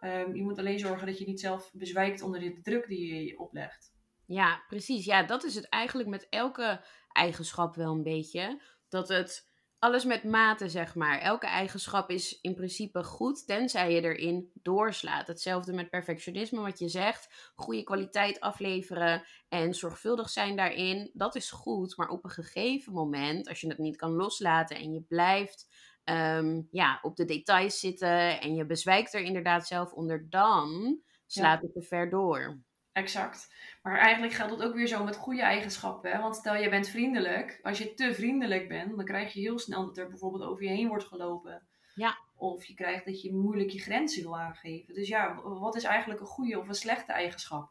Um, 0.00 0.34
je 0.34 0.42
moet 0.42 0.58
alleen 0.58 0.78
zorgen 0.78 1.06
dat 1.06 1.18
je 1.18 1.26
niet 1.26 1.40
zelf 1.40 1.70
bezwijkt 1.72 2.22
onder 2.22 2.40
de 2.40 2.60
druk 2.60 2.86
die 2.86 3.24
je 3.24 3.38
oplegt. 3.38 3.94
Ja, 4.26 4.64
precies. 4.68 5.04
Ja, 5.04 5.22
dat 5.22 5.44
is 5.44 5.54
het 5.54 5.68
eigenlijk 5.68 6.08
met 6.08 6.26
elke 6.28 6.84
eigenschap 7.12 7.74
wel 7.74 7.92
een 7.92 8.02
beetje. 8.02 8.62
Dat 8.88 9.08
het 9.08 9.49
alles 9.80 10.04
met 10.04 10.24
mate, 10.24 10.68
zeg 10.68 10.94
maar. 10.94 11.18
Elke 11.18 11.46
eigenschap 11.46 12.10
is 12.10 12.40
in 12.40 12.54
principe 12.54 13.04
goed, 13.04 13.46
tenzij 13.46 13.92
je 13.92 14.00
erin 14.00 14.50
doorslaat. 14.54 15.26
Hetzelfde 15.26 15.72
met 15.72 15.90
perfectionisme, 15.90 16.60
wat 16.60 16.78
je 16.78 16.88
zegt. 16.88 17.52
Goede 17.54 17.82
kwaliteit 17.82 18.40
afleveren 18.40 19.22
en 19.48 19.74
zorgvuldig 19.74 20.30
zijn 20.30 20.56
daarin. 20.56 21.10
Dat 21.12 21.34
is 21.34 21.50
goed, 21.50 21.96
maar 21.96 22.08
op 22.08 22.24
een 22.24 22.30
gegeven 22.30 22.92
moment, 22.92 23.48
als 23.48 23.60
je 23.60 23.68
het 23.68 23.78
niet 23.78 23.96
kan 23.96 24.12
loslaten 24.12 24.76
en 24.76 24.92
je 24.92 25.02
blijft 25.02 25.68
um, 26.04 26.68
ja, 26.70 26.98
op 27.02 27.16
de 27.16 27.24
details 27.24 27.80
zitten 27.80 28.40
en 28.40 28.54
je 28.54 28.66
bezwijkt 28.66 29.14
er 29.14 29.20
inderdaad 29.20 29.66
zelf 29.66 29.92
onder, 29.92 30.26
dan 30.30 30.98
slaat 31.26 31.62
het 31.62 31.72
te 31.72 31.82
ver 31.82 32.10
door. 32.10 32.58
Exact. 33.00 33.52
Maar 33.82 33.98
eigenlijk 33.98 34.32
geldt 34.32 34.52
het 34.52 34.62
ook 34.62 34.74
weer 34.74 34.86
zo 34.86 35.04
met 35.04 35.16
goede 35.16 35.42
eigenschappen. 35.42 36.10
Hè? 36.10 36.20
Want 36.20 36.36
stel 36.36 36.54
je 36.54 36.68
bent 36.68 36.88
vriendelijk. 36.88 37.60
Als 37.62 37.78
je 37.78 37.94
te 37.94 38.14
vriendelijk 38.14 38.68
bent, 38.68 38.96
dan 38.96 39.04
krijg 39.04 39.32
je 39.32 39.40
heel 39.40 39.58
snel 39.58 39.86
dat 39.86 39.98
er 39.98 40.08
bijvoorbeeld 40.08 40.42
over 40.42 40.62
je 40.64 40.70
heen 40.70 40.88
wordt 40.88 41.04
gelopen. 41.04 41.62
Ja. 41.94 42.18
Of 42.36 42.64
je 42.64 42.74
krijgt 42.74 43.04
dat 43.04 43.22
je 43.22 43.34
moeilijk 43.34 43.70
je 43.70 43.80
grenzen 43.80 44.22
wil 44.22 44.38
aangeven. 44.38 44.94
Dus 44.94 45.08
ja, 45.08 45.40
wat 45.42 45.76
is 45.76 45.84
eigenlijk 45.84 46.20
een 46.20 46.26
goede 46.26 46.58
of 46.58 46.68
een 46.68 46.74
slechte 46.74 47.12
eigenschap? 47.12 47.70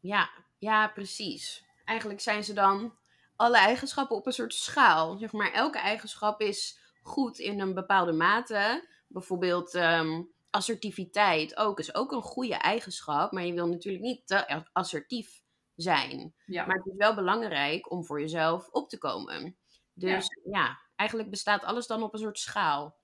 Ja, 0.00 0.30
ja, 0.58 0.88
precies. 0.88 1.64
Eigenlijk 1.84 2.20
zijn 2.20 2.44
ze 2.44 2.52
dan 2.52 2.96
alle 3.36 3.56
eigenschappen 3.56 4.16
op 4.16 4.26
een 4.26 4.32
soort 4.32 4.54
schaal. 4.54 5.16
Zeg 5.16 5.32
maar, 5.32 5.52
elke 5.52 5.78
eigenschap 5.78 6.40
is 6.40 6.78
goed 7.02 7.38
in 7.38 7.60
een 7.60 7.74
bepaalde 7.74 8.12
mate. 8.12 8.88
Bijvoorbeeld 9.08 9.74
um, 9.74 10.30
assertiviteit 10.52 11.56
ook 11.56 11.78
is 11.78 11.94
ook 11.94 12.12
een 12.12 12.22
goede 12.22 12.54
eigenschap, 12.54 13.32
maar 13.32 13.44
je 13.44 13.52
wil 13.52 13.68
natuurlijk 13.68 14.04
niet 14.04 14.26
te 14.26 14.64
assertief 14.72 15.42
zijn. 15.74 16.34
Ja. 16.46 16.66
Maar 16.66 16.76
het 16.76 16.86
is 16.86 16.96
wel 16.96 17.14
belangrijk 17.14 17.90
om 17.90 18.04
voor 18.04 18.20
jezelf 18.20 18.68
op 18.68 18.88
te 18.88 18.98
komen. 18.98 19.56
Dus 19.92 20.26
ja. 20.44 20.78
eigenlijk 20.96 21.30
bestaat 21.30 21.64
alles 21.64 21.86
dan 21.86 22.02
op 22.02 22.12
een 22.12 22.18
soort 22.18 22.38
schaal. 22.38 23.00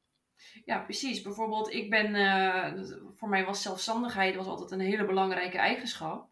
Ja, 0.65 0.79
precies. 0.79 1.23
Bijvoorbeeld, 1.23 1.73
ik 1.73 1.91
ben, 1.91 2.15
uh, 2.15 2.87
voor 3.15 3.29
mij 3.29 3.45
was 3.45 3.63
zelfstandigheid 3.63 4.35
was 4.35 4.47
altijd 4.47 4.71
een 4.71 4.81
hele 4.81 5.07
belangrijke 5.07 5.59
eigenschap. 5.59 6.29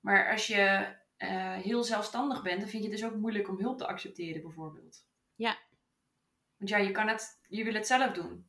Maar 0.00 0.30
als 0.30 0.46
je 0.46 0.94
uh, 1.18 1.52
heel 1.52 1.84
zelfstandig 1.84 2.42
bent, 2.42 2.60
dan 2.60 2.68
vind 2.68 2.84
je 2.84 2.90
het 2.90 3.00
dus 3.00 3.08
ook 3.08 3.16
moeilijk 3.16 3.48
om 3.48 3.58
hulp 3.58 3.78
te 3.78 3.86
accepteren, 3.86 4.42
bijvoorbeeld. 4.42 5.06
Ja. 5.34 5.58
Want 6.56 6.70
ja, 6.70 6.76
je 6.76 6.90
kan 6.90 7.08
het, 7.08 7.40
je 7.48 7.64
wil 7.64 7.74
het 7.74 7.86
zelf 7.86 8.12
doen. 8.12 8.48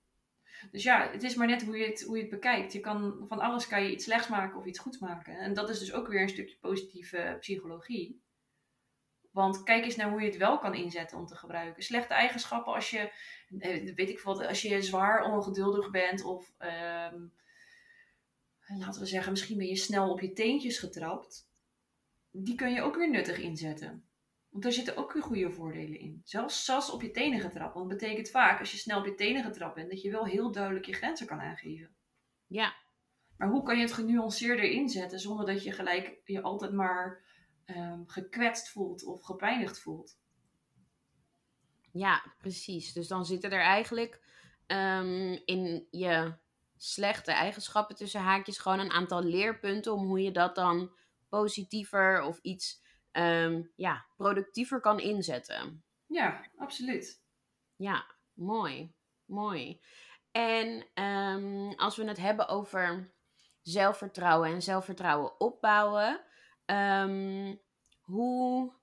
Dus 0.71 0.83
ja, 0.83 1.11
het 1.11 1.23
is 1.23 1.35
maar 1.35 1.47
net 1.47 1.63
hoe 1.63 1.77
je 1.77 1.85
het, 1.85 2.03
hoe 2.03 2.15
je 2.15 2.21
het 2.21 2.31
bekijkt. 2.31 2.73
Je 2.73 2.79
kan, 2.79 3.25
van 3.27 3.39
alles 3.39 3.67
kan 3.67 3.83
je 3.83 3.91
iets 3.91 4.03
slechts 4.03 4.27
maken 4.27 4.59
of 4.59 4.65
iets 4.65 4.79
goeds 4.79 4.99
maken. 4.99 5.37
En 5.37 5.53
dat 5.53 5.69
is 5.69 5.79
dus 5.79 5.93
ook 5.93 6.07
weer 6.07 6.21
een 6.21 6.29
stukje 6.29 6.57
positieve 6.57 7.37
psychologie. 7.39 8.23
Want 9.31 9.63
kijk 9.63 9.83
eens 9.83 9.95
naar 9.95 10.09
hoe 10.09 10.21
je 10.21 10.27
het 10.27 10.37
wel 10.37 10.59
kan 10.59 10.73
inzetten 10.73 11.17
om 11.17 11.25
te 11.25 11.35
gebruiken. 11.35 11.83
Slechte 11.83 12.13
eigenschappen 12.13 12.73
als 12.73 12.89
je, 12.89 13.11
eh, 13.59 13.95
weet 13.95 14.09
ik 14.09 14.19
wat, 14.19 14.47
als 14.47 14.61
je 14.61 14.81
zwaar 14.81 15.31
ongeduldig 15.31 15.91
bent 15.91 16.23
of 16.23 16.51
ehm, 16.57 17.25
laten 18.67 19.01
we 19.01 19.07
zeggen, 19.07 19.31
misschien 19.31 19.57
ben 19.57 19.67
je 19.67 19.75
snel 19.75 20.09
op 20.09 20.21
je 20.21 20.33
teentjes 20.33 20.79
getrapt. 20.79 21.49
Die 22.31 22.55
kun 22.55 22.73
je 22.73 22.81
ook 22.81 22.95
weer 22.95 23.09
nuttig 23.09 23.37
inzetten. 23.37 24.05
Want 24.55 24.67
daar 24.67 24.75
zitten 24.75 24.97
ook 24.97 25.13
weer 25.13 25.23
goede 25.23 25.51
voordelen 25.51 25.99
in. 25.99 26.21
Zelfs, 26.23 26.65
zelfs 26.65 26.89
op 26.89 27.01
je 27.01 27.11
tenen 27.11 27.39
getrapt. 27.39 27.73
Want 27.73 27.89
dat 27.89 27.99
betekent 27.99 28.29
vaak, 28.29 28.59
als 28.59 28.71
je 28.71 28.77
snel 28.77 28.99
op 28.99 29.05
je 29.05 29.15
tenen 29.15 29.43
getrapt 29.43 29.75
bent, 29.75 29.89
dat 29.89 30.01
je 30.01 30.11
wel 30.11 30.25
heel 30.25 30.51
duidelijk 30.51 30.85
je 30.85 30.93
grenzen 30.93 31.27
kan 31.27 31.39
aangeven. 31.39 31.95
Ja. 32.47 32.75
Maar 33.37 33.49
hoe 33.49 33.63
kan 33.63 33.75
je 33.75 33.81
het 33.81 33.93
genuanceerder 33.93 34.65
inzetten 34.65 35.19
zonder 35.19 35.45
dat 35.45 35.63
je 35.63 35.71
gelijk 35.71 36.21
je 36.25 36.41
altijd 36.41 36.71
maar 36.71 37.23
um, 37.65 38.03
gekwetst 38.07 38.69
voelt 38.69 39.03
of 39.03 39.23
gepijnigd 39.23 39.79
voelt? 39.79 40.17
Ja, 41.91 42.33
precies. 42.37 42.93
Dus 42.93 43.07
dan 43.07 43.25
zitten 43.25 43.51
er 43.51 43.61
eigenlijk 43.61 44.21
um, 44.67 45.41
in 45.45 45.87
je 45.91 46.33
slechte 46.77 47.31
eigenschappen 47.31 47.95
tussen 47.95 48.21
haakjes 48.21 48.57
gewoon 48.57 48.79
een 48.79 48.91
aantal 48.91 49.23
leerpunten 49.23 49.93
om 49.93 50.05
hoe 50.05 50.21
je 50.21 50.31
dat 50.31 50.55
dan 50.55 50.91
positiever 51.29 52.21
of 52.21 52.39
iets 52.41 52.83
um, 53.17 53.71
ja, 53.75 54.05
productiever 54.15 54.79
kan 54.79 54.99
inzetten. 54.99 55.83
Ja, 56.05 56.45
absoluut. 56.57 57.23
Ja, 57.75 58.05
mooi. 58.33 58.93
Mooi. 59.25 59.81
En 60.31 60.85
um, 61.03 61.73
als 61.73 61.95
we 61.95 62.07
het 62.07 62.17
hebben 62.17 62.47
over 62.47 63.13
zelfvertrouwen 63.61 64.49
en 64.49 64.61
zelfvertrouwen 64.61 65.39
opbouwen, 65.39 66.21
um, 66.65 67.61
hoe, 68.01 68.73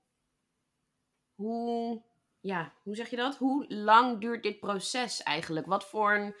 hoe, 1.35 2.03
ja, 2.39 2.73
hoe 2.83 2.95
zeg 2.95 3.09
je 3.09 3.15
dat? 3.15 3.37
Hoe 3.37 3.73
lang 3.73 4.21
duurt 4.21 4.43
dit 4.43 4.59
proces 4.59 5.23
eigenlijk? 5.23 5.65
Wat 5.65 5.85
voor 5.89 6.13
een, 6.13 6.35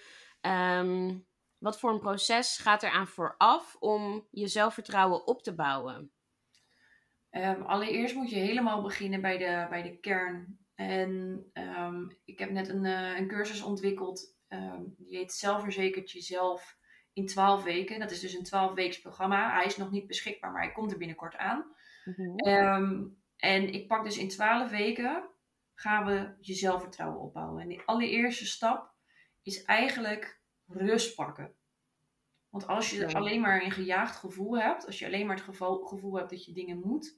um, 0.51 1.27
wat 1.57 1.79
voor 1.79 1.91
een 1.91 1.99
proces 1.99 2.57
gaat 2.57 2.83
er 2.83 2.91
aan 2.91 3.07
vooraf 3.07 3.75
om 3.79 4.27
je 4.31 4.47
zelfvertrouwen 4.47 5.27
op 5.27 5.43
te 5.43 5.55
bouwen? 5.55 6.11
Um, 7.35 7.61
allereerst 7.61 8.15
moet 8.15 8.29
je 8.29 8.35
helemaal 8.35 8.81
beginnen 8.81 9.21
bij 9.21 9.37
de, 9.37 9.67
bij 9.69 9.81
de 9.81 9.97
kern. 9.99 10.59
En 10.75 11.43
um, 11.53 12.17
ik 12.25 12.39
heb 12.39 12.49
net 12.49 12.69
een, 12.69 12.83
uh, 12.83 13.17
een 13.17 13.27
cursus 13.27 13.61
ontwikkeld. 13.61 14.35
Um, 14.47 14.95
die 14.97 15.17
heet 15.17 15.33
Zelfverzekerd 15.33 16.11
jezelf 16.11 16.77
in 17.13 17.25
12 17.25 17.63
weken. 17.63 17.99
Dat 17.99 18.11
is 18.11 18.19
dus 18.19 18.33
een 18.33 18.43
12 18.43 18.73
weeks 18.73 19.01
programma. 19.01 19.53
Hij 19.53 19.65
is 19.65 19.77
nog 19.77 19.91
niet 19.91 20.07
beschikbaar, 20.07 20.51
maar 20.51 20.61
hij 20.61 20.71
komt 20.71 20.91
er 20.91 20.97
binnenkort 20.97 21.35
aan. 21.35 21.65
Mm 22.15 23.21
en 23.37 23.73
ik 23.73 23.87
pak 23.87 24.03
dus 24.03 24.17
in 24.17 24.29
12 24.29 24.69
weken 24.69 25.29
gaan 25.73 26.05
we 26.05 26.35
je 26.39 26.53
zelfvertrouwen 26.53 27.19
opbouwen. 27.19 27.61
En 27.61 27.67
de 27.67 27.81
allereerste 27.85 28.45
stap 28.45 28.93
is 29.41 29.63
eigenlijk 29.63 30.41
rust 30.67 31.15
pakken. 31.15 31.55
Want 32.53 32.67
als 32.67 32.89
je 32.89 33.13
alleen 33.13 33.41
maar 33.41 33.63
een 33.63 33.71
gejaagd 33.71 34.15
gevoel 34.15 34.59
hebt, 34.59 34.85
als 34.85 34.99
je 34.99 35.05
alleen 35.05 35.25
maar 35.25 35.35
het 35.35 35.45
gevoel, 35.45 35.85
gevoel 35.85 36.17
hebt 36.17 36.29
dat 36.29 36.45
je 36.45 36.53
dingen 36.53 36.79
moet, 36.79 37.17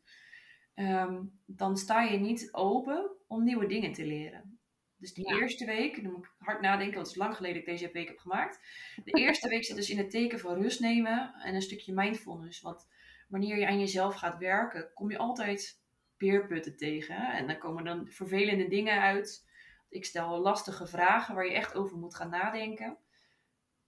Ehm, 0.76 1.24
dan 1.46 1.78
sta 1.78 2.02
je 2.02 2.18
niet 2.18 2.50
open 2.52 3.12
om 3.28 3.44
nieuwe 3.44 3.66
dingen 3.68 3.94
te 3.94 4.06
leren. 4.06 4.60
Dus 4.98 5.14
de 5.14 5.24
eerste 5.24 5.66
week, 5.66 6.04
dan 6.04 6.12
moet 6.12 6.26
ik 6.26 6.36
hard 6.38 6.62
nadenken, 6.62 6.96
want 6.96 7.08
het 7.08 7.16
is 7.16 7.22
lang 7.22 7.36
geleden 7.36 7.58
dat 7.58 7.68
ik 7.68 7.80
deze 7.80 7.92
week 7.92 8.08
heb 8.08 8.18
gemaakt. 8.18 8.60
De 9.04 9.12
eerste 9.12 9.48
week 9.48 9.66
zit 9.66 9.76
dus 9.76 9.90
in 9.90 9.98
het 9.98 10.10
teken 10.10 10.40
van 10.40 10.62
rust 10.62 10.80
nemen 10.80 11.34
en 11.34 11.56
een 11.56 11.62
stukje 11.62 11.94
mindfulness. 11.94 12.62
Want 12.62 12.88
wanneer 13.28 13.58
je 13.58 13.68
aan 13.68 13.80
jezelf 13.80 14.16
gaat 14.16 14.38
werken, 14.38 14.92
kom 14.94 15.12
je 15.12 15.18
altijd 15.18 15.82
peerputten 16.18 16.78
tegen. 16.78 17.32
En 17.32 17.48
dan 17.48 17.58
komen 17.58 17.84
dan 17.84 18.08
vervelende 18.12 18.68
dingen 18.68 19.02
uit. 19.02 19.48
Ik 19.90 20.06
stel 20.06 20.40
lastige 20.40 20.88
vragen 20.88 21.36
waar 21.36 21.46
je 21.46 21.54
echt 21.54 21.76
over 21.76 21.98
moet 21.98 22.16
gaan 22.16 22.30
nadenken. 22.30 22.98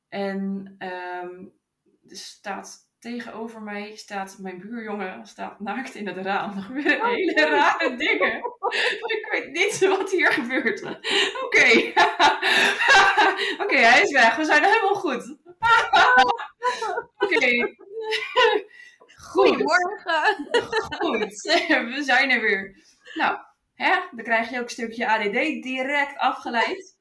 En 0.09 0.75
um, 0.79 1.53
er 2.07 2.15
staat 2.15 2.87
tegenover 2.99 3.61
mij 3.61 3.95
staat 3.95 4.37
mijn 4.39 4.59
buurjongen 4.59 5.25
staat 5.25 5.59
naakt 5.59 5.95
in 5.95 6.07
het 6.07 6.17
raam. 6.17 6.57
Er 6.57 6.61
gebeuren 6.61 7.05
hele 7.05 7.45
rare 7.45 7.95
dingen. 7.95 8.37
Ik 9.17 9.27
weet 9.31 9.51
niet 9.51 9.79
wat 9.79 10.11
hier 10.11 10.31
gebeurt. 10.31 10.81
Oké. 11.43 11.93
Oké, 13.63 13.77
hij 13.77 14.01
is 14.01 14.11
weg. 14.11 14.35
We 14.35 14.45
zijn 14.45 14.63
helemaal 14.63 14.95
goed. 14.95 15.37
Oké. 17.17 17.75
Goedemorgen. 19.17 20.49
Goed. 20.97 21.41
We 21.95 22.03
zijn 22.03 22.29
er 22.29 22.41
weer. 22.41 22.85
Nou, 23.13 23.37
hè? 23.73 23.93
dan 24.11 24.23
krijg 24.25 24.49
je 24.49 24.57
ook 24.57 24.63
een 24.63 24.69
stukje 24.69 25.07
ADD 25.07 25.63
direct 25.63 26.17
afgeleid. 26.17 26.95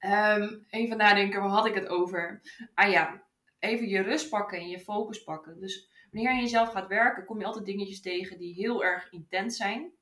Um, 0.00 0.66
even 0.70 0.96
nadenken, 0.96 1.40
waar 1.40 1.50
had 1.50 1.66
ik 1.66 1.74
het 1.74 1.88
over? 1.88 2.40
Ah 2.74 2.90
ja, 2.90 3.22
even 3.58 3.88
je 3.88 4.00
rust 4.00 4.28
pakken 4.28 4.58
en 4.58 4.68
je 4.68 4.80
focus 4.80 5.22
pakken. 5.22 5.60
Dus 5.60 5.88
wanneer 6.10 6.34
je 6.34 6.40
jezelf 6.40 6.70
gaat 6.70 6.88
werken, 6.88 7.24
kom 7.24 7.38
je 7.38 7.44
altijd 7.44 7.64
dingetjes 7.64 8.00
tegen 8.00 8.38
die 8.38 8.54
heel 8.54 8.84
erg 8.84 9.12
intens 9.12 9.56
zijn. 9.56 9.92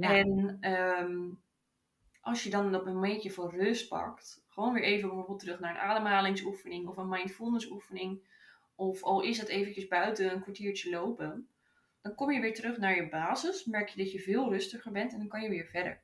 En 0.00 0.56
ehm, 0.60 1.30
als 2.20 2.42
je 2.42 2.50
dan 2.50 2.74
op 2.74 2.86
een 2.86 2.94
momentje 2.94 3.30
voor 3.30 3.50
rust 3.50 3.88
pakt, 3.88 4.44
gewoon 4.48 4.72
weer 4.72 4.82
even 4.82 5.08
bijvoorbeeld 5.08 5.38
terug 5.38 5.60
naar 5.60 5.74
een 5.74 5.80
ademhalingsoefening 5.80 6.88
of 6.88 6.96
een 6.96 7.08
mindfulness 7.08 7.70
oefening, 7.70 8.22
of 8.74 9.02
al 9.02 9.20
is 9.20 9.38
het 9.38 9.48
eventjes 9.48 9.88
buiten 9.88 10.32
een 10.32 10.40
kwartiertje 10.40 10.90
lopen, 10.90 11.48
dan 12.02 12.14
kom 12.14 12.30
je 12.30 12.40
weer 12.40 12.54
terug 12.54 12.78
naar 12.78 12.96
je 12.96 13.08
basis, 13.08 13.64
merk 13.64 13.88
je 13.88 14.02
dat 14.02 14.12
je 14.12 14.18
veel 14.18 14.50
rustiger 14.50 14.92
bent 14.92 15.12
en 15.12 15.18
dan 15.18 15.28
kan 15.28 15.42
je 15.42 15.48
weer 15.48 15.66
verder. 15.66 16.02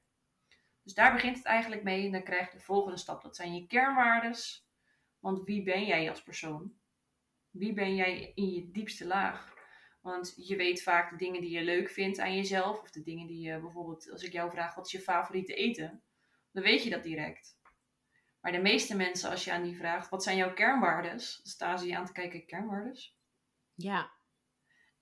Dus 0.89 0.97
daar 0.97 1.13
begint 1.13 1.37
het 1.37 1.45
eigenlijk 1.45 1.83
mee 1.83 2.05
en 2.05 2.13
dan 2.13 2.23
krijg 2.23 2.51
je 2.51 2.59
de 2.59 2.65
volgende 2.65 2.99
stap. 2.99 3.23
Dat 3.23 3.37
zijn 3.37 3.55
je 3.55 3.67
kernwaardes. 3.67 4.69
Want 5.19 5.45
wie 5.45 5.63
ben 5.63 5.85
jij 5.85 6.11
als 6.11 6.23
persoon? 6.23 6.73
Wie 7.51 7.73
ben 7.73 7.95
jij 7.95 8.33
in 8.35 8.51
je 8.51 8.71
diepste 8.71 9.07
laag? 9.07 9.55
Want 10.01 10.35
je 10.37 10.57
weet 10.57 10.83
vaak 10.83 11.11
de 11.11 11.17
dingen 11.17 11.41
die 11.41 11.51
je 11.51 11.63
leuk 11.63 11.91
vindt 11.91 12.19
aan 12.19 12.35
jezelf. 12.35 12.81
Of 12.81 12.91
de 12.91 13.03
dingen 13.03 13.27
die 13.27 13.41
je 13.41 13.61
bijvoorbeeld, 13.61 14.11
als 14.11 14.23
ik 14.23 14.33
jou 14.33 14.51
vraag 14.51 14.75
wat 14.75 14.87
is 14.87 14.93
je 14.93 15.01
favoriete 15.01 15.55
eten? 15.55 16.03
Dan 16.53 16.63
weet 16.63 16.83
je 16.83 16.91
dat 16.91 17.03
direct. 17.03 17.59
Maar 18.41 18.53
de 18.53 18.63
meeste 18.63 18.97
mensen, 18.97 19.31
als 19.31 19.45
je 19.45 19.53
aan 19.53 19.63
die 19.63 19.77
vraagt, 19.77 20.09
wat 20.09 20.23
zijn 20.23 20.37
jouw 20.37 20.53
kernwaardes? 20.53 21.37
Dan 21.37 21.53
staan 21.53 21.79
ze 21.79 21.87
je 21.87 21.97
aan 21.97 22.07
te 22.07 22.13
kijken, 22.13 22.47
kernwaardes? 22.47 23.19
Ja. 23.75 24.11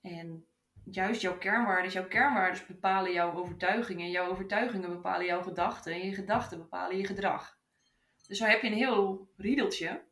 En 0.01 0.47
juist 0.91 1.20
jouw 1.20 1.39
kernwaarden, 1.39 1.91
jouw 1.91 2.07
kernwaarden 2.07 2.62
bepalen 2.66 3.12
jouw 3.12 3.34
overtuigingen. 3.34 4.11
Jouw 4.11 4.30
overtuigingen 4.30 4.91
bepalen 4.91 5.26
jouw 5.26 5.43
gedachten. 5.43 5.93
En 5.93 6.07
je 6.07 6.14
gedachten 6.14 6.59
bepalen 6.59 6.97
je 6.97 7.07
gedrag. 7.07 7.59
Dus 8.26 8.39
zo 8.39 8.45
heb 8.45 8.62
je 8.62 8.68
een 8.68 8.74
heel 8.74 9.28
riedeltje. 9.37 10.03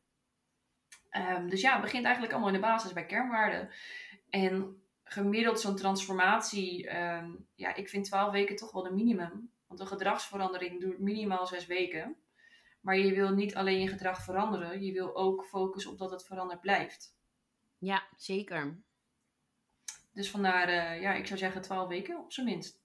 Ehm, 1.10 1.48
dus 1.48 1.60
ja, 1.60 1.72
het 1.72 1.82
begint 1.82 2.04
eigenlijk 2.04 2.32
allemaal 2.32 2.54
in 2.54 2.60
de 2.60 2.66
basis 2.66 2.92
bij 2.92 3.06
kernwaarden. 3.06 3.70
En 4.30 4.82
gemiddeld 5.04 5.60
zo'n 5.60 5.76
transformatie, 5.76 6.88
ehm, 6.88 7.30
ja, 7.54 7.74
ik 7.74 7.88
vind 7.88 8.04
12 8.04 8.32
weken 8.32 8.56
toch 8.56 8.72
wel 8.72 8.82
de 8.82 8.92
minimum. 8.92 9.50
Want 9.66 9.80
een 9.80 9.86
gedragsverandering 9.86 10.80
duurt 10.80 10.98
minimaal 10.98 11.46
6 11.46 11.66
weken. 11.66 12.16
Maar 12.80 12.98
je 12.98 13.14
wil 13.14 13.30
niet 13.30 13.54
alleen 13.54 13.80
je 13.80 13.88
gedrag 13.88 14.22
veranderen, 14.24 14.82
je 14.82 14.92
wil 14.92 15.16
ook 15.16 15.44
focussen 15.44 15.92
op 15.92 15.98
dat 15.98 16.10
het 16.10 16.24
veranderd 16.24 16.60
blijft. 16.60 17.16
Ja, 17.78 18.02
zeker. 18.16 18.78
Dus 20.14 20.30
vandaar, 20.30 20.68
uh, 20.68 21.02
ja, 21.02 21.14
ik 21.14 21.26
zou 21.26 21.38
zeggen 21.38 21.62
12 21.62 21.88
weken 21.88 22.18
op 22.18 22.32
zijn 22.32 22.46
minst. 22.46 22.80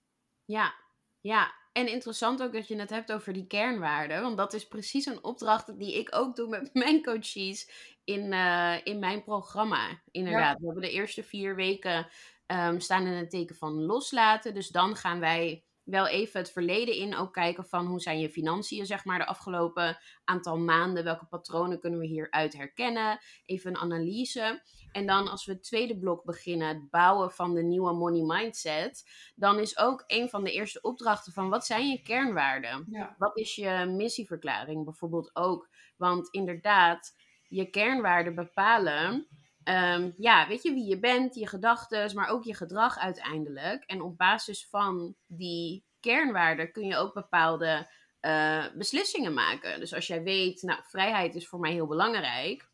Ja, 0.46 0.74
ja. 1.22 1.58
En 1.72 1.88
interessant 1.88 2.42
ook 2.42 2.54
dat 2.54 2.68
je 2.68 2.80
het 2.80 2.90
hebt 2.90 3.12
over 3.12 3.34
die 3.34 3.48
kernwaarden. 3.48 4.22
Want 4.22 4.38
dat 4.38 4.54
is 4.54 4.68
precies 4.68 5.06
een 5.06 5.24
opdracht 5.24 5.80
die 5.80 6.00
ik 6.00 6.16
ook 6.16 6.36
doe 6.36 6.48
met 6.48 6.74
mijn 6.74 7.04
coaches 7.04 7.70
in, 8.04 8.32
uh, 8.32 8.76
in 8.84 9.00
mijn 9.00 9.24
programma. 9.24 10.02
Inderdaad. 10.12 10.60
We 10.60 10.66
hebben 10.66 10.84
de 10.84 10.92
eerste 10.92 11.24
vier 11.24 11.56
weken 11.56 12.08
um, 12.48 12.80
staan 12.80 13.06
in 13.06 13.14
het 13.14 13.30
teken 13.30 13.56
van 13.56 13.86
loslaten. 13.86 14.54
Dus 14.54 14.68
dan 14.68 14.96
gaan 14.96 15.20
wij 15.20 15.64
wel 15.90 16.08
even 16.08 16.40
het 16.40 16.52
verleden 16.52 16.96
in 16.96 17.16
ook 17.16 17.34
kijken 17.34 17.66
van 17.66 17.86
hoe 17.86 18.00
zijn 18.00 18.20
je 18.20 18.30
financiën, 18.30 18.86
zeg 18.86 19.06
maar, 19.06 19.18
de 19.18 19.26
afgelopen 19.26 19.98
aantal 20.24 20.58
maanden. 20.58 21.04
Welke 21.04 21.26
patronen 21.26 21.80
kunnen 21.80 22.00
we 22.00 22.06
hieruit 22.06 22.58
herkennen? 22.58 23.20
Even 23.46 23.72
een 23.72 23.78
analyse. 23.78 24.62
En 24.92 25.06
dan 25.06 25.28
als 25.28 25.46
we 25.46 25.52
het 25.52 25.64
tweede 25.64 26.00
blok 26.00 26.24
beginnen, 26.24 26.68
het 26.68 26.90
bouwen 26.90 27.32
van 27.32 27.54
de 27.54 27.64
nieuwe 27.64 27.94
money 27.94 28.38
mindset, 28.38 29.04
dan 29.36 29.60
is 29.60 29.78
ook 29.78 30.04
een 30.08 30.30
van 30.30 30.44
de 30.44 30.52
eerste 30.52 30.82
opdrachten 30.82 31.34
van 31.34 31.50
wat 31.50 31.66
zijn 31.66 31.90
je 31.90 32.02
kernwaarden? 32.02 32.86
Ja. 32.90 33.16
Wat 33.18 33.38
is 33.38 33.56
je 33.56 33.86
missieverklaring 33.96 34.86
bijvoorbeeld 34.86 35.36
ook? 35.36 35.70
Want 35.98 36.30
inderdaad, 36.30 37.16
je 37.48 37.70
kernwaarden 37.70 38.36
bepalen 38.36 39.28
Um, 39.70 40.14
ja, 40.18 40.48
weet 40.48 40.64
je 40.64 40.74
wie 40.74 40.88
je 40.88 41.00
bent, 41.00 41.36
je 41.36 41.48
gedachten, 41.48 42.16
maar 42.16 42.30
ook 42.30 42.44
je 42.44 42.56
gedrag 42.56 42.98
uiteindelijk. 42.98 43.84
En 43.84 44.02
op 44.02 44.18
basis 44.18 44.68
van 44.70 45.16
die 45.28 45.86
kernwaarden 46.00 46.72
kun 46.72 46.86
je 46.86 46.98
ook 46.98 47.14
bepaalde 47.14 47.90
uh, 48.22 48.66
beslissingen 48.76 49.34
maken. 49.34 49.80
Dus 49.80 49.94
als 49.94 50.08
jij 50.08 50.24
weet, 50.24 50.62
nou, 50.62 50.80
vrijheid 50.84 51.36
is 51.36 51.48
voor 51.48 51.60
mij 51.60 51.72
heel 51.72 51.88
belangrijk. 51.88 52.70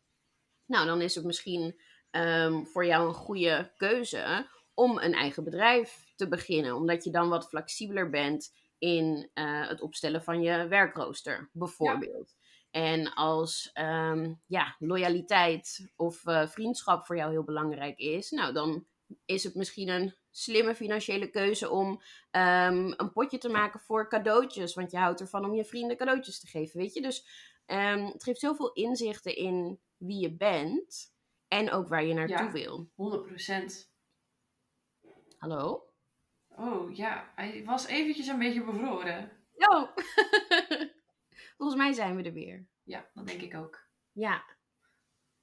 Nou, 0.66 0.86
dan 0.86 1.00
is 1.00 1.14
het 1.14 1.24
misschien 1.24 1.80
um, 2.10 2.66
voor 2.66 2.86
jou 2.86 3.08
een 3.08 3.14
goede 3.14 3.72
keuze 3.76 4.46
om 4.74 4.98
een 4.98 5.14
eigen 5.14 5.44
bedrijf 5.44 6.12
te 6.16 6.28
beginnen. 6.28 6.74
Omdat 6.76 7.04
je 7.04 7.10
dan 7.10 7.28
wat 7.28 7.48
flexibeler 7.48 8.10
bent 8.10 8.54
in 8.78 9.30
uh, 9.34 9.68
het 9.68 9.80
opstellen 9.80 10.22
van 10.22 10.42
je 10.42 10.68
werkrooster, 10.68 11.50
bijvoorbeeld. 11.52 12.34
En 12.76 13.14
als 13.14 13.70
um, 13.74 14.40
ja, 14.46 14.76
loyaliteit 14.78 15.92
of 15.96 16.26
uh, 16.26 16.46
vriendschap 16.46 17.06
voor 17.06 17.16
jou 17.16 17.30
heel 17.30 17.44
belangrijk 17.44 17.98
is, 17.98 18.30
nou 18.30 18.52
dan 18.52 18.86
is 19.24 19.44
het 19.44 19.54
misschien 19.54 19.88
een 19.88 20.14
slimme 20.30 20.74
financiële 20.74 21.30
keuze 21.30 21.70
om 21.70 21.88
um, 22.30 22.94
een 22.96 23.12
potje 23.12 23.38
te 23.38 23.48
maken 23.48 23.80
voor 23.80 24.08
cadeautjes. 24.08 24.74
Want 24.74 24.90
je 24.90 24.96
houdt 24.96 25.20
ervan 25.20 25.44
om 25.44 25.54
je 25.54 25.64
vrienden 25.64 25.96
cadeautjes 25.96 26.40
te 26.40 26.46
geven, 26.46 26.80
weet 26.80 26.94
je. 26.94 27.02
Dus 27.02 27.26
um, 27.66 28.04
het 28.04 28.22
geeft 28.22 28.40
zoveel 28.40 28.72
inzichten 28.72 29.36
in 29.36 29.80
wie 29.96 30.20
je 30.20 30.36
bent 30.36 31.14
en 31.48 31.70
ook 31.70 31.88
waar 31.88 32.04
je 32.04 32.14
naartoe 32.14 32.36
ja, 32.36 32.52
wil. 32.52 32.88
100%. 32.88 33.88
Hallo? 35.38 35.88
Oh 36.48 36.96
ja, 36.96 37.32
hij 37.34 37.62
was 37.64 37.86
eventjes 37.86 38.26
een 38.26 38.38
beetje 38.38 38.64
bevroren. 38.64 39.30
Oh. 39.54 39.88
Volgens 41.56 41.78
mij 41.78 41.92
zijn 41.92 42.16
we 42.16 42.22
er 42.22 42.32
weer. 42.32 42.66
Ja, 42.82 43.06
dat 43.14 43.26
denk 43.26 43.40
ik 43.40 43.54
ook. 43.54 43.86
Ja. 44.12 44.44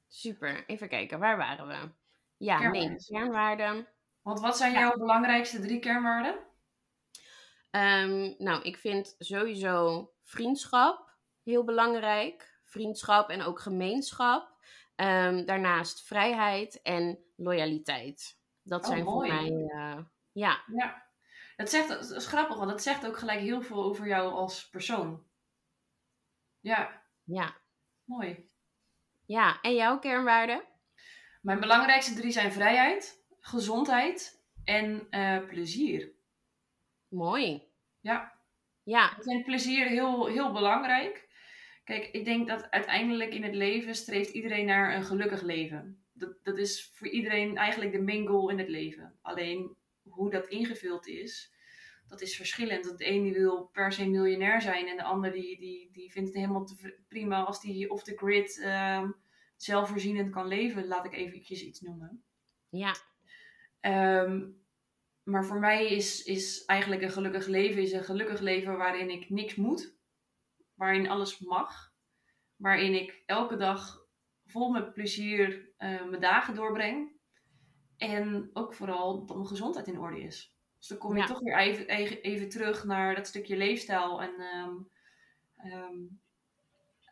Super. 0.07 0.65
Even 0.67 0.89
kijken, 0.89 1.19
waar 1.19 1.37
waren 1.37 1.67
we? 1.67 1.91
Ja, 2.37 2.57
kernwaarden. 2.57 2.89
nee, 2.89 3.05
kernwaarden. 3.05 3.87
Want 4.21 4.39
wat 4.39 4.57
zijn 4.57 4.71
jouw 4.71 4.97
belangrijkste 4.97 5.59
drie 5.59 5.79
kernwaarden? 5.79 6.35
Um, 7.71 8.35
nou, 8.37 8.61
ik 8.61 8.77
vind 8.77 9.15
sowieso 9.17 10.11
vriendschap 10.23 11.17
heel 11.43 11.63
belangrijk. 11.63 12.59
Vriendschap 12.63 13.29
en 13.29 13.41
ook 13.41 13.59
gemeenschap. 13.59 14.51
Um, 14.95 15.45
daarnaast 15.45 16.03
vrijheid 16.03 16.81
en 16.81 17.19
loyaliteit. 17.35 18.39
Dat 18.61 18.81
oh, 18.81 18.87
zijn 18.87 19.03
mooi. 19.03 19.29
voor 19.31 19.39
mij, 19.39 19.51
uh, 19.51 19.97
ja. 20.31 20.63
Ja, 20.75 21.03
dat, 21.55 21.69
zegt, 21.69 21.87
dat 21.87 22.11
is 22.11 22.27
grappig, 22.27 22.57
want 22.57 22.69
dat 22.69 22.81
zegt 22.81 23.07
ook 23.07 23.17
gelijk 23.17 23.39
heel 23.39 23.61
veel 23.61 23.83
over 23.83 24.07
jou 24.07 24.31
als 24.31 24.69
persoon. 24.69 25.23
Ja. 26.63 27.01
Ja. 27.23 27.55
Mooi. 28.03 28.49
Ja, 29.25 29.61
en 29.61 29.75
jouw 29.75 29.99
kernwaarden? 29.99 30.63
Mijn 31.41 31.59
belangrijkste 31.59 32.13
drie 32.13 32.31
zijn 32.31 32.51
vrijheid, 32.51 33.23
gezondheid 33.39 34.43
en 34.63 35.07
uh, 35.09 35.47
plezier. 35.47 36.11
Mooi. 37.07 37.63
Ja. 37.99 38.33
Ja. 38.83 39.17
Ik 39.17 39.23
vind 39.23 39.45
plezier 39.45 39.87
heel, 39.87 40.25
heel 40.25 40.51
belangrijk. 40.51 41.27
Kijk, 41.83 42.09
ik 42.11 42.25
denk 42.25 42.47
dat 42.47 42.69
uiteindelijk 42.71 43.33
in 43.33 43.43
het 43.43 43.55
leven 43.55 43.95
streeft 43.95 44.29
iedereen 44.29 44.65
naar 44.65 44.95
een 44.95 45.03
gelukkig 45.03 45.41
leven. 45.41 46.05
Dat, 46.13 46.43
dat 46.43 46.57
is 46.57 46.91
voor 46.93 47.07
iedereen 47.07 47.57
eigenlijk 47.57 47.91
de 47.91 48.01
main 48.01 48.27
goal 48.27 48.49
in 48.49 48.57
het 48.57 48.69
leven. 48.69 49.17
Alleen 49.21 49.75
hoe 50.09 50.29
dat 50.29 50.47
ingevuld 50.47 51.07
is, 51.07 51.52
dat 52.13 52.21
is 52.21 52.35
verschillend. 52.35 52.97
De 52.97 53.09
een 53.09 53.23
die 53.23 53.33
wil 53.33 53.69
per 53.71 53.91
se 53.91 54.09
miljonair 54.09 54.61
zijn 54.61 54.87
en 54.87 54.97
de 54.97 55.03
ander 55.03 55.31
die, 55.31 55.59
die, 55.59 55.89
die 55.91 56.11
vindt 56.11 56.29
het 56.29 56.37
helemaal 56.37 56.65
te, 56.65 56.97
prima 57.07 57.43
als 57.43 57.61
die 57.61 57.89
off 57.89 58.03
the 58.03 58.17
grid 58.17 58.57
uh, 58.57 59.09
zelfvoorzienend 59.55 60.31
kan 60.31 60.47
leven, 60.47 60.87
laat 60.87 61.05
ik 61.05 61.13
eventjes 61.13 61.63
iets 61.63 61.81
noemen. 61.81 62.23
Ja. 62.69 62.95
Um, 64.21 64.61
maar 65.23 65.45
voor 65.45 65.59
mij 65.59 65.87
is, 65.87 66.23
is 66.23 66.65
eigenlijk 66.65 67.01
een 67.01 67.11
gelukkig 67.11 67.47
leven 67.47 67.81
is 67.81 67.91
een 67.91 68.03
gelukkig 68.03 68.39
leven 68.39 68.77
waarin 68.77 69.09
ik 69.09 69.29
niks 69.29 69.55
moet, 69.55 69.97
waarin 70.73 71.09
alles 71.09 71.39
mag, 71.39 71.93
waarin 72.55 72.93
ik 72.93 73.23
elke 73.25 73.55
dag 73.55 74.07
vol 74.45 74.71
met 74.71 74.93
plezier 74.93 75.73
uh, 75.77 76.05
mijn 76.05 76.21
dagen 76.21 76.55
doorbreng 76.55 77.11
en 77.97 78.49
ook 78.53 78.73
vooral 78.73 79.25
dat 79.25 79.35
mijn 79.35 79.47
gezondheid 79.47 79.87
in 79.87 79.99
orde 79.99 80.21
is. 80.21 80.52
Dus 80.83 80.91
dan 80.91 81.01
kom 81.01 81.15
je 81.15 81.21
Ja. 81.21 81.27
toch 81.27 81.39
weer 81.39 81.57
even, 81.57 81.87
even, 82.21 82.49
terug 82.49 82.83
naar 82.83 83.15
dat 83.15 83.27
stukje 83.27 83.57
leefstijl. 83.57 84.21
En 84.21 84.33
ehm, 84.39 84.75
ehm, 85.57 85.97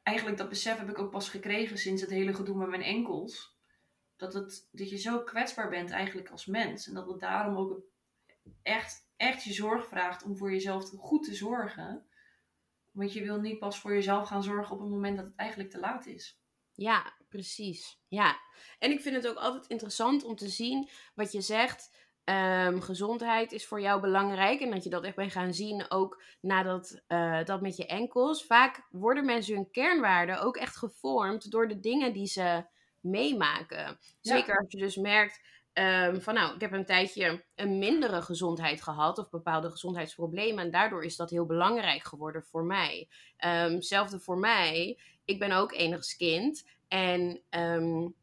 eigenlijk 0.04 0.38
dat 0.38 0.50
besef 0.50 0.78
heb 0.78 0.90
ik 0.90 1.00
ook 1.00 1.12
pas 1.12 1.30
gekregen 1.30 1.78
sinds 1.78 2.02
het 2.02 2.10
hele 2.10 2.34
gedoe 2.34 2.56
met 2.58 2.70
mijn 2.70 2.82
enkels. 2.82 3.58
Dat, 4.16 4.34
het, 4.34 4.68
dat 4.72 4.90
je 4.90 4.98
zo 4.98 5.24
kwetsbaar 5.24 5.70
bent 5.70 5.90
eigenlijk 5.90 6.30
als 6.30 6.46
mens. 6.46 6.88
En 6.88 6.94
dat 6.94 7.08
het 7.08 7.20
daarom 7.20 7.56
ook 7.58 7.80
echt, 8.62 9.10
echt 9.18 9.44
je 9.44 9.54
zorg 9.54 9.88
vraagt 9.88 10.24
om 10.24 10.38
voor 10.38 10.52
jezelf 10.52 10.90
goed 10.90 11.24
te 11.24 11.34
zorgen. 11.34 12.06
Want 12.92 13.14
je 13.14 13.22
wil 13.24 13.40
niet 13.40 13.60
pas 13.60 13.80
voor 13.80 13.94
jezelf 13.94 14.28
gaan 14.28 14.44
zorgen 14.44 14.76
op 14.76 14.82
het 14.82 14.90
moment 14.90 15.18
dat 15.18 15.26
het 15.26 15.36
eigenlijk 15.36 15.70
te 15.70 15.80
laat 15.80 16.06
is. 16.06 16.42
Ja, 16.74 17.14
precies. 17.30 18.00
Ja. 18.08 18.40
En 18.80 18.92
ik 18.92 19.02
vind 19.02 19.16
het 19.16 19.28
ook 19.28 19.38
altijd 19.38 19.68
interessant 19.68 20.24
om 20.24 20.36
te 20.36 20.50
zien 20.50 20.90
wat 21.16 21.32
je 21.32 21.42
zegt. 21.42 22.10
Ehm, 22.24 22.80
gezondheid 22.80 23.52
is 23.52 23.68
voor 23.68 23.82
jou 23.82 24.02
belangrijk. 24.02 24.60
En 24.60 24.72
dat 24.72 24.84
je 24.84 24.90
dat 24.90 25.04
echt 25.04 25.16
bent 25.16 25.32
gaan 25.32 25.54
zien 25.54 25.86
ook 25.90 26.22
nadat 26.42 27.02
uh, 27.08 27.44
dat 27.44 27.62
met 27.62 27.78
je 27.78 27.86
enkels. 27.86 28.46
Vaak 28.46 28.88
worden 28.90 29.26
mensen 29.26 29.56
hun 29.56 29.72
kernwaarden 29.72 30.42
ook 30.42 30.58
echt 30.58 30.78
gevormd 30.78 31.52
door 31.52 31.68
de 31.68 31.80
dingen 31.80 32.14
die 32.14 32.28
ze 32.28 32.66
meemaken. 33.00 34.00
Zeker 34.22 34.58
als 34.58 34.72
je 34.72 34.78
dus 34.78 34.96
merkt 34.96 35.42
um, 35.74 36.22
van 36.22 36.34
nou, 36.34 36.56
ik 36.56 36.62
heb 36.62 36.72
een 36.72 36.86
tijdje 36.86 37.44
een 37.56 37.78
mindere 37.78 38.22
gezondheid 38.22 38.82
gehad 38.82 39.18
of 39.18 39.30
bepaalde 39.30 39.70
gezondheidsproblemen. 39.70 40.64
En 40.64 40.72
daardoor 40.72 41.04
is 41.04 41.16
dat 41.16 41.30
heel 41.30 41.46
belangrijk 41.46 42.04
geworden 42.04 42.44
voor 42.44 42.64
mij. 42.64 43.08
Um, 43.46 43.74
hetzelfde 43.74 44.20
voor 44.20 44.38
mij. 44.38 45.00
Ik 45.26 45.40
ben 45.40 45.52
ook 45.52 45.72
enigskind. 45.72 46.68
En 46.88 47.42
um, 47.50 48.16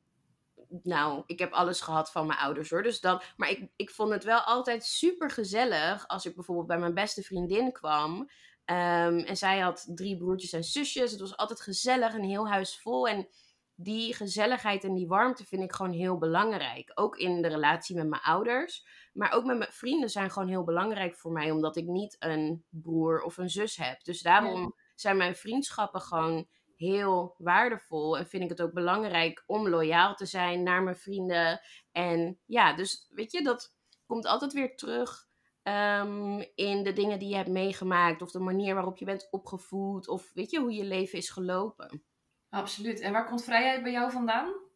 nou, 0.83 1.23
ik 1.27 1.39
heb 1.39 1.53
alles 1.53 1.81
gehad 1.81 2.11
van 2.11 2.27
mijn 2.27 2.39
ouders 2.39 2.71
hoor. 2.71 2.83
Dus 2.83 3.01
dan, 3.01 3.21
maar 3.37 3.51
ik, 3.51 3.71
ik 3.77 3.91
vond 3.91 4.11
het 4.11 4.25
wel 4.25 4.41
altijd 4.41 4.85
super 4.85 5.31
gezellig 5.31 6.09
als 6.09 6.27
ik 6.27 6.35
bijvoorbeeld 6.35 6.67
bij 6.67 6.79
mijn 6.79 6.95
beste 6.95 7.23
vriendin 7.23 7.73
kwam. 7.73 8.31
Um, 8.71 9.19
en 9.19 9.37
zij 9.37 9.59
had 9.59 9.89
drie 9.95 10.17
broertjes 10.17 10.53
en 10.53 10.65
zusjes. 10.65 11.11
Het 11.11 11.21
was 11.21 11.37
altijd 11.37 11.61
gezellig, 11.61 12.15
een 12.15 12.25
heel 12.25 12.49
huis 12.49 12.81
vol. 12.81 13.09
En 13.09 13.29
die 13.75 14.15
gezelligheid 14.15 14.85
en 14.85 14.95
die 14.95 15.09
warmte 15.09 15.45
vind 15.45 15.63
ik 15.63 15.73
gewoon 15.73 15.93
heel 15.93 16.19
belangrijk. 16.19 16.91
Ook 16.95 17.17
in 17.17 17.43
de 17.43 17.49
relatie 17.49 17.97
met 17.97 18.09
mijn 18.09 18.23
ouders. 18.23 18.87
Maar 19.13 19.33
ook 19.33 19.45
met 19.45 19.59
mijn 19.59 19.73
vrienden 19.73 20.11
zijn 20.11 20.31
gewoon 20.31 20.49
heel 20.49 20.65
belangrijk 20.65 21.17
voor 21.17 21.33
mij. 21.33 21.51
Omdat 21.51 21.77
ik 21.77 21.87
niet 21.87 22.17
een 22.19 22.65
broer 22.69 23.23
of 23.23 23.37
een 23.37 23.51
zus 23.51 23.77
heb. 23.77 24.05
Dus 24.05 24.23
daarom 24.23 24.75
zijn 24.95 25.17
mijn 25.17 25.37
vriendschappen 25.37 26.01
gewoon 26.01 26.49
heel 26.79 27.35
waardevol. 27.39 28.19
En 28.19 28.27
vind 28.27 28.43
ik 28.43 28.49
het 28.49 28.63
ook 28.63 28.73
belangrijk 28.73 29.45
om 29.47 29.69
loyaal 29.69 30.15
te 30.15 30.27
zijn 30.27 30.63
naar 30.63 30.83
mijn 30.83 30.97
vrienden. 30.97 31.61
En 31.93 32.41
ja, 32.45 32.73
dus 32.73 33.07
weet 33.11 33.33
je, 33.33 33.43
dat 33.43 33.75
komt 34.07 34.27
altijd 34.27 34.53
weer 34.53 34.77
terug 34.77 35.27
ehm, 35.63 36.41
in 36.55 36.83
de 36.83 36.93
dingen 36.93 37.19
die 37.19 37.29
je 37.29 37.37
hebt 37.37 37.49
meegemaakt. 37.49 38.23
Of 38.23 38.31
de 38.31 38.39
manier 38.39 38.75
waarop 38.75 38.97
je 38.97 39.05
bent 39.05 39.29
opgevoed. 39.31 40.09
Of 40.09 40.31
weet 40.35 40.51
je, 40.51 40.61
hoe 40.61 40.73
je 40.73 40.85
leven 40.85 41.19
is 41.19 41.31
gelopen. 41.31 42.03
Absoluut. 42.49 43.01
En 43.01 43.13
waar 43.13 43.27
komt 43.27 43.45
vrijheid 43.45 43.83
bij 43.83 43.93
jou 43.93 44.11
vandaan? 44.11 44.68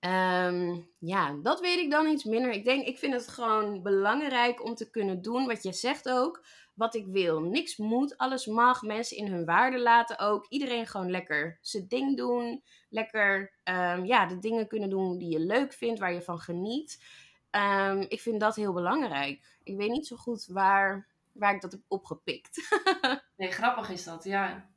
Ehm, 0.00 0.80
ja, 0.98 1.32
dat 1.42 1.60
weet 1.60 1.78
ik 1.78 1.90
dan 1.90 2.06
iets 2.06 2.24
minder. 2.24 2.50
Ik 2.50 2.64
denk, 2.64 2.86
ik 2.86 2.98
vind 2.98 3.12
het 3.12 3.28
gewoon 3.28 3.82
belangrijk 3.82 4.64
om 4.64 4.74
te 4.74 4.90
kunnen 4.90 5.22
doen 5.22 5.46
wat 5.46 5.62
je 5.62 5.72
zegt 5.72 6.08
ook. 6.08 6.44
Wat 6.74 6.94
ik 6.94 7.06
wil. 7.06 7.40
Niks 7.40 7.76
moet, 7.76 8.16
alles 8.16 8.46
mag. 8.46 8.82
Mensen 8.82 9.16
in 9.16 9.26
hun 9.26 9.44
waarde 9.44 9.78
laten 9.78 10.18
ook. 10.18 10.46
Iedereen 10.48 10.86
gewoon 10.86 11.10
lekker 11.10 11.58
zijn 11.60 11.88
ding 11.88 12.16
doen. 12.16 12.62
Lekker 12.88 13.52
ehm, 13.62 14.04
ja, 14.04 14.26
de 14.26 14.38
dingen 14.38 14.68
kunnen 14.68 14.90
doen 14.90 15.18
die 15.18 15.30
je 15.30 15.40
leuk 15.40 15.72
vindt, 15.72 16.00
waar 16.00 16.12
je 16.12 16.22
van 16.22 16.38
geniet. 16.38 17.04
Ehm, 17.50 18.04
ik 18.08 18.20
vind 18.20 18.40
dat 18.40 18.56
heel 18.56 18.72
belangrijk. 18.72 19.58
Ik 19.62 19.76
weet 19.76 19.90
niet 19.90 20.06
zo 20.06 20.16
goed 20.16 20.46
waar, 20.46 21.08
waar 21.32 21.54
ik 21.54 21.60
dat 21.60 21.72
heb 21.72 21.80
opgepikt. 21.88 22.78
nee, 23.36 23.50
grappig 23.50 23.90
is 23.90 24.04
dat, 24.04 24.24
ja. 24.24 24.70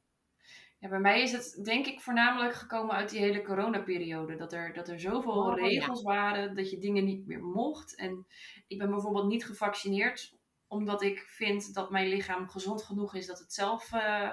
Ja, 0.79 0.89
bij 0.89 0.99
mij 0.99 1.21
is 1.21 1.31
het 1.31 1.59
denk 1.63 1.85
ik 1.85 2.01
voornamelijk 2.01 2.53
gekomen 2.53 2.95
uit 2.95 3.09
die 3.09 3.19
hele 3.19 3.41
coronaperiode. 3.41 4.35
Dat 4.35 4.53
er, 4.53 4.73
dat 4.73 4.87
er 4.87 4.99
zoveel 4.99 5.31
oh, 5.31 5.55
regels 5.55 6.01
waren 6.01 6.55
dat 6.55 6.69
je 6.69 6.77
dingen 6.77 7.05
niet 7.05 7.27
meer 7.27 7.43
mocht. 7.43 7.95
En 7.95 8.25
ik 8.67 8.77
ben 8.77 8.89
bijvoorbeeld 8.89 9.27
niet 9.27 9.45
gevaccineerd 9.45 10.37
omdat 10.67 11.01
ik 11.01 11.19
vind 11.19 11.73
dat 11.73 11.89
mijn 11.89 12.07
lichaam 12.07 12.49
gezond 12.49 12.83
genoeg 12.83 13.15
is 13.15 13.25
dat 13.25 13.39
het 13.39 13.53
zelf 13.53 13.91
uh, 13.93 14.31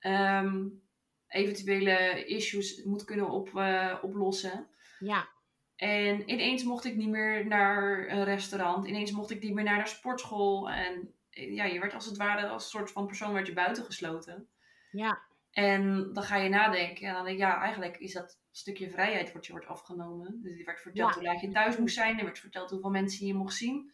um, 0.00 0.82
eventuele 1.28 2.24
issues 2.24 2.82
moet 2.84 3.04
kunnen 3.04 3.30
op, 3.30 3.48
uh, 3.54 3.98
oplossen. 4.02 4.66
Ja. 4.98 5.28
En 5.76 6.30
ineens 6.30 6.64
mocht 6.64 6.84
ik 6.84 6.96
niet 6.96 7.08
meer 7.08 7.46
naar 7.46 8.08
een 8.08 8.24
restaurant. 8.24 8.86
Ineens 8.86 9.10
mocht 9.10 9.30
ik 9.30 9.42
niet 9.42 9.54
meer 9.54 9.64
naar 9.64 9.84
de 9.84 9.90
sportschool. 9.90 10.70
En 10.70 11.14
ja, 11.30 11.64
je 11.64 11.80
werd 11.80 11.94
als 11.94 12.06
het 12.06 12.16
ware 12.16 12.48
als 12.48 12.64
een 12.64 12.70
soort 12.70 12.90
van 12.90 13.06
persoon 13.06 13.32
werd 13.32 13.46
je 13.46 13.52
buitengesloten. 13.52 14.48
Ja. 14.90 15.25
En 15.56 16.12
dan 16.12 16.22
ga 16.22 16.36
je 16.36 16.48
nadenken. 16.48 17.08
En 17.08 17.14
dan 17.14 17.24
denk 17.24 17.38
ja, 17.38 17.60
eigenlijk 17.60 17.98
is 17.98 18.12
dat 18.12 18.40
stukje 18.50 18.90
vrijheid 18.90 19.32
wat 19.32 19.46
je 19.46 19.52
wordt 19.52 19.66
afgenomen. 19.66 20.42
Dus 20.42 20.58
er 20.58 20.64
werd 20.64 20.80
verteld 20.80 21.14
hoe 21.14 21.22
laat 21.22 21.40
je 21.40 21.50
thuis 21.50 21.76
moest 21.76 21.94
zijn. 21.94 22.18
Er 22.18 22.24
werd 22.24 22.38
verteld 22.38 22.70
hoeveel 22.70 22.90
mensen 22.90 23.26
je 23.26 23.34
mocht 23.34 23.54
zien. 23.54 23.92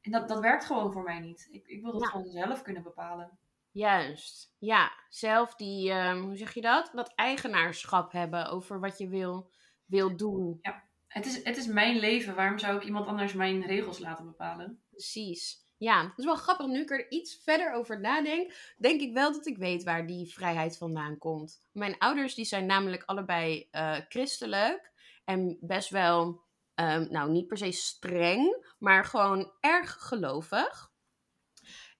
En 0.00 0.10
dat, 0.10 0.28
dat 0.28 0.40
werkt 0.40 0.64
gewoon 0.64 0.92
voor 0.92 1.02
mij 1.02 1.18
niet. 1.18 1.48
Ik, 1.50 1.66
ik 1.66 1.82
wil 1.82 1.92
dat 1.92 2.06
gewoon 2.06 2.26
zelf 2.26 2.62
kunnen 2.62 2.82
bepalen. 2.82 3.38
Juist. 3.70 4.54
Ja, 4.58 4.92
zelf 5.08 5.54
die, 5.54 5.92
um, 5.92 6.22
hoe 6.22 6.36
zeg 6.36 6.54
je 6.54 6.60
dat? 6.60 6.90
Dat 6.94 7.12
eigenaarschap 7.14 8.12
hebben 8.12 8.50
over 8.50 8.80
wat 8.80 8.98
je 8.98 9.08
wil, 9.08 9.50
wil 9.84 10.16
doen. 10.16 10.58
Ja, 10.62 10.82
het 11.06 11.26
is, 11.26 11.44
het 11.44 11.56
is 11.56 11.66
mijn 11.66 11.98
leven. 11.98 12.34
Waarom 12.34 12.58
zou 12.58 12.76
ik 12.76 12.84
iemand 12.84 13.06
anders 13.06 13.32
mijn 13.32 13.66
regels 13.66 13.98
laten 13.98 14.24
bepalen? 14.24 14.82
Precies. 14.90 15.65
Ja, 15.78 16.02
het 16.02 16.18
is 16.18 16.24
wel 16.24 16.36
grappig. 16.36 16.66
Nu 16.66 16.80
ik 16.80 16.90
er 16.90 17.10
iets 17.10 17.40
verder 17.42 17.72
over 17.72 18.00
nadenk, 18.00 18.74
denk 18.78 19.00
ik 19.00 19.12
wel 19.12 19.32
dat 19.32 19.46
ik 19.46 19.58
weet 19.58 19.84
waar 19.84 20.06
die 20.06 20.32
vrijheid 20.32 20.76
vandaan 20.76 21.18
komt. 21.18 21.60
Mijn 21.72 21.98
ouders 21.98 22.34
die 22.34 22.44
zijn 22.44 22.66
namelijk 22.66 23.02
allebei 23.04 23.68
uh, 23.72 23.96
christelijk 24.08 24.92
en 25.24 25.58
best 25.60 25.90
wel, 25.90 26.42
um, 26.74 27.06
nou 27.10 27.30
niet 27.30 27.46
per 27.46 27.56
se 27.56 27.72
streng, 27.72 28.74
maar 28.78 29.04
gewoon 29.04 29.52
erg 29.60 29.96
gelovig. 29.98 30.94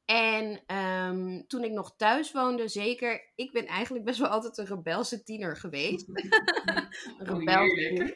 En 0.04 0.76
um, 0.76 1.46
toen 1.46 1.64
ik 1.64 1.72
nog 1.72 1.96
thuis 1.96 2.32
woonde, 2.32 2.68
zeker, 2.68 3.32
ik 3.34 3.52
ben 3.52 3.66
eigenlijk 3.66 4.04
best 4.04 4.18
wel 4.18 4.28
altijd 4.28 4.58
een 4.58 4.66
rebelse 4.66 5.22
tiener 5.22 5.56
geweest. 5.56 6.08
een 7.18 7.38
rebelse 7.38 8.14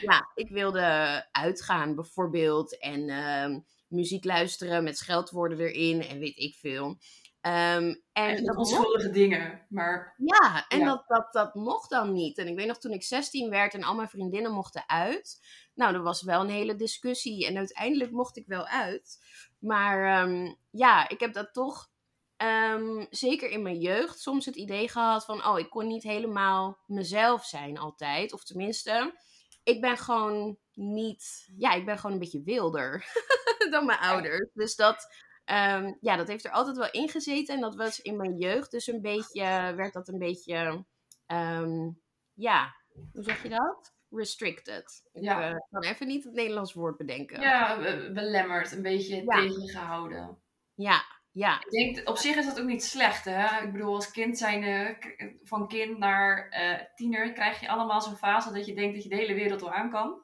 Ja, 0.00 0.30
ik 0.34 0.48
wilde 0.50 1.26
uitgaan 1.32 1.94
bijvoorbeeld 1.94 2.78
en 2.78 3.10
um, 3.10 3.66
muziek 3.92 4.24
luisteren 4.24 4.84
met 4.84 4.98
scheldwoorden 4.98 5.58
erin 5.58 6.02
en 6.02 6.18
weet 6.18 6.38
ik 6.38 6.54
veel. 6.54 6.98
Um, 7.46 8.02
en 8.12 8.44
dat 8.44 8.56
onschuldige 8.56 9.10
dingen, 9.10 9.66
maar... 9.68 10.14
Ja, 10.16 10.64
en 10.68 10.84
Dat, 10.84 11.04
dat, 11.06 11.32
dat 11.32 11.54
mocht 11.54 11.90
dan 11.90 12.12
niet. 12.12 12.38
En 12.38 12.48
ik 12.48 12.56
weet 12.56 12.66
nog 12.66 12.78
toen 12.78 12.92
ik 12.92 13.02
16 13.02 13.50
werd 13.50 13.74
en 13.74 13.82
al 13.82 13.94
mijn 13.94 14.08
vriendinnen 14.08 14.52
mochten 14.52 14.84
uit. 14.86 15.40
Nou, 15.74 15.94
er 15.94 16.02
was 16.02 16.22
wel 16.22 16.40
een 16.40 16.50
hele 16.50 16.76
discussie 16.76 17.46
en 17.46 17.56
uiteindelijk 17.56 18.10
mocht 18.10 18.36
ik 18.36 18.46
wel 18.46 18.66
uit. 18.66 19.18
Maar 19.58 20.22
um, 20.22 20.56
ja, 20.70 21.08
ik 21.08 21.20
heb 21.20 21.32
dat 21.32 21.52
toch 21.52 21.90
um, 22.36 23.06
zeker 23.10 23.50
in 23.50 23.62
mijn 23.62 23.78
jeugd 23.78 24.20
soms 24.20 24.46
het 24.46 24.56
idee 24.56 24.88
gehad 24.88 25.24
van... 25.24 25.46
Oh, 25.46 25.58
ik 25.58 25.70
kon 25.70 25.86
niet 25.86 26.02
helemaal 26.02 26.78
mezelf 26.86 27.44
zijn 27.44 27.78
altijd. 27.78 28.32
Of 28.32 28.44
tenminste, 28.44 29.14
ik 29.62 29.80
ben 29.80 29.96
gewoon 29.96 30.58
niet... 30.72 31.48
Ja, 31.56 31.72
ik 31.72 31.84
ben 31.84 31.98
gewoon 31.98 32.12
een 32.12 32.18
beetje 32.18 32.42
wilder 32.42 33.04
dan 33.70 33.86
mijn 33.86 33.98
ouders. 33.98 34.50
Dus 34.52 34.76
dat... 34.76 35.14
Um, 35.44 35.96
ja, 36.00 36.16
dat 36.16 36.28
heeft 36.28 36.44
er 36.44 36.50
altijd 36.50 36.76
wel 36.76 36.90
in 36.90 37.08
gezeten. 37.08 37.54
En 37.54 37.60
dat 37.60 37.74
was 37.74 38.00
in 38.00 38.16
mijn 38.16 38.36
jeugd 38.36 38.70
dus 38.70 38.86
een 38.86 39.00
beetje... 39.00 39.72
Werd 39.76 39.92
dat 39.92 40.08
een 40.08 40.18
beetje... 40.18 40.84
Um, 41.26 42.00
ja, 42.32 42.74
hoe 43.12 43.22
zeg 43.22 43.42
je 43.42 43.48
dat? 43.48 43.92
restricted. 44.12 45.02
Ik 45.12 45.22
ja. 45.22 45.50
uh, 45.50 45.56
kan 45.70 45.82
even 45.82 46.06
niet 46.06 46.24
het 46.24 46.32
Nederlands 46.32 46.72
woord 46.72 46.96
bedenken. 46.96 47.40
Ja, 47.40 47.76
belemmerd, 48.12 48.72
een 48.72 48.82
beetje 48.82 49.24
tegengehouden. 49.24 50.38
Ja, 50.74 51.02
ja. 51.32 51.60
Ik 51.60 51.70
denk, 51.70 52.08
op 52.08 52.16
zich 52.16 52.36
is 52.36 52.46
dat 52.46 52.60
ook 52.60 52.66
niet 52.66 52.84
slecht, 52.84 53.24
hè? 53.24 53.64
Ik 53.64 53.72
bedoel, 53.72 53.94
als 53.94 54.10
kind 54.10 54.38
zijn, 54.38 54.96
van 55.42 55.68
kind 55.68 55.98
naar 55.98 56.48
uh, 56.50 56.86
tiener, 56.94 57.32
krijg 57.32 57.60
je 57.60 57.68
allemaal 57.68 58.00
zo'n 58.00 58.16
fase 58.16 58.52
dat 58.52 58.66
je 58.66 58.74
denkt 58.74 58.94
dat 58.94 59.02
je 59.02 59.08
de 59.08 59.16
hele 59.16 59.34
wereld 59.34 59.62
al 59.62 59.72
aan 59.72 59.90
kan. 59.90 60.22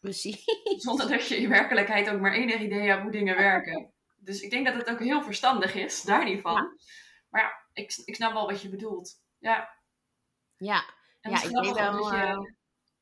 Precies. 0.00 0.44
Zonder 0.86 1.08
dat 1.08 1.28
je 1.28 1.36
in 1.36 1.48
werkelijkheid 1.48 2.10
ook 2.10 2.20
maar 2.20 2.32
enig 2.32 2.60
idee 2.60 2.88
hebt 2.88 3.02
hoe 3.02 3.10
dingen 3.10 3.36
werken. 3.36 3.92
Dus 4.16 4.40
ik 4.40 4.50
denk 4.50 4.66
dat 4.66 4.74
het 4.74 4.90
ook 4.90 5.00
heel 5.00 5.22
verstandig 5.22 5.74
is, 5.74 6.02
daar 6.02 6.24
niet 6.24 6.40
van. 6.40 6.54
Ja. 6.54 6.76
Maar 7.30 7.42
ja, 7.42 7.52
ik, 7.72 8.02
ik 8.04 8.14
snap 8.14 8.32
wel 8.32 8.46
wat 8.46 8.62
je 8.62 8.68
bedoelt. 8.68 9.22
Ja. 9.38 9.68
Ja. 10.56 10.84
En 11.20 11.30
ja, 11.30 11.42
ik 11.42 11.50
weet 11.50 11.74
wel... 11.74 12.14
Je, 12.14 12.54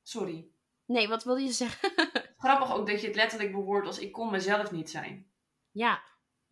Sorry. 0.03 0.49
Nee, 0.87 1.09
wat 1.09 1.25
wilde 1.25 1.43
je 1.43 1.53
zeggen? 1.53 1.93
Grappig 2.37 2.75
ook 2.75 2.87
dat 2.87 3.01
je 3.01 3.07
het 3.07 3.17
letterlijk 3.17 3.53
bewoordt 3.53 3.87
als 3.87 3.99
ik 3.99 4.13
kon 4.13 4.31
mezelf 4.31 4.71
niet 4.71 4.91
zijn. 4.91 5.31
Ja, 5.71 6.03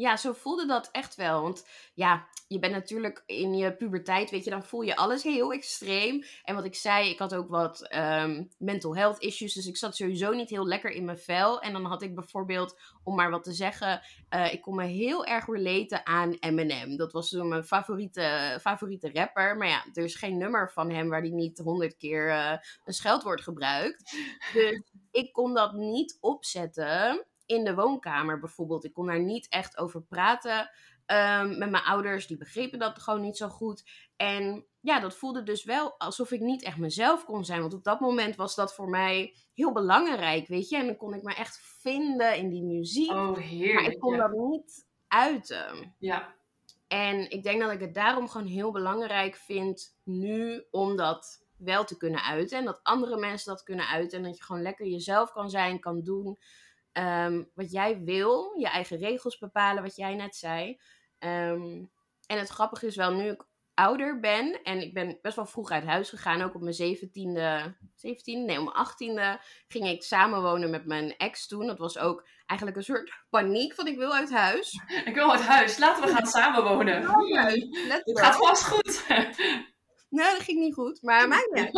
ja, 0.03 0.16
zo 0.16 0.32
voelde 0.32 0.66
dat 0.66 0.88
echt 0.92 1.14
wel. 1.14 1.42
Want 1.42 1.66
ja, 1.94 2.26
je 2.48 2.59
bent 2.59 2.72
natuurlijk 2.72 3.22
in 3.26 3.55
je 3.55 3.76
puberteit, 3.76 4.30
weet 4.30 4.44
je, 4.44 4.50
dan 4.50 4.64
voel 4.64 4.82
je 4.82 4.96
alles 4.96 5.22
heel 5.22 5.53
extreem. 5.53 6.24
En 6.44 6.55
wat 6.55 6.64
ik 6.64 6.74
zei, 6.74 7.11
ik 7.11 7.18
had 7.18 7.34
ook 7.34 7.48
wat 7.48 7.94
um, 7.94 8.48
mental 8.59 8.96
health 8.96 9.18
issues. 9.18 9.55
Dus 9.55 9.66
ik 9.66 9.76
zat 9.76 9.96
sowieso 9.96 10.32
niet 10.32 10.50
heel 10.50 10.66
lekker 10.66 10.90
in 10.90 11.05
mijn 11.05 11.18
vel. 11.18 11.61
En 11.61 11.72
dan 11.72 11.84
had 11.84 12.03
ik 12.03 12.14
bijvoorbeeld, 12.14 12.78
om 13.05 13.14
maar 13.14 13.30
wat 13.30 13.44
te 13.44 13.53
zeggen, 13.53 14.03
uh, 14.30 14.53
ik 14.53 14.62
kon 14.62 14.74
me 14.74 14.84
heel 14.84 15.26
erg 15.26 15.46
relaten 15.46 16.07
aan 16.07 16.36
Eminem. 16.40 16.96
Dat 16.96 17.12
was 17.12 17.28
toen 17.28 17.48
mijn 17.48 17.64
favoriete, 17.64 18.59
favoriete 18.61 19.11
rapper. 19.12 19.57
Maar 19.57 19.68
ja, 19.68 19.84
er 19.92 20.05
is 20.05 20.14
geen 20.14 20.36
nummer 20.36 20.70
van 20.72 20.90
hem 20.90 21.09
waar 21.09 21.20
hij 21.20 21.30
niet 21.30 21.59
honderd 21.59 21.96
keer 21.96 22.28
uh, 22.28 22.57
een 22.84 22.94
scheldwoord 22.94 23.40
gebruikt. 23.40 24.16
Dus 24.53 24.82
ik 25.11 25.32
kon 25.32 25.55
dat 25.55 25.72
niet 25.72 26.18
opzetten 26.20 27.26
in 27.47 27.64
de 27.64 27.74
woonkamer 27.74 28.38
bijvoorbeeld. 28.38 28.84
Ik 28.84 28.93
kon 28.93 29.07
daar 29.07 29.20
niet 29.22 29.49
echt 29.49 29.78
over 29.78 30.03
praten 30.03 30.70
um, 31.07 31.59
met 31.59 31.70
mijn 31.70 31.84
ouders. 31.84 32.26
Die 32.26 32.36
begrepen 32.36 32.78
dat 32.78 32.99
gewoon 32.99 33.20
niet 33.20 33.36
zo 33.36 33.49
goed. 33.49 33.84
En 34.16 34.66
ja, 34.80 35.01
dat 35.01 35.16
voelde 35.16 35.43
dus 35.43 35.64
wel 35.64 35.99
alsof 35.99 36.30
ik 36.30 36.40
niet 36.40 36.62
echt 36.62 36.76
mezelf 36.76 37.24
kon 37.24 37.45
zijn. 37.45 37.61
Want 37.61 37.74
op 37.74 37.84
dat 37.84 38.01
moment 38.01 38.36
was 38.36 38.55
dat 38.55 38.74
voor 38.74 38.88
mij 38.88 39.34
heel 39.55 39.72
belangrijk, 39.72 40.49
weet 40.49 40.68
je. 40.68 40.76
En 40.76 40.86
dan 40.86 40.97
kon 40.97 41.14
ik 41.14 41.22
me 41.22 41.34
echt 41.34 41.61
vinden 41.80 42.36
in 42.36 42.49
die 42.49 42.62
muziek. 42.62 43.11
Oh, 43.11 43.36
heerlijk. 43.36 43.74
Maar 43.74 43.90
ik 43.90 44.01
kon 44.01 44.16
dat 44.16 44.32
niet 44.32 44.86
uiten. 45.09 45.95
Ja. 45.99 46.34
En 46.88 47.30
ik 47.30 47.43
denk 47.43 47.61
dat 47.61 47.70
ik 47.70 47.80
het 47.80 47.95
daarom 47.95 48.28
gewoon 48.28 48.47
heel 48.47 48.72
belangrijk 48.72 49.36
vind 49.36 49.97
nu 50.05 50.64
om 50.70 50.97
dat 50.97 51.45
wel 51.57 51.84
te 51.84 51.97
kunnen 51.97 52.22
uiten. 52.22 52.59
En 52.59 52.64
dat 52.64 52.80
andere 52.82 53.16
mensen 53.16 53.53
dat 53.53 53.62
kunnen 53.62 53.88
uiten. 53.88 54.18
En 54.18 54.24
dat 54.24 54.36
je 54.36 54.45
gewoon 54.45 54.62
lekker 54.62 54.86
jezelf 54.86 55.32
kan 55.32 55.51
zijn, 55.51 55.80
kan 55.80 56.03
doen 56.03 56.38
um, 56.93 57.51
wat 57.55 57.70
jij 57.70 58.01
wil. 58.01 58.55
Je 58.59 58.68
eigen 58.68 58.97
regels 58.99 59.38
bepalen, 59.38 59.82
wat 59.82 59.97
jij 59.97 60.14
net 60.14 60.36
zei. 60.36 60.80
Um, 61.18 61.90
en 62.26 62.38
het 62.38 62.49
grappige 62.49 62.86
is 62.86 62.97
wel, 62.97 63.12
nu 63.12 63.30
ik 63.30 63.47
ouder 63.74 64.20
ben 64.20 64.62
en 64.62 64.80
ik 64.80 64.95
ben 64.95 65.18
best 65.22 65.36
wel 65.36 65.47
vroeg 65.47 65.70
uit 65.70 65.84
huis 65.84 66.09
gegaan, 66.09 66.43
ook 66.43 66.55
op 66.55 66.61
mijn 66.61 66.74
zeventiende, 66.74 67.76
17, 67.95 68.45
nee, 68.45 68.59
om 68.59 68.64
mijn 68.64 68.76
achttiende 68.76 69.40
ging 69.68 69.88
ik 69.88 70.03
samenwonen 70.03 70.70
met 70.70 70.86
mijn 70.86 71.16
ex 71.16 71.47
toen. 71.47 71.66
Dat 71.66 71.78
was 71.78 71.99
ook 71.99 72.26
eigenlijk 72.47 72.78
een 72.78 72.84
soort 72.84 73.24
paniek 73.30 73.74
van 73.74 73.86
ik 73.86 73.97
wil 73.97 74.14
uit 74.14 74.30
huis. 74.30 74.80
Ik 75.05 75.14
wil 75.14 75.32
uit 75.32 75.43
huis, 75.43 75.78
laten 75.78 76.03
we 76.05 76.14
gaan 76.14 76.26
samenwonen. 76.26 77.03
Het 78.05 78.20
gaat 78.20 78.36
vast 78.36 78.66
goed. 78.66 79.05
Nou, 80.12 80.32
dat 80.32 80.43
ging 80.43 80.59
niet 80.59 80.74
goed, 80.74 81.03
maar 81.03 81.28
maakt 81.28 81.53
niet. 81.55 81.70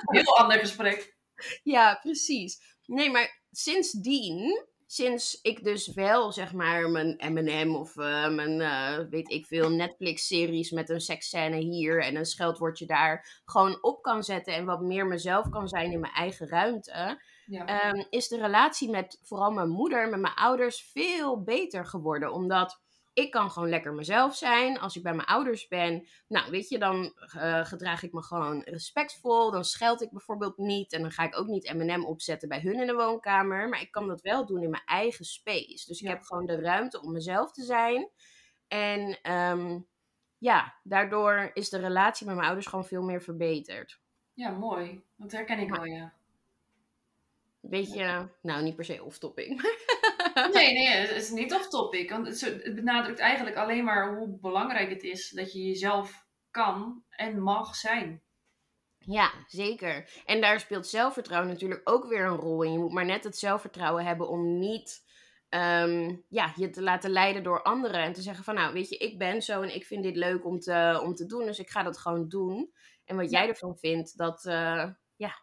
Heel 0.00 0.36
ander 0.36 0.58
gesprek. 0.58 1.16
Ja, 1.62 1.94
precies. 1.94 2.78
Nee, 2.86 3.10
maar 3.10 3.41
sindsdien, 3.52 4.64
sinds 4.86 5.38
ik 5.42 5.64
dus 5.64 5.92
wel 5.94 6.32
zeg 6.32 6.52
maar 6.52 6.90
mijn 6.90 7.16
M&M 7.18 7.74
of 7.74 7.96
eh, 7.96 8.28
mijn, 8.28 8.60
eh, 8.60 8.98
weet 9.10 9.30
ik 9.30 9.46
veel, 9.46 9.70
Netflix-series 9.70 10.70
met 10.70 10.88
een 10.90 11.00
seksscène 11.00 11.56
hier 11.56 12.02
en 12.02 12.16
een 12.16 12.24
scheldwoordje 12.26 12.86
daar 12.86 13.40
gewoon 13.44 13.78
op 13.82 14.02
kan 14.02 14.22
zetten 14.22 14.54
en 14.54 14.64
wat 14.64 14.80
meer 14.80 15.06
mezelf 15.06 15.48
kan 15.48 15.68
zijn 15.68 15.92
in 15.92 16.00
mijn 16.00 16.12
eigen 16.12 16.48
ruimte, 16.48 17.22
Ja. 17.46 17.66
ehm, 17.66 18.04
is 18.10 18.28
de 18.28 18.38
relatie 18.40 18.90
met 18.90 19.18
vooral 19.22 19.50
mijn 19.50 19.68
moeder, 19.68 20.08
met 20.08 20.20
mijn 20.20 20.34
ouders, 20.34 20.90
veel 20.92 21.42
beter 21.42 21.86
geworden. 21.86 22.32
Omdat 22.32 22.80
ik 23.12 23.30
kan 23.30 23.50
gewoon 23.50 23.68
lekker 23.68 23.92
mezelf 23.92 24.36
zijn. 24.36 24.78
Als 24.78 24.96
ik 24.96 25.02
bij 25.02 25.14
mijn 25.14 25.28
ouders 25.28 25.68
ben, 25.68 26.08
nou 26.28 26.50
weet 26.50 26.68
je, 26.68 26.78
dan 26.78 27.12
eh, 27.38 27.64
gedraag 27.64 28.02
ik 28.02 28.12
me 28.12 28.22
gewoon 28.22 28.60
respectvol. 28.62 29.50
Dan 29.50 29.64
scheld 29.64 30.02
ik 30.02 30.10
bijvoorbeeld 30.10 30.56
niet. 30.58 30.92
En 30.92 31.00
dan 31.02 31.10
ga 31.10 31.22
ik 31.24 31.38
ook 31.38 31.46
niet 31.46 31.72
M&M 31.74 32.04
opzetten 32.04 32.48
bij 32.48 32.60
hun 32.60 32.80
in 32.80 32.86
de 32.86 32.94
woonkamer. 32.94 33.68
Maar 33.68 33.80
ik 33.80 33.90
kan 33.90 34.06
dat 34.08 34.20
wel 34.20 34.46
doen 34.46 34.62
in 34.62 34.70
mijn 34.70 34.82
eigen 34.84 35.24
space. 35.24 35.84
Dus 35.86 36.00
ik 36.00 36.06
Ja. 36.06 36.12
heb 36.12 36.22
gewoon 36.22 36.46
de 36.46 36.60
ruimte 36.60 37.02
om 37.02 37.12
mezelf 37.12 37.52
te 37.52 37.62
zijn. 37.64 38.10
En 38.68 39.18
ehm, 39.22 39.80
ja, 40.38 40.74
daardoor 40.82 41.50
is 41.52 41.68
de 41.68 41.78
relatie 41.78 42.26
met 42.26 42.34
mijn 42.34 42.46
ouders 42.46 42.66
gewoon 42.68 42.86
veel 42.86 43.02
meer 43.02 43.22
verbeterd. 43.22 44.00
ja, 44.34 44.50
mooi. 44.50 45.02
Dat 45.16 45.32
herken 45.32 45.58
ik 45.58 45.70
wel, 45.70 45.84
ja. 45.84 46.12
Beetje, 47.62 48.28
nou 48.42 48.62
niet 48.62 48.76
per 48.76 48.84
se 48.84 49.04
off-topping. 49.04 49.60
Nee, 50.34 50.72
nee, 50.72 50.86
het 50.86 51.10
is 51.10 51.30
niet 51.30 51.54
off 51.54 51.68
topic. 51.68 52.10
Want 52.10 52.40
het, 52.40 52.74
benadrukt 52.74 53.18
eigenlijk 53.18 53.56
alleen 53.56 53.84
maar 53.84 54.16
hoe 54.16 54.38
belangrijk 54.40 54.90
het 54.90 55.02
is 55.02 55.30
dat 55.30 55.52
je 55.52 55.62
jezelf 55.62 56.26
kan 56.50 57.04
en 57.08 57.42
mag 57.42 57.74
zijn. 57.74 58.22
Ja, 58.98 59.32
zeker. 59.46 60.22
En 60.24 60.40
daar 60.40 60.60
speelt 60.60 60.86
zelfvertrouwen 60.86 61.50
natuurlijk 61.50 61.80
ook 61.84 62.06
weer 62.08 62.24
een 62.24 62.36
rol 62.36 62.62
in. 62.62 62.72
Je 62.72 62.78
moet 62.78 62.92
maar 62.92 63.04
net 63.04 63.24
het 63.24 63.38
zelfvertrouwen 63.38 64.04
hebben 64.04 64.28
om 64.28 64.58
niet 64.58 65.04
ehm, 65.48 66.16
ja, 66.28 66.52
je 66.56 66.70
te 66.70 66.82
laten 66.82 67.10
leiden 67.10 67.42
door 67.42 67.62
anderen. 67.62 68.00
En 68.00 68.12
te 68.12 68.22
zeggen 68.22 68.44
van, 68.44 68.54
nou, 68.54 68.72
weet 68.72 68.88
je, 68.88 68.96
ik 68.96 69.18
ben 69.18 69.42
zo 69.42 69.62
en 69.62 69.74
ik 69.74 69.84
vind 69.84 70.02
dit 70.02 70.16
leuk 70.16 70.44
om 70.44 70.58
te, 70.58 71.00
om 71.02 71.14
te 71.14 71.26
doen. 71.26 71.44
Dus 71.44 71.58
ik 71.58 71.70
ga 71.70 71.82
dat 71.82 71.98
gewoon 71.98 72.28
doen. 72.28 72.72
En 73.04 73.16
wat 73.16 73.30
jij 73.30 73.48
ervan 73.48 73.76
vindt, 73.76 74.16
dat 74.16 74.44
uh, 74.44 74.90
ja, 75.16 75.42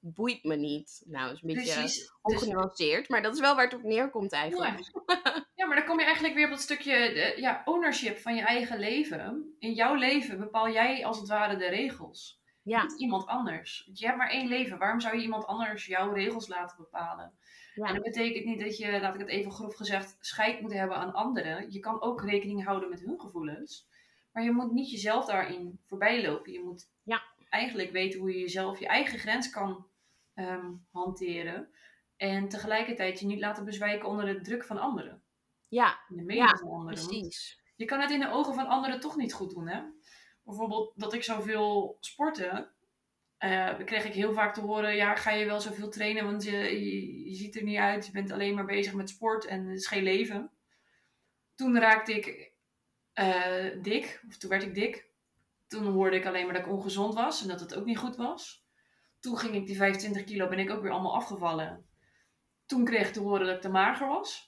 boeit 0.00 0.44
me 0.44 0.56
niet. 0.56 1.02
Nou, 1.06 1.32
is 1.32 1.42
een 1.42 1.54
beetje 1.54 1.72
Precies. 1.72 2.12
ongenuanceerd. 2.22 3.08
Maar 3.08 3.22
dat 3.22 3.34
is 3.34 3.40
wel 3.40 3.54
waar 3.54 3.64
het 3.64 3.74
op 3.74 3.82
neerkomt 3.82 4.32
eigenlijk. 4.32 4.78
Ja. 5.06 5.46
ja, 5.54 5.66
maar 5.66 5.76
dan 5.76 5.86
kom 5.86 5.98
je 5.98 6.04
eigenlijk 6.04 6.34
weer 6.34 6.44
op 6.44 6.50
dat 6.50 6.60
stukje 6.60 6.92
de, 6.92 7.40
ja, 7.40 7.62
ownership 7.64 8.18
van 8.18 8.34
je 8.34 8.42
eigen 8.42 8.78
leven. 8.78 9.54
In 9.58 9.72
jouw 9.72 9.94
leven 9.94 10.38
bepaal 10.38 10.70
jij 10.70 11.04
als 11.04 11.18
het 11.18 11.28
ware 11.28 11.56
de 11.56 11.68
regels. 11.68 12.40
Ja. 12.62 12.82
Niet 12.82 13.00
iemand 13.00 13.26
anders. 13.26 13.90
Je 13.92 14.06
hebt 14.06 14.18
maar 14.18 14.30
één 14.30 14.48
leven. 14.48 14.78
Waarom 14.78 15.00
zou 15.00 15.16
je 15.16 15.22
iemand 15.22 15.46
anders 15.46 15.86
jouw 15.86 16.12
regels 16.12 16.48
laten 16.48 16.76
bepalen? 16.76 17.32
Ja. 17.74 17.86
En 17.86 17.94
dat 17.94 18.02
betekent 18.02 18.44
niet 18.44 18.60
dat 18.60 18.76
je, 18.76 19.00
laat 19.00 19.14
ik 19.14 19.20
het 19.20 19.28
even 19.28 19.52
grof 19.52 19.74
gezegd, 19.74 20.16
scheid 20.20 20.60
moet 20.60 20.72
hebben 20.72 20.96
aan 20.96 21.12
anderen. 21.12 21.72
Je 21.72 21.80
kan 21.80 22.02
ook 22.02 22.22
rekening 22.24 22.64
houden 22.64 22.88
met 22.88 23.00
hun 23.00 23.20
gevoelens. 23.20 23.86
Maar 24.32 24.42
je 24.42 24.52
moet 24.52 24.72
niet 24.72 24.90
jezelf 24.90 25.26
daarin 25.26 25.80
voorbij 25.84 26.22
lopen. 26.22 26.52
Je 26.52 26.60
moet 26.60 26.90
Ja. 27.02 27.22
eigenlijk 27.48 27.90
weten 27.90 28.20
hoe 28.20 28.32
je 28.32 28.38
jezelf 28.38 28.78
je 28.78 28.86
eigen 28.86 29.18
grens 29.18 29.50
kan 29.50 29.86
ehm, 30.38 30.72
hanteren. 30.90 31.70
En 32.16 32.48
tegelijkertijd 32.48 33.20
je 33.20 33.26
niet 33.26 33.40
laten 33.40 33.64
bezwijken 33.64 34.08
onder 34.08 34.26
de 34.26 34.40
druk 34.40 34.64
van 34.64 34.78
anderen. 34.78 35.22
Ja, 35.68 36.04
de 36.08 36.22
mening 36.22 36.50
Ja, 36.50 36.56
van 36.56 36.68
anderen. 36.70 37.06
Precies. 37.06 37.60
Je 37.76 37.84
kan 37.84 38.00
het 38.00 38.10
in 38.10 38.20
de 38.20 38.30
ogen 38.30 38.54
van 38.54 38.66
anderen 38.66 39.00
toch 39.00 39.16
niet 39.16 39.32
goed 39.32 39.50
doen, 39.50 39.68
hè? 39.68 39.82
Bijvoorbeeld 40.42 40.92
dat 40.96 41.12
ik 41.12 41.22
zoveel 41.22 41.96
sportte. 42.00 42.76
eh 43.38 43.76
kreeg 43.84 44.04
ik 44.04 44.12
heel 44.12 44.32
vaak 44.32 44.54
te 44.54 44.60
horen, 44.60 44.96
ja, 44.96 45.14
ga 45.16 45.30
je 45.30 45.44
wel 45.46 45.60
zoveel 45.60 45.90
trainen, 45.90 46.24
want 46.24 46.42
je, 46.44 46.56
je, 46.56 47.28
je 47.28 47.34
ziet 47.34 47.56
er 47.56 47.62
niet 47.62 47.76
uit. 47.78 48.06
Je 48.06 48.12
bent 48.12 48.30
alleen 48.30 48.54
maar 48.54 48.64
bezig 48.64 48.94
met 48.94 49.08
sport 49.08 49.44
en 49.44 49.66
het 49.66 49.78
is 49.78 49.86
geen 49.86 50.02
leven. 50.02 50.50
Toen 51.54 51.78
raakte 51.78 52.12
ik 52.14 52.52
eh, 53.12 53.82
dik, 53.82 54.22
of 54.28 54.36
toen 54.36 54.50
werd 54.50 54.62
ik 54.62 54.74
dik. 54.74 55.10
Toen 55.66 55.84
hoorde 55.86 56.16
ik 56.16 56.26
alleen 56.26 56.44
maar 56.44 56.54
dat 56.54 56.66
ik 56.66 56.72
ongezond 56.72 57.14
was 57.14 57.42
en 57.42 57.48
dat 57.48 57.60
het 57.60 57.74
ook 57.74 57.84
niet 57.84 57.98
goed 57.98 58.16
was. 58.16 58.67
Toen 59.20 59.38
ging 59.38 59.54
ik 59.54 59.66
die 59.66 59.76
25 59.76 60.24
kilo, 60.24 60.48
ben 60.48 60.58
ik 60.58 60.70
ook 60.70 60.82
weer 60.82 60.90
allemaal 60.90 61.14
afgevallen. 61.14 61.86
Toen 62.66 62.84
kreeg 62.84 63.06
ik 63.06 63.12
te 63.12 63.20
horen 63.20 63.46
dat 63.46 63.54
ik 63.56 63.60
te 63.60 63.68
mager 63.68 64.08
was. 64.08 64.46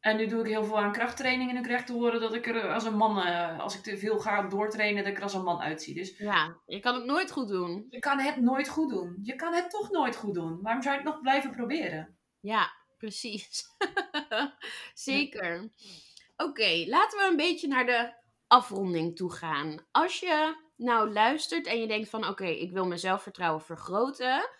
En 0.00 0.16
nu 0.16 0.26
doe 0.26 0.40
ik 0.40 0.46
heel 0.46 0.64
veel 0.64 0.78
aan 0.78 0.92
krachttraining 0.92 1.50
en 1.50 1.56
nu 1.56 1.62
krijg 1.62 1.80
ik 1.80 1.86
te 1.86 1.92
horen 1.92 2.20
dat 2.20 2.34
ik 2.34 2.46
er 2.46 2.72
als 2.72 2.84
een 2.84 2.96
man, 2.96 3.22
eh, 3.22 3.58
als 3.60 3.76
ik 3.76 3.82
te 3.82 3.98
veel 3.98 4.18
ga 4.18 4.42
doortrainen, 4.42 5.02
dat 5.02 5.12
ik 5.12 5.16
er 5.18 5.22
als 5.22 5.34
een 5.34 5.44
man 5.44 5.60
uitzie. 5.60 5.94
Dus 5.94 6.18
Ja, 6.18 6.56
je 6.66 6.80
kan 6.80 6.94
het 6.94 7.04
nooit 7.04 7.30
goed 7.30 7.48
doen. 7.48 7.86
je 7.90 7.98
kan 7.98 8.18
het 8.18 8.36
nooit 8.40 8.68
goed 8.68 8.90
doen. 8.90 9.18
Je 9.22 9.34
kan 9.34 9.52
het 9.54 9.70
toch 9.70 9.90
nooit 9.90 10.16
goed 10.16 10.34
doen. 10.34 10.62
Waarom 10.62 10.82
zou 10.82 10.94
je 10.94 11.00
het 11.00 11.10
nog 11.10 11.20
blijven 11.20 11.50
proberen? 11.50 12.18
Ja, 12.40 12.70
precies. 12.98 13.64
Zeker. 14.94 15.72
Oké, 16.36 16.84
laten 16.86 17.18
we 17.18 17.26
een 17.30 17.36
beetje 17.36 17.68
naar 17.68 17.86
de 17.86 18.14
afronding 18.46 19.16
toe 19.16 19.32
gaan. 19.32 19.86
Als 19.90 20.20
je 20.20 20.56
nou 20.80 21.12
luistert 21.12 21.66
en 21.66 21.80
je 21.80 21.86
denkt 21.86 22.08
van 22.08 22.26
oké, 22.28 22.46
ik 22.46 22.72
wil 22.72 22.86
mijn 22.86 23.00
zelfvertrouwen 23.00 23.62
vergroten. 23.62 24.50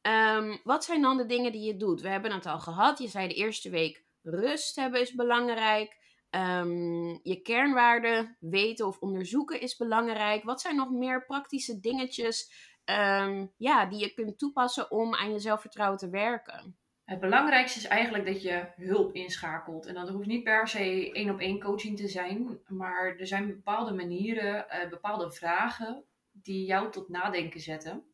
ehm, 0.00 0.56
wat 0.64 0.84
zijn 0.84 1.02
dan 1.02 1.16
de 1.16 1.26
dingen 1.26 1.52
die 1.52 1.66
je 1.66 1.76
doet? 1.76 2.00
We 2.00 2.08
hebben 2.08 2.32
het 2.32 2.46
al 2.46 2.58
gehad. 2.60 2.98
Je 2.98 3.08
zei 3.08 3.28
de 3.28 3.34
eerste 3.34 3.70
week 3.70 4.04
rust 4.22 4.76
hebben 4.76 5.00
is 5.00 5.14
belangrijk. 5.14 5.96
Ehm, 6.30 7.18
je 7.22 7.40
kernwaarden 7.42 8.36
weten 8.40 8.86
of 8.86 8.98
onderzoeken 8.98 9.60
is 9.60 9.76
belangrijk. 9.76 10.44
Wat 10.44 10.60
zijn 10.60 10.76
nog 10.76 10.90
meer 10.90 11.24
praktische 11.24 11.80
dingetjes 11.80 12.52
ehm, 12.84 13.46
ja, 13.56 13.86
die 13.86 13.98
je 14.00 14.14
kunt 14.14 14.38
toepassen 14.38 14.90
om 14.90 15.14
aan 15.14 15.32
je 15.32 15.38
zelfvertrouwen 15.38 15.98
te 15.98 16.10
werken? 16.10 16.78
Het 17.04 17.20
belangrijkste 17.20 17.78
is 17.78 17.86
eigenlijk 17.86 18.26
dat 18.26 18.42
je 18.42 18.66
hulp 18.76 19.14
inschakelt. 19.14 19.86
En 19.86 19.94
dat 19.94 20.08
hoeft 20.08 20.26
niet 20.26 20.44
per 20.44 20.68
se 20.68 21.12
één 21.12 21.30
op 21.30 21.40
één 21.40 21.60
coaching 21.60 21.96
te 21.96 22.08
zijn. 22.08 22.58
Maar 22.66 23.16
er 23.16 23.26
zijn 23.26 23.46
bepaalde 23.46 23.92
manieren, 23.92 24.68
eh, 24.68 24.88
bepaalde 24.88 25.32
vragen 25.32 26.04
die 26.32 26.64
jou 26.64 26.90
tot 26.90 27.08
nadenken 27.08 27.60
zetten. 27.60 28.04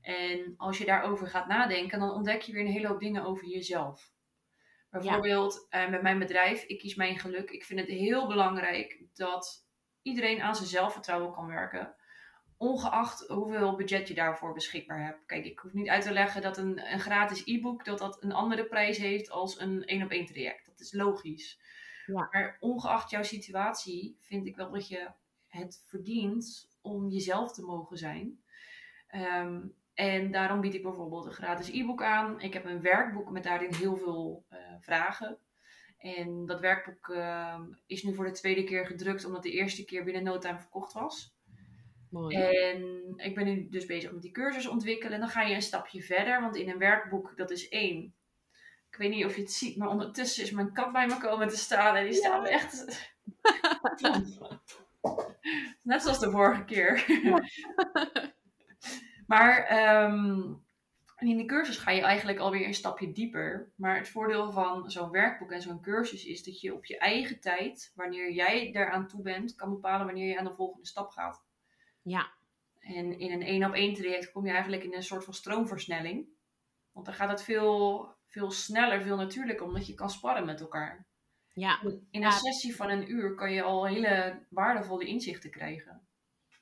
En 0.00 0.54
als 0.56 0.78
je 0.78 0.84
daarover 0.84 1.26
gaat 1.26 1.46
nadenken, 1.46 1.98
dan 1.98 2.10
ontdek 2.10 2.42
je 2.42 2.52
weer 2.52 2.64
een 2.64 2.72
hele 2.72 2.88
hoop 2.88 3.00
dingen 3.00 3.24
over 3.24 3.46
jezelf. 3.46 4.12
Bijvoorbeeld 4.90 5.66
eh, 5.68 5.88
met 5.88 6.02
mijn 6.02 6.18
bedrijf, 6.18 6.62
ik 6.62 6.78
kies 6.78 6.94
mijn 6.94 7.18
geluk. 7.18 7.50
Ik 7.50 7.64
vind 7.64 7.80
het 7.80 7.88
heel 7.88 8.26
belangrijk 8.26 9.02
dat 9.14 9.66
iedereen 10.02 10.42
aan 10.42 10.54
zijn 10.54 10.68
zelfvertrouwen 10.68 11.32
kan 11.32 11.46
werken. 11.46 11.94
Ongeacht 12.56 13.28
hoeveel 13.28 13.76
budget 13.76 14.08
je 14.08 14.14
daarvoor 14.14 14.52
beschikbaar 14.52 15.04
hebt. 15.04 15.26
Kijk, 15.26 15.44
ik 15.44 15.58
hoef 15.58 15.72
niet 15.72 15.88
uit 15.88 16.02
te 16.02 16.12
leggen 16.12 16.42
dat 16.42 16.56
een, 16.56 16.92
een 16.92 17.00
gratis 17.00 17.42
e-book 17.44 17.84
dat 17.84 17.98
dat 17.98 18.22
een 18.22 18.32
andere 18.32 18.64
prijs 18.64 18.98
heeft 18.98 19.30
als 19.30 19.60
een 19.60 19.84
één 19.84 20.02
op 20.02 20.10
één 20.10 20.26
traject. 20.26 20.66
Dat 20.66 20.80
is 20.80 20.92
logisch. 20.92 21.60
Ja. 22.06 22.28
Maar 22.30 22.56
ongeacht 22.60 23.10
jouw 23.10 23.22
situatie 23.22 24.16
vind 24.20 24.46
ik 24.46 24.56
wel 24.56 24.70
dat 24.70 24.88
je 24.88 25.10
het 25.48 25.82
verdient 25.86 26.70
om 26.80 27.08
jezelf 27.08 27.52
te 27.52 27.62
mogen 27.62 27.96
zijn. 27.96 28.42
Ehm, 29.06 29.60
en 29.94 30.30
daarom 30.30 30.60
bied 30.60 30.74
ik 30.74 30.82
bijvoorbeeld 30.82 31.26
een 31.26 31.32
gratis 31.32 31.68
e-book 31.68 32.02
aan. 32.02 32.40
Ik 32.40 32.52
heb 32.52 32.64
een 32.64 32.80
werkboek 32.80 33.30
met 33.30 33.42
daarin 33.42 33.74
heel 33.74 33.96
veel 33.96 34.44
eh, 34.48 34.58
vragen. 34.80 35.38
En 35.98 36.46
dat 36.46 36.60
werkboek 36.60 37.08
ehm, 37.08 37.62
is 37.86 38.02
nu 38.02 38.14
voor 38.14 38.24
de 38.24 38.30
tweede 38.30 38.64
keer 38.64 38.86
gedrukt, 38.86 39.24
omdat 39.24 39.42
de 39.42 39.50
eerste 39.50 39.84
keer 39.84 40.04
binnen 40.04 40.22
no 40.22 40.38
time 40.38 40.58
verkocht 40.58 40.92
was. 40.92 41.33
Mooi. 42.14 42.36
En 42.36 43.12
ik 43.16 43.34
ben 43.34 43.44
nu 43.44 43.68
dus 43.70 43.86
bezig 43.86 44.12
met 44.12 44.22
die 44.22 44.30
cursus 44.30 44.66
ontwikkelen. 44.66 45.12
En 45.12 45.20
dan 45.20 45.28
ga 45.28 45.42
je 45.42 45.54
een 45.54 45.62
stapje 45.62 46.02
verder, 46.02 46.40
want 46.40 46.56
in 46.56 46.68
een 46.68 46.78
werkboek, 46.78 47.36
dat 47.36 47.50
is 47.50 47.68
één. 47.68 48.14
Ik 48.90 48.96
weet 48.96 49.10
niet 49.10 49.24
of 49.24 49.34
je 49.34 49.40
het 49.40 49.52
ziet, 49.52 49.76
maar 49.76 49.88
ondertussen 49.88 50.42
is 50.42 50.50
mijn 50.50 50.72
kat 50.72 50.92
bij 50.92 51.06
me 51.06 51.18
komen 51.18 51.48
te 51.48 51.56
staan. 51.56 51.96
En 51.96 52.04
die 52.04 52.14
staat 52.14 52.48
echt... 52.48 52.82
Net 55.82 56.02
zoals 56.02 56.18
de 56.18 56.30
vorige 56.30 56.64
keer. 56.64 57.04
maar 59.26 59.64
ehm, 59.64 60.52
in 61.18 61.36
de 61.36 61.44
cursus 61.44 61.76
ga 61.76 61.90
je 61.90 62.02
eigenlijk 62.02 62.38
alweer 62.38 62.66
een 62.66 62.74
stapje 62.74 63.12
dieper. 63.12 63.72
Maar 63.76 63.96
het 63.96 64.08
voordeel 64.08 64.52
van 64.52 64.90
zo'n 64.90 65.10
werkboek 65.10 65.50
en 65.50 65.62
zo'n 65.62 65.82
cursus 65.82 66.24
is 66.24 66.44
dat 66.44 66.60
je 66.60 66.74
op 66.74 66.84
je 66.84 66.98
eigen 66.98 67.40
tijd, 67.40 67.92
wanneer 67.94 68.32
jij 68.32 68.72
daaraan 68.72 69.08
toe 69.08 69.22
bent, 69.22 69.54
kan 69.54 69.70
bepalen 69.70 70.06
wanneer 70.06 70.28
je 70.28 70.38
aan 70.38 70.44
de 70.44 70.54
volgende 70.54 70.86
stap 70.86 71.10
gaat. 71.10 71.44
Ja, 72.04 72.32
En 72.80 73.18
in 73.18 73.32
een 73.32 73.42
één 73.42 73.64
op 73.64 73.72
één 73.74 73.94
traject 73.94 74.32
kom 74.32 74.46
je 74.46 74.52
eigenlijk 74.52 74.84
in 74.84 74.94
een 74.94 75.02
soort 75.02 75.24
van 75.24 75.34
stroomversnelling. 75.34 76.28
Want 76.92 77.06
dan 77.06 77.14
gaat 77.14 77.30
het 77.30 77.42
veel, 77.42 78.08
veel 78.26 78.50
sneller, 78.50 79.02
veel 79.02 79.16
natuurlijker, 79.16 79.66
omdat 79.66 79.86
je 79.86 79.94
kan 79.94 80.10
sparren 80.10 80.46
met 80.46 80.60
elkaar. 80.60 81.06
ja, 81.52 81.80
In 81.82 82.08
een 82.10 82.20
Ja. 82.20 82.30
sessie 82.30 82.76
van 82.76 82.90
een 82.90 83.10
uur 83.10 83.34
kan 83.34 83.52
je 83.52 83.62
al 83.62 83.86
hele 83.86 84.46
waardevolle 84.50 85.04
inzichten 85.04 85.50
krijgen. 85.50 86.08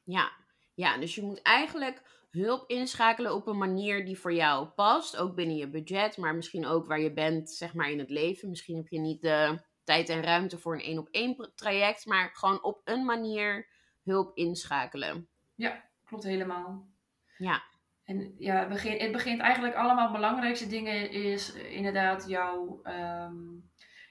ja. 0.05 0.41
Ja, 0.75 0.99
dus 0.99 1.15
je 1.15 1.23
moet 1.23 1.43
eigenlijk 1.43 2.03
hulp 2.31 2.71
inschakelen 2.71 3.35
op 3.35 3.47
een 3.47 3.59
manier 3.59 4.05
die 4.05 4.19
voor 4.19 4.33
jou 4.33 4.67
past. 4.69 5.17
Ook 5.17 5.35
binnen 5.35 5.57
je 5.57 5.69
budget, 5.71 6.17
maar 6.17 6.35
misschien 6.35 6.67
ook 6.67 6.87
waar 6.87 7.01
je 7.01 7.13
bent, 7.13 7.51
zeg 7.51 7.75
maar, 7.75 7.91
in 7.91 7.99
het 7.99 8.11
leven. 8.11 8.49
Misschien 8.49 8.77
heb 8.77 8.89
je 8.89 8.99
niet 8.99 9.21
de 9.23 9.61
tijd 9.85 10.09
en 10.09 10.23
ruimte 10.23 10.59
voor 10.59 10.75
een 10.75 10.81
één 10.81 10.99
op 10.99 11.09
één 11.11 11.53
traject, 11.55 12.07
maar 12.07 12.31
gewoon 12.35 12.63
op 12.63 12.81
een 12.85 13.05
manier 13.05 13.69
hulp 14.03 14.37
inschakelen. 14.37 15.29
Ja, 15.55 15.85
klopt 16.05 16.25
helemaal. 16.25 16.89
Ja. 17.37 17.63
En 18.05 18.35
ja, 18.39 18.59
het 18.59 18.69
begint, 18.69 19.01
het 19.01 19.13
begint 19.13 19.41
eigenlijk 19.41 19.75
allemaal 19.75 20.13
belangrijkste 20.13 20.67
dingen 20.67 21.11
is 21.11 21.53
inderdaad 21.55 22.29
jouw 22.29 22.81
ehm, 22.83 23.35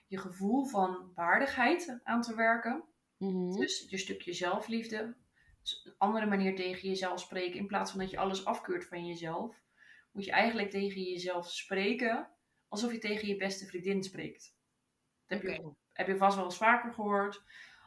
je 0.08 0.18
gevoel 0.18 0.66
van 0.66 1.12
waardigheid 1.16 2.00
aan 2.04 2.22
te 2.22 2.36
werken. 2.36 2.84
Mhm. 3.18 3.52
Dus 3.52 3.86
je 3.90 3.98
stukje 3.98 4.34
zelfliefde. 4.34 5.16
Dus 5.62 5.82
een 5.86 5.96
andere 5.98 6.26
manier 6.26 6.56
tegen 6.56 6.90
jezelf 6.90 7.20
spreken. 7.20 7.60
In 7.60 7.68
plaats 7.68 7.92
van 7.92 8.00
dat 8.00 8.10
je 8.10 8.18
alles 8.18 8.46
afkeurt 8.46 8.88
van 8.88 9.06
jezelf. 9.06 9.56
Moet 10.12 10.26
je 10.26 10.32
eigenlijk 10.32 10.70
tegen 10.70 11.02
jezelf 11.02 11.52
spreken. 11.52 12.30
Alsof 12.68 12.92
je 12.92 12.98
tegen 12.98 13.28
je 13.28 13.36
beste 13.36 13.66
vriendin 13.66 14.04
spreekt. 14.04 14.56
Dat 15.28 15.42
heb, 15.42 15.52
je, 15.52 15.72
heb 15.94 16.08
je 16.08 16.18
vast 16.18 16.36
wel 16.36 16.46
eens 16.46 16.58
vaker 16.58 16.94
gehoord. 16.94 17.44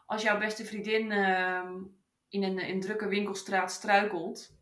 Als 0.07 0.23
jouw 0.23 0.39
beste 0.39 0.65
vriendin 0.65 1.11
ehm, 1.11 1.83
in, 2.35 2.43
een, 2.43 2.59
in 2.59 2.75
een 2.75 2.81
drukke 2.81 3.09
winkelstraat 3.09 3.73
struikelt. 3.73 4.53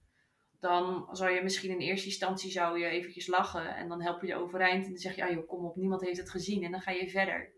Dan 0.61 1.09
zou 1.13 1.31
je 1.31 1.43
misschien 1.43 1.71
in 1.71 1.79
eerste 1.79 2.07
instantie 2.07 2.51
zou 2.51 2.79
je 2.79 2.87
eventjes 2.87 3.27
lachen. 3.27 3.77
En 3.77 3.89
dan 3.89 4.03
help 4.03 4.21
je 4.21 4.27
je 4.27 4.35
overeind. 4.35 4.85
En 4.85 4.91
dan 4.91 4.99
zeg 4.99 5.17
je, 5.17 5.25
ah 5.25 5.31
joh, 5.31 5.49
kom 5.49 5.65
op, 5.65 5.77
niemand 5.77 6.01
heeft 6.01 6.19
het 6.19 6.31
gezien. 6.31 6.65
En 6.65 6.71
dan 6.71 6.81
ga 6.81 6.91
je 6.91 7.11
verder. 7.11 7.53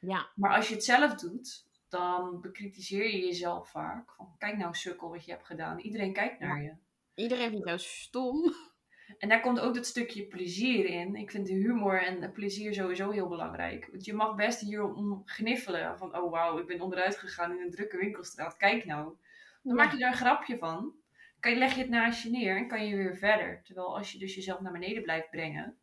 Ja. 0.00 0.28
Maar 0.34 0.56
als 0.56 0.68
je 0.68 0.74
het 0.74 0.84
zelf 0.84 1.14
doet, 1.14 1.66
dan 1.88 2.40
bekritiseer 2.40 3.10
je 3.10 3.26
jezelf 3.26 3.70
vaak. 3.70 4.12
Van, 4.12 4.34
kijk 4.38 4.56
nou 4.56 4.74
sukkel 4.74 5.10
wat 5.10 5.24
je 5.24 5.30
hebt 5.30 5.46
gedaan. 5.46 5.78
Iedereen 5.78 6.12
kijkt 6.12 6.40
naar 6.40 6.62
je. 6.62 6.74
Iedereen 7.14 7.50
vindt 7.50 7.66
jou 7.66 7.78
stom. 7.78 8.42
En 9.18 9.28
daar 9.28 9.40
komt 9.40 9.60
ook 9.60 9.74
dat 9.74 9.86
stukje 9.86 10.26
plezier 10.26 10.84
in. 10.84 11.14
Ik 11.14 11.30
vind 11.30 11.46
de 11.46 11.52
humor 11.52 12.02
en 12.02 12.32
plezier 12.32 12.74
sowieso 12.74 13.10
heel 13.10 13.28
belangrijk. 13.28 13.88
Want 13.90 14.04
je 14.04 14.14
mag 14.14 14.34
best 14.34 14.60
hier 14.60 14.94
om 14.94 15.22
gniffelen. 15.24 15.98
Van, 15.98 16.16
oh 16.16 16.30
wauw, 16.30 16.58
ik 16.58 16.66
ben 16.66 16.80
onderuit 16.80 17.16
gegaan 17.16 17.52
in 17.52 17.60
een 17.60 17.70
drukke 17.70 17.96
winkelstraat. 17.96 18.56
Kijk 18.56 18.84
nou. 18.84 19.14
Dan 19.64 19.76
Ja. 19.76 19.82
maak 19.84 19.92
je 19.92 20.02
er 20.04 20.10
een 20.10 20.16
grapje 20.16 20.58
van. 20.58 20.94
Kan 21.40 21.52
je, 21.52 21.58
leg 21.58 21.74
je 21.74 21.80
het 21.80 21.90
naast 21.90 22.22
je 22.22 22.30
neer 22.30 22.56
en 22.56 22.68
kan 22.68 22.86
je 22.86 22.96
weer 22.96 23.16
verder. 23.16 23.62
Terwijl 23.64 23.96
als 23.96 24.12
je 24.12 24.18
dus 24.18 24.34
jezelf 24.34 24.60
naar 24.60 24.72
beneden 24.72 25.02
blijft 25.02 25.30
brengen. 25.30 25.78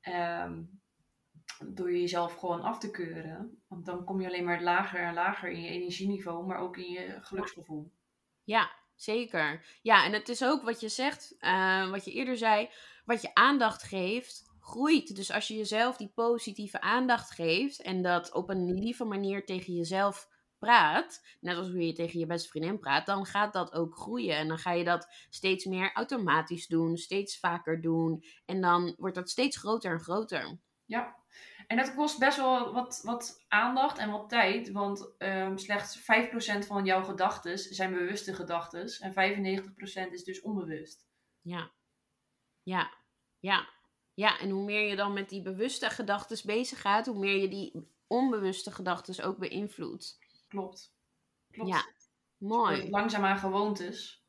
ehm, 0.00 0.62
door 1.68 1.92
jezelf 1.92 2.34
gewoon 2.34 2.60
af 2.62 2.78
te 2.78 2.90
keuren. 2.90 3.62
Want 3.68 3.84
dan 3.84 4.04
kom 4.04 4.20
je 4.20 4.26
alleen 4.26 4.44
maar 4.44 4.62
lager 4.62 5.00
en 5.00 5.14
lager 5.14 5.50
in 5.50 5.60
je 5.62 5.68
energieniveau. 5.70 6.46
Maar 6.46 6.58
ook 6.58 6.76
in 6.76 6.90
je 6.90 7.18
geluksgevoel. 7.20 7.92
Ja, 8.44 8.70
zeker. 8.94 9.66
Ja, 9.82 10.04
en 10.04 10.12
het 10.12 10.28
is 10.28 10.44
ook 10.44 10.62
wat 10.62 10.80
je 10.80 10.88
zegt, 10.88 11.36
eh, 11.38 11.90
wat 11.90 12.04
je 12.04 12.12
eerder 12.12 12.36
zei, 12.36 12.68
wat 13.04 13.22
je 13.22 13.34
aandacht 13.34 13.82
geeft, 13.82 14.44
groeit. 14.60 15.16
Dus 15.16 15.30
als 15.32 15.48
je 15.48 15.56
jezelf 15.56 15.96
die 15.96 16.12
positieve 16.14 16.80
aandacht 16.80 17.30
geeft 17.30 17.82
en 17.82 18.02
dat 18.02 18.32
op 18.32 18.48
een 18.50 18.74
lieve 18.74 19.04
manier 19.04 19.44
tegen 19.44 19.72
jezelf 19.74 20.28
praat, 20.60 21.22
net 21.40 21.56
als 21.56 21.68
hoe 21.68 21.86
je 21.86 21.92
tegen 21.92 22.18
je 22.18 22.26
beste 22.26 22.48
vriendin 22.48 22.78
praat, 22.78 23.06
dan 23.06 23.26
gaat 23.26 23.52
dat 23.52 23.72
ook 23.72 23.96
groeien. 23.96 24.36
En 24.36 24.48
dan 24.48 24.58
ga 24.58 24.72
je 24.72 24.84
dat 24.84 25.08
steeds 25.30 25.64
meer 25.64 25.92
automatisch 25.92 26.66
doen, 26.66 26.96
steeds 26.96 27.38
vaker 27.38 27.80
doen. 27.80 28.24
En 28.44 28.60
dan 28.60 28.94
wordt 28.98 29.14
dat 29.14 29.30
steeds 29.30 29.56
groter 29.56 29.92
en 29.92 30.00
groter. 30.00 30.58
Ja, 30.84 31.16
en 31.66 31.76
dat 31.76 31.94
kost 31.94 32.18
best 32.18 32.36
wel 32.36 32.72
wat, 32.72 33.00
wat 33.04 33.44
aandacht 33.48 33.98
en 33.98 34.10
wat 34.10 34.28
tijd, 34.28 34.70
want 34.70 35.14
ehm, 35.18 35.56
slechts 35.56 35.98
5% 35.98 36.66
van 36.66 36.84
jouw 36.84 37.02
gedachten 37.02 37.58
zijn 37.58 37.92
bewuste 37.92 38.34
gedachten 38.34 38.90
en 39.00 39.12
95% 39.12 40.12
is 40.12 40.24
dus 40.24 40.40
onbewust. 40.40 41.06
Ja. 41.40 41.70
Ja. 42.62 42.90
Ja. 43.38 43.68
Ja, 44.14 44.38
en 44.38 44.50
hoe 44.50 44.64
meer 44.64 44.88
je 44.88 44.96
dan 44.96 45.12
met 45.12 45.28
die 45.28 45.42
bewuste 45.42 45.90
gedachten 45.90 46.46
bezig 46.46 46.80
gaat, 46.80 47.06
hoe 47.06 47.18
meer 47.18 47.36
je 47.36 47.48
die 47.48 47.88
onbewuste 48.06 48.70
gedachten 48.70 49.24
ook 49.24 49.38
beïnvloedt. 49.38 50.18
Klopt. 50.50 50.94
Klopt. 51.50 51.70
Ja, 51.70 51.84
Mooi. 52.36 52.90
langzaamaan 52.90 53.38
gewoontes 53.38 54.24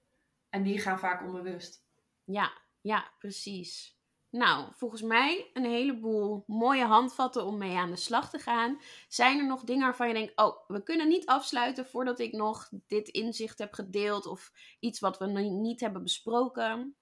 en 0.49 0.63
die 0.63 0.80
gaan 0.80 0.99
vaak 0.99 1.22
onbewust. 1.22 1.86
Ja, 2.24 2.51
ja, 2.82 3.11
precies. 3.19 3.99
Nou, 4.30 4.67
volgens 4.74 5.01
mij 5.01 5.49
een 5.53 5.65
heleboel 5.65 6.43
mooie 6.47 6.86
handvatten 6.86 7.45
om 7.45 7.57
mee 7.57 7.78
aan 7.78 7.89
de 7.89 7.95
slag 7.95 8.30
te 8.30 8.39
gaan. 8.39 8.80
Zijn 9.07 9.39
er 9.39 9.47
nog 9.47 9.63
dingen 9.63 9.84
waarvan 9.84 10.07
je 10.07 10.13
denkt, 10.13 10.36
oh, 10.36 10.55
we 10.67 10.84
kunnen 10.84 11.07
niet 11.07 11.26
afsluiten 11.26 11.86
voordat 11.86 12.19
ik 12.19 12.32
nog 12.32 12.69
dit 12.88 13.07
inzicht 13.07 13.59
heb 13.59 13.74
gedeeld 13.74 14.26
of 14.26 14.51
iets 14.80 14.99
wat 14.99 15.17
we 15.17 15.26
niet 15.26 15.80
hebben 15.80 16.03
besproken? 16.03 16.95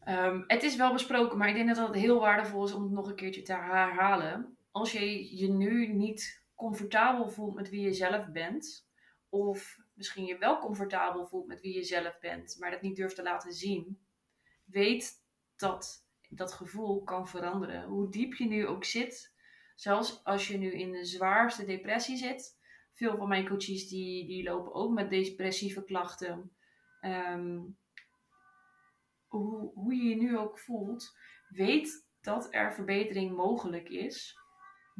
Ehm, 0.00 0.42
het 0.46 0.62
is 0.62 0.76
wel 0.76 0.92
besproken, 0.92 1.38
maar 1.38 1.48
ik 1.48 1.54
denk 1.54 1.74
dat 1.74 1.86
het 1.86 1.96
heel 1.96 2.20
waardevol 2.20 2.64
is 2.64 2.72
om 2.72 2.82
het 2.82 2.92
nog 2.92 3.08
een 3.08 3.14
keertje 3.14 3.42
te 3.42 3.52
herhalen. 3.52 4.56
Als 4.70 4.92
je 4.92 5.36
je 5.36 5.48
nu 5.48 5.86
niet 5.86 6.41
comfortabel 6.62 7.28
voelt 7.28 7.54
met 7.54 7.70
wie 7.70 7.80
je 7.80 7.92
zelf 7.92 8.30
bent, 8.30 8.88
of 9.28 9.78
misschien 9.94 10.24
je 10.24 10.38
wel 10.38 10.58
comfortabel 10.58 11.26
voelt 11.26 11.46
met 11.46 11.60
wie 11.60 11.74
je 11.74 11.82
zelf 11.82 12.18
bent, 12.20 12.56
maar 12.58 12.70
dat 12.70 12.82
niet 12.82 12.96
durft 12.96 13.14
te 13.14 13.22
laten 13.22 13.52
zien, 13.52 14.00
weet 14.64 15.24
dat 15.56 16.06
dat 16.28 16.52
gevoel 16.52 17.02
kan 17.02 17.28
veranderen. 17.28 17.84
Hoe 17.84 18.10
diep 18.10 18.34
je 18.34 18.44
nu 18.44 18.66
ook 18.66 18.84
zit, 18.84 19.34
zelfs 19.74 20.24
als 20.24 20.48
je 20.48 20.58
nu 20.58 20.72
in 20.72 20.92
de 20.92 21.04
zwaarste 21.04 21.64
depressie 21.64 22.16
zit. 22.16 22.60
Veel 22.92 23.16
van 23.16 23.28
mijn 23.28 23.48
coaches 23.48 23.88
die, 23.88 24.26
die 24.26 24.42
lopen 24.42 24.74
ook 24.74 24.92
met 24.92 25.10
depressieve 25.10 25.84
klachten. 25.84 26.52
Ehm, 27.00 27.60
hoe, 29.26 29.72
hoe 29.74 29.94
je 29.94 30.04
je 30.04 30.16
nu 30.16 30.38
ook 30.38 30.58
voelt, 30.58 31.16
weet 31.48 32.08
dat 32.20 32.54
er 32.54 32.74
verbetering 32.74 33.36
mogelijk 33.36 33.88
is, 33.88 34.41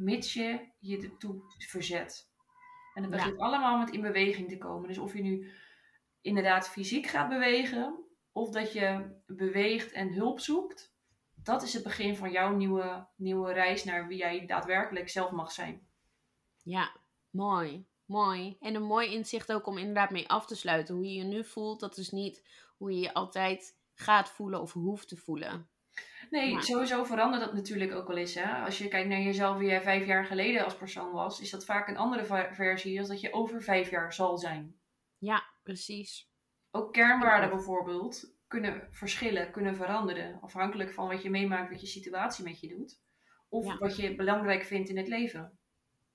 mits 0.03 0.33
je 0.33 0.71
je 0.79 0.97
ertoe 0.97 1.41
verzet. 1.57 2.31
En 2.93 3.03
het 3.03 3.11
Ja. 3.11 3.17
begint 3.17 3.39
allemaal 3.39 3.77
met 3.77 3.89
in 3.89 4.01
beweging 4.01 4.49
te 4.49 4.57
komen. 4.57 4.87
Dus 4.87 4.97
of 4.97 5.13
je 5.13 5.21
nu 5.21 5.51
inderdaad 6.21 6.69
fysiek 6.69 7.07
gaat 7.07 7.29
bewegen, 7.29 8.03
of 8.31 8.49
dat 8.49 8.73
je 8.73 9.15
beweegt 9.25 9.91
en 9.91 10.13
hulp 10.13 10.39
zoekt, 10.39 10.95
dat 11.43 11.63
is 11.63 11.73
het 11.73 11.83
begin 11.83 12.15
van 12.15 12.31
jouw 12.31 12.55
nieuwe, 12.55 13.07
nieuwe 13.15 13.53
reis 13.53 13.83
naar 13.83 14.07
wie 14.07 14.17
jij 14.17 14.45
daadwerkelijk 14.45 15.09
zelf 15.09 15.31
mag 15.31 15.51
zijn. 15.51 15.87
Ja, 16.63 16.95
mooi. 17.29 17.85
Mooi. 18.05 18.57
En 18.59 18.75
een 18.75 18.83
mooi 18.83 19.11
inzicht 19.13 19.51
ook 19.53 19.65
om 19.67 19.77
inderdaad 19.77 20.09
mee 20.09 20.29
af 20.29 20.45
te 20.45 20.55
sluiten. 20.55 20.95
Hoe 20.95 21.05
je 21.05 21.13
je 21.13 21.23
nu 21.23 21.45
voelt, 21.45 21.79
dat 21.79 21.97
is 21.97 22.09
niet 22.09 22.47
hoe 22.77 22.91
je 22.91 22.99
je 22.99 23.13
altijd 23.13 23.79
gaat 23.93 24.29
voelen 24.29 24.61
of 24.61 24.73
hoeft 24.73 25.07
te 25.07 25.17
voelen. 25.17 25.69
Nee, 26.29 26.61
sowieso 26.61 27.03
verandert 27.03 27.43
dat 27.43 27.53
natuurlijk 27.53 27.93
ook 27.93 28.07
wel 28.07 28.17
eens. 28.17 28.33
Hè? 28.33 28.63
Als 28.65 28.77
je 28.77 28.87
kijkt 28.87 29.09
naar 29.09 29.21
jezelf 29.21 29.57
wie 29.57 29.67
jij 29.67 29.81
vijf 29.81 30.05
jaar 30.05 30.25
geleden 30.25 30.63
als 30.63 30.75
persoon 30.75 31.11
was, 31.11 31.39
is 31.39 31.49
dat 31.49 31.65
vaak 31.65 31.87
een 31.87 31.97
andere 31.97 32.47
versie 32.51 32.99
als 32.99 33.07
dat 33.07 33.21
je 33.21 33.33
over 33.33 33.61
vijf 33.61 33.89
jaar 33.89 34.13
zal 34.13 34.37
zijn. 34.37 34.75
Ja, 35.17 35.43
precies. 35.63 36.29
Ook 36.71 36.93
kernwaarden 36.93 37.49
bijvoorbeeld 37.49 38.33
kunnen 38.47 38.87
verschillen, 38.91 39.51
kunnen 39.51 39.75
veranderen. 39.75 40.37
Afhankelijk 40.41 40.93
van 40.93 41.07
wat 41.07 41.21
je 41.21 41.29
meemaakt, 41.29 41.71
wat 41.71 41.81
je 41.81 41.87
situatie 41.87 42.43
met 42.43 42.59
je 42.59 42.67
doet. 42.67 43.01
Of 43.49 43.65
Ja. 43.65 43.77
wat 43.77 43.95
je 43.95 44.15
belangrijk 44.15 44.63
vindt 44.63 44.89
in 44.89 44.97
het 44.97 45.07
leven. 45.07 45.57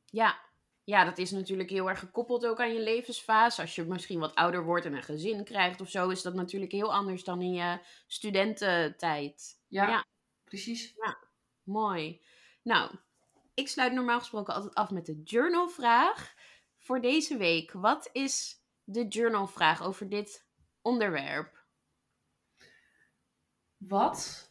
Ja. 0.06 0.38
ja, 0.84 1.04
dat 1.04 1.18
is 1.18 1.30
natuurlijk 1.30 1.70
heel 1.70 1.88
erg 1.88 1.98
gekoppeld 1.98 2.46
ook 2.46 2.60
aan 2.60 2.72
je 2.72 2.80
levensfase. 2.80 3.60
Als 3.60 3.74
je 3.74 3.84
misschien 3.84 4.18
wat 4.18 4.34
ouder 4.34 4.64
wordt 4.64 4.84
en 4.84 4.94
een 4.94 5.02
gezin 5.02 5.44
krijgt 5.44 5.80
of 5.80 5.90
zo, 5.90 6.08
is 6.08 6.22
dat 6.22 6.34
natuurlijk 6.34 6.72
heel 6.72 6.92
anders 6.92 7.24
dan 7.24 7.42
in 7.42 7.52
je 7.52 7.78
studententijd. 8.06 9.57
Ja, 9.68 9.88
Ja. 9.88 10.06
precies. 10.44 10.94
Mooi. 11.62 12.22
Nou, 12.62 12.96
ik 13.54 13.68
sluit 13.68 13.92
normaal 13.92 14.18
gesproken 14.18 14.54
altijd 14.54 14.74
af 14.74 14.90
met 14.90 15.06
de 15.06 15.22
journalvraag. 15.22 16.34
Voor 16.76 17.00
deze 17.00 17.36
week, 17.36 17.72
wat 17.72 18.08
is 18.12 18.62
de 18.84 19.08
journalvraag 19.08 19.82
over 19.82 20.08
dit 20.08 20.46
onderwerp? 20.82 21.66
Wat, 23.76 24.50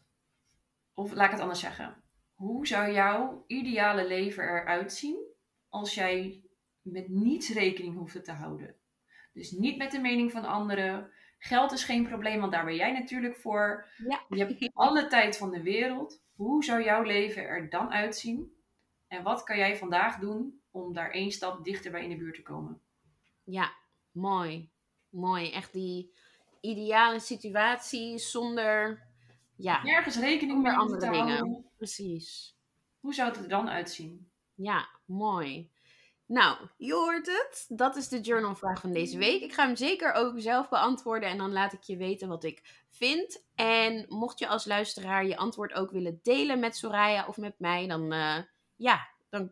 of 0.93 1.13
laat 1.13 1.25
ik 1.25 1.31
het 1.31 1.39
anders 1.41 1.59
zeggen. 1.59 2.03
Hoe 2.33 2.67
zou 2.67 2.91
jouw 2.91 3.43
ideale 3.47 4.07
leven 4.07 4.43
eruit 4.43 4.93
zien 4.93 5.33
als 5.69 5.93
jij 5.93 6.43
met 6.81 7.07
niets 7.07 7.49
rekening 7.49 7.95
hoefde 7.95 8.21
te 8.21 8.31
houden? 8.31 8.75
Dus 9.33 9.51
niet 9.51 9.77
met 9.77 9.91
de 9.91 9.99
mening 9.99 10.31
van 10.31 10.45
anderen. 10.45 11.11
Geld 11.37 11.71
is 11.71 11.83
geen 11.83 12.07
probleem, 12.07 12.39
want 12.39 12.51
daar 12.51 12.65
ben 12.65 12.75
jij 12.75 12.91
natuurlijk 12.91 13.35
voor. 13.35 13.87
Ja. 14.07 14.25
Je 14.29 14.37
hebt 14.45 14.69
alle 14.73 15.07
tijd 15.07 15.37
van 15.37 15.51
de 15.51 15.61
wereld. 15.63 16.21
Hoe 16.35 16.63
zou 16.63 16.83
jouw 16.83 17.01
leven 17.03 17.43
er 17.43 17.69
dan 17.69 17.91
uitzien? 17.91 18.55
En 19.07 19.23
wat 19.23 19.43
kan 19.43 19.57
jij 19.57 19.77
vandaag 19.77 20.19
doen 20.19 20.61
om 20.71 20.93
daar 20.93 21.11
één 21.11 21.31
stap 21.31 21.63
dichter 21.63 21.91
bij 21.91 22.03
in 22.03 22.09
de 22.09 22.17
buurt 22.17 22.35
te 22.35 22.41
komen? 22.41 22.81
Ja, 23.43 23.73
mooi. 24.11 24.69
Mooi. 25.09 25.51
Echt 25.51 25.73
die 25.73 26.13
ideale 26.61 27.19
situatie 27.19 28.17
zonder. 28.17 29.01
Ja, 29.55 29.83
Nergens 29.83 30.17
rekening 30.19 30.57
hoeven 30.57 30.75
andere 30.79 30.99
te 30.99 31.09
dingen. 31.09 31.27
houden. 31.35 31.65
precies. 31.77 32.55
Hoe 32.99 33.13
zou 33.13 33.29
het 33.29 33.37
er 33.37 33.49
dan 33.49 33.69
uitzien? 33.69 34.29
Ja, 34.55 34.87
mooi. 35.05 35.69
Nou, 36.27 36.57
je 36.77 36.93
hoort 36.93 37.25
het. 37.25 37.65
Dat 37.67 37.95
is 37.95 38.07
de 38.07 38.19
journalvraag 38.19 38.79
van 38.81 38.91
deze 38.91 39.17
week. 39.17 39.41
Ik 39.41 39.53
ga 39.53 39.65
hem 39.65 39.75
zeker 39.75 40.13
ook 40.13 40.33
zelf 40.35 40.69
beantwoorden 40.69 41.29
en 41.29 41.37
dan 41.37 41.51
laat 41.51 41.73
ik 41.73 41.83
je 41.83 41.97
weten 41.97 42.27
wat 42.27 42.43
ik 42.43 42.83
vind. 42.89 43.45
En 43.55 44.05
mocht 44.07 44.39
je 44.39 44.47
als 44.47 44.65
luisteraar 44.65 45.25
je 45.25 45.37
antwoord 45.37 45.73
ook 45.73 45.91
willen 45.91 46.19
delen 46.23 46.59
met 46.59 46.75
Soraya 46.75 47.25
of 47.27 47.37
met 47.37 47.59
mij, 47.59 47.87
dan, 47.87 48.11
eh, 48.11 48.37
ja, 48.75 49.07
dan 49.29 49.51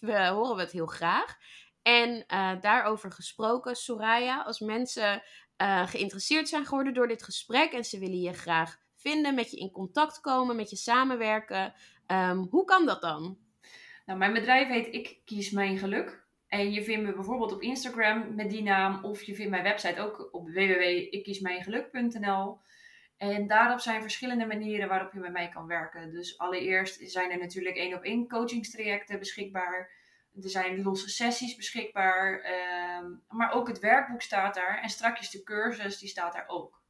horen 0.00 0.56
we 0.56 0.62
het 0.62 0.72
heel 0.72 0.86
graag. 0.86 1.36
En 1.82 2.26
eh, 2.26 2.60
daarover 2.60 3.12
gesproken, 3.12 3.76
Soraya, 3.76 4.42
als 4.42 4.60
mensen 4.60 5.22
uh, 5.62 5.86
geïnteresseerd 5.86 6.48
zijn 6.48 6.66
geworden 6.66 6.94
door 6.94 7.08
dit 7.08 7.22
gesprek 7.22 7.72
en 7.72 7.84
ze 7.84 7.98
willen 7.98 8.20
je 8.20 8.32
graag 8.32 8.78
vinden, 8.94 9.34
met 9.34 9.50
je 9.50 9.56
in 9.56 9.70
contact 9.70 10.20
komen, 10.20 10.56
met 10.56 10.70
je 10.70 10.76
samenwerken. 10.76 11.74
Ehm, 12.06 12.38
hoe 12.38 12.64
kan 12.64 12.86
dat 12.86 13.00
dan? 13.00 13.38
Nou, 14.06 14.18
mijn 14.18 14.32
bedrijf 14.32 14.68
heet 14.68 14.94
Ik 14.94 15.20
Kies 15.24 15.50
Mijn 15.50 15.78
Geluk. 15.78 16.24
En 16.48 16.72
je 16.72 16.84
vindt 16.84 17.06
me 17.06 17.14
bijvoorbeeld 17.14 17.52
op 17.52 17.62
Instagram 17.62 18.34
met 18.34 18.50
die 18.50 18.62
naam. 18.62 19.04
Of 19.04 19.22
je 19.22 19.34
vindt 19.34 19.50
mijn 19.50 19.62
website 19.62 20.00
ook 20.00 20.28
op 20.32 20.48
www.ikkiesmijngeluk.nl. 20.48 22.58
En 23.16 23.46
daarop 23.46 23.80
zijn 23.80 24.02
verschillende 24.02 24.46
manieren 24.46 24.88
waarop 24.88 25.12
je 25.12 25.18
met 25.18 25.32
mij 25.32 25.48
kan 25.48 25.66
werken. 25.66 26.12
Dus 26.12 26.38
allereerst 26.38 27.10
zijn 27.10 27.30
er 27.30 27.38
natuurlijk 27.38 27.76
één 27.76 27.94
op 27.94 28.02
één 28.02 28.28
coachingstrajecten 28.28 29.18
beschikbaar. 29.18 29.90
Er 30.42 30.50
zijn 30.50 30.82
losse 30.82 31.08
sessies 31.08 31.56
beschikbaar. 31.56 32.40
Ehm, 32.40 33.04
maar 33.28 33.52
ook 33.52 33.68
het 33.68 33.78
werkboek 33.78 34.22
staat 34.22 34.54
daar. 34.54 34.78
En 34.82 34.88
strakjes 34.88 35.30
de 35.30 35.42
cursus, 35.42 35.98
die 35.98 36.08
staat 36.08 36.32
daar 36.32 36.44
ook. 36.46 36.80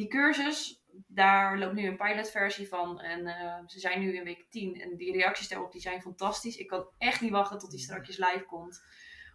Die 0.00 0.08
cursus, 0.08 0.82
daar 1.06 1.58
loopt 1.58 1.74
nu 1.74 1.86
een 1.86 1.96
pilotversie 1.96 2.68
van. 2.68 3.00
En 3.00 3.20
uh, 3.20 3.58
ze 3.66 3.80
zijn 3.80 4.00
nu 4.00 4.16
in 4.16 4.24
week 4.24 4.46
10. 4.50 4.80
En 4.80 4.96
die 4.96 5.12
reacties 5.12 5.48
daarop 5.48 5.72
die 5.72 5.80
zijn 5.80 6.00
fantastisch. 6.00 6.56
Ik 6.56 6.66
kan 6.66 6.88
echt 6.98 7.20
niet 7.20 7.30
wachten 7.30 7.58
tot 7.58 7.70
die 7.70 7.80
strakjes 7.80 8.16
live 8.16 8.44
komt. 8.46 8.82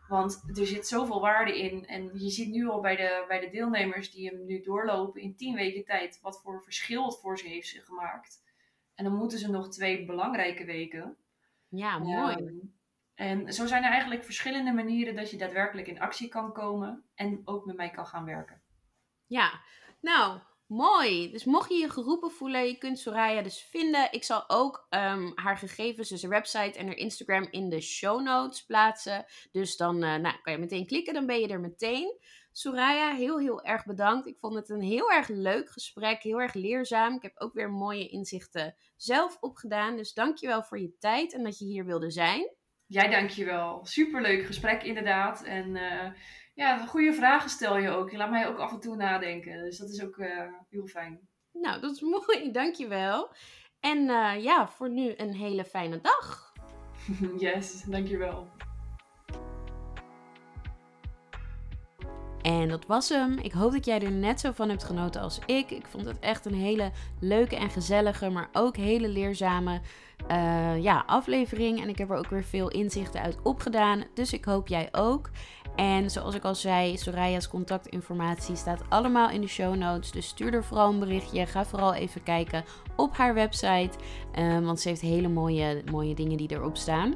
Want 0.08 0.58
er 0.58 0.66
zit 0.66 0.88
zoveel 0.88 1.22
waarde 1.22 1.60
in. 1.60 1.86
En 1.86 2.10
je 2.14 2.30
ziet 2.30 2.50
nu 2.50 2.68
al 2.68 2.82
bij 2.82 2.96
de, 2.96 3.26
bij 3.28 3.40
de 3.40 3.50
deelnemers 3.50 4.12
die 4.12 4.30
hem 4.30 4.46
nu 4.46 4.62
doorlopen 4.62 5.22
in 5.22 5.36
10 5.36 5.56
weken 5.56 5.86
tijd. 5.86 6.20
wat 6.22 6.42
voor 6.42 6.64
verschil 6.64 7.06
het 7.06 7.20
voor 7.20 7.38
ze 7.38 7.48
heeft 7.48 7.80
gemaakt. 7.84 8.44
En 8.96 9.04
dan 9.04 9.16
moeten 9.16 9.40
ze 9.40 9.52
nog 9.52 9.70
twee 9.70 10.06
belangrijke 10.06 10.66
weken. 10.66 11.18
Ja, 11.70 11.98
mooi. 11.98 12.72
en 13.16 13.54
zo 13.54 13.66
zijn 13.66 13.84
er 13.84 13.92
eigenlijk 13.92 14.24
verschillende 14.24 14.72
manieren 14.72 15.16
dat 15.16 15.32
je 15.32 15.38
daadwerkelijk 15.38 15.88
in 15.88 16.00
actie 16.00 16.28
kan 16.28 16.54
komen. 16.54 17.04
En 17.16 17.42
ook 17.44 17.66
met 17.66 17.76
mij 17.76 17.90
kan 17.90 18.06
gaan 18.06 18.26
werken. 18.26 18.62
Ja, 19.28 19.62
nou, 20.06 20.40
Mooi. 20.68 21.32
Dus 21.32 21.44
mocht 21.44 21.70
je 21.70 21.76
je 21.76 21.90
geroepen 21.90 22.32
voelen, 22.32 22.68
je 22.68 22.78
kunt 22.78 23.00
Soraya 23.00 23.42
dus 23.42 23.68
vinden. 23.70 24.08
Ik 24.12 24.24
zal 24.24 24.50
ook 24.50 24.88
um, 24.90 25.32
haar 25.36 25.58
gegevens, 25.58 26.10
dus 26.10 26.22
haar 26.22 26.32
website 26.32 26.80
en 26.80 26.86
haar 26.86 26.96
Instagram 26.96 27.48
in 27.50 27.70
de 27.70 27.82
show 27.82 28.22
notes 28.22 28.66
plaatsen. 28.66 29.26
Dus 29.52 29.78
dan 29.78 29.96
uh, 29.96 30.16
nou, 30.16 30.36
kan 30.42 30.54
je 30.54 30.60
meteen 30.60 30.86
klikken, 30.86 31.14
dan 31.14 31.26
ben 31.26 31.40
je 31.40 31.48
er 31.48 31.60
meteen. 31.60 32.20
Soraya, 32.52 33.16
heel 33.16 33.40
heel 33.40 33.64
erg 33.64 33.86
bedankt. 33.86 34.28
Ik 34.28 34.40
vond 34.40 34.56
het 34.56 34.70
een 34.70 34.82
heel 34.82 35.12
erg 35.12 35.28
leuk 35.28 35.70
gesprek, 35.70 36.24
heel 36.24 36.42
erg 36.42 36.54
leerzaam. 36.54 37.16
Ik 37.16 37.22
heb 37.22 37.40
ook 37.40 37.54
weer 37.54 37.70
mooie 37.70 38.08
inzichten 38.08 38.76
zelf 38.96 39.38
opgedaan. 39.40 39.96
Dus 39.96 40.14
dankjewel 40.14 40.64
voor 40.64 40.80
je 40.80 40.98
tijd 41.00 41.34
en 41.34 41.44
dat 41.44 41.60
je 41.60 41.66
hier 41.66 41.86
wilde 41.86 42.12
zijn. 42.12 42.50
Jij 42.88 43.10
dankjewel. 43.10 43.86
Superleuk 43.86 44.46
gesprek 44.46 44.84
inderdaad. 44.84 45.44
En 45.44 45.76
uh, 45.76 46.12
ja, 46.56 46.86
goede 46.86 47.14
vragen 47.14 47.50
stel 47.50 47.78
je 47.78 47.90
ook. 47.90 48.12
Je 48.12 48.18
laat 48.18 48.30
mij 48.30 48.48
ook 48.48 48.58
af 48.58 48.72
en 48.72 48.80
toe 48.80 48.96
nadenken. 48.96 49.64
Dus 49.64 49.78
dat 49.78 49.90
is 49.90 50.04
ook 50.04 50.18
uh, 50.18 50.42
heel 50.70 50.88
fijn. 50.88 51.20
Nou, 51.52 51.82
dat 51.82 51.92
is 51.92 52.02
mooi. 52.28 52.52
Dankjewel. 52.52 53.30
En 53.80 53.98
uh, 53.98 54.44
ja, 54.44 54.68
voor 54.68 54.90
nu 54.90 55.14
een 55.18 55.34
hele 55.34 55.66
fijne 55.66 56.02
dag. 56.02 56.54
yes, 57.38 57.84
dankjewel. 57.84 58.48
En 62.46 62.70
dat 62.70 62.86
was 62.86 63.10
hem. 63.10 63.38
Ik 63.42 63.52
hoop 63.52 63.72
dat 63.72 63.86
jij 63.86 64.02
er 64.02 64.12
net 64.12 64.40
zo 64.40 64.52
van 64.52 64.70
hebt 64.70 64.84
genoten 64.84 65.22
als 65.22 65.40
ik. 65.46 65.72
Ik 65.72 65.86
vond 65.88 66.06
het 66.06 66.20
echt 66.20 66.46
een 66.46 66.54
hele 66.54 66.92
leuke 67.20 67.56
en 67.56 67.70
gezellige, 67.70 68.30
maar 68.30 68.50
ook 68.54 68.78
hele 68.78 69.08
leerzame 69.08 69.82
uh, 70.32 70.84
ja, 70.84 71.04
aflevering. 71.06 71.82
En 71.82 71.90
ik 71.90 71.98
heb 71.98 72.10
er 72.10 72.18
ook 72.18 72.30
weer 72.30 72.44
veel 72.44 72.70
inzichten 72.70 73.22
uit 73.22 73.38
opgedaan. 73.44 74.04
Dus 74.14 74.34
ik 74.34 74.46
hoop 74.46 74.68
jij 74.68 74.90
ook. 74.92 75.30
En 75.76 76.10
zoals 76.10 76.36
ik 76.36 76.44
al 76.44 76.56
zei, 76.56 76.98
Soraya's 76.98 77.48
contactinformatie 77.48 78.56
staat 78.56 78.82
allemaal 78.90 79.30
in 79.30 79.42
de 79.42 79.48
show 79.48 79.76
notes. 79.76 80.12
Dus 80.12 80.28
stuur 80.28 80.54
er 80.54 80.64
vooral 80.64 80.90
een 80.90 81.00
berichtje. 81.00 81.46
Ga 81.46 81.66
vooral 81.66 81.94
even 81.94 82.24
kijken 82.24 82.64
op 82.96 83.18
haar 83.18 83.34
website. 83.34 83.92
Um, 84.40 84.66
want 84.66 84.80
ze 84.80 84.88
heeft 84.88 85.02
hele 85.02 85.28
mooie, 85.28 85.84
mooie 85.92 86.16
dingen 86.16 86.38
die 86.38 86.52
erop 86.52 86.78
staan. 86.78 87.16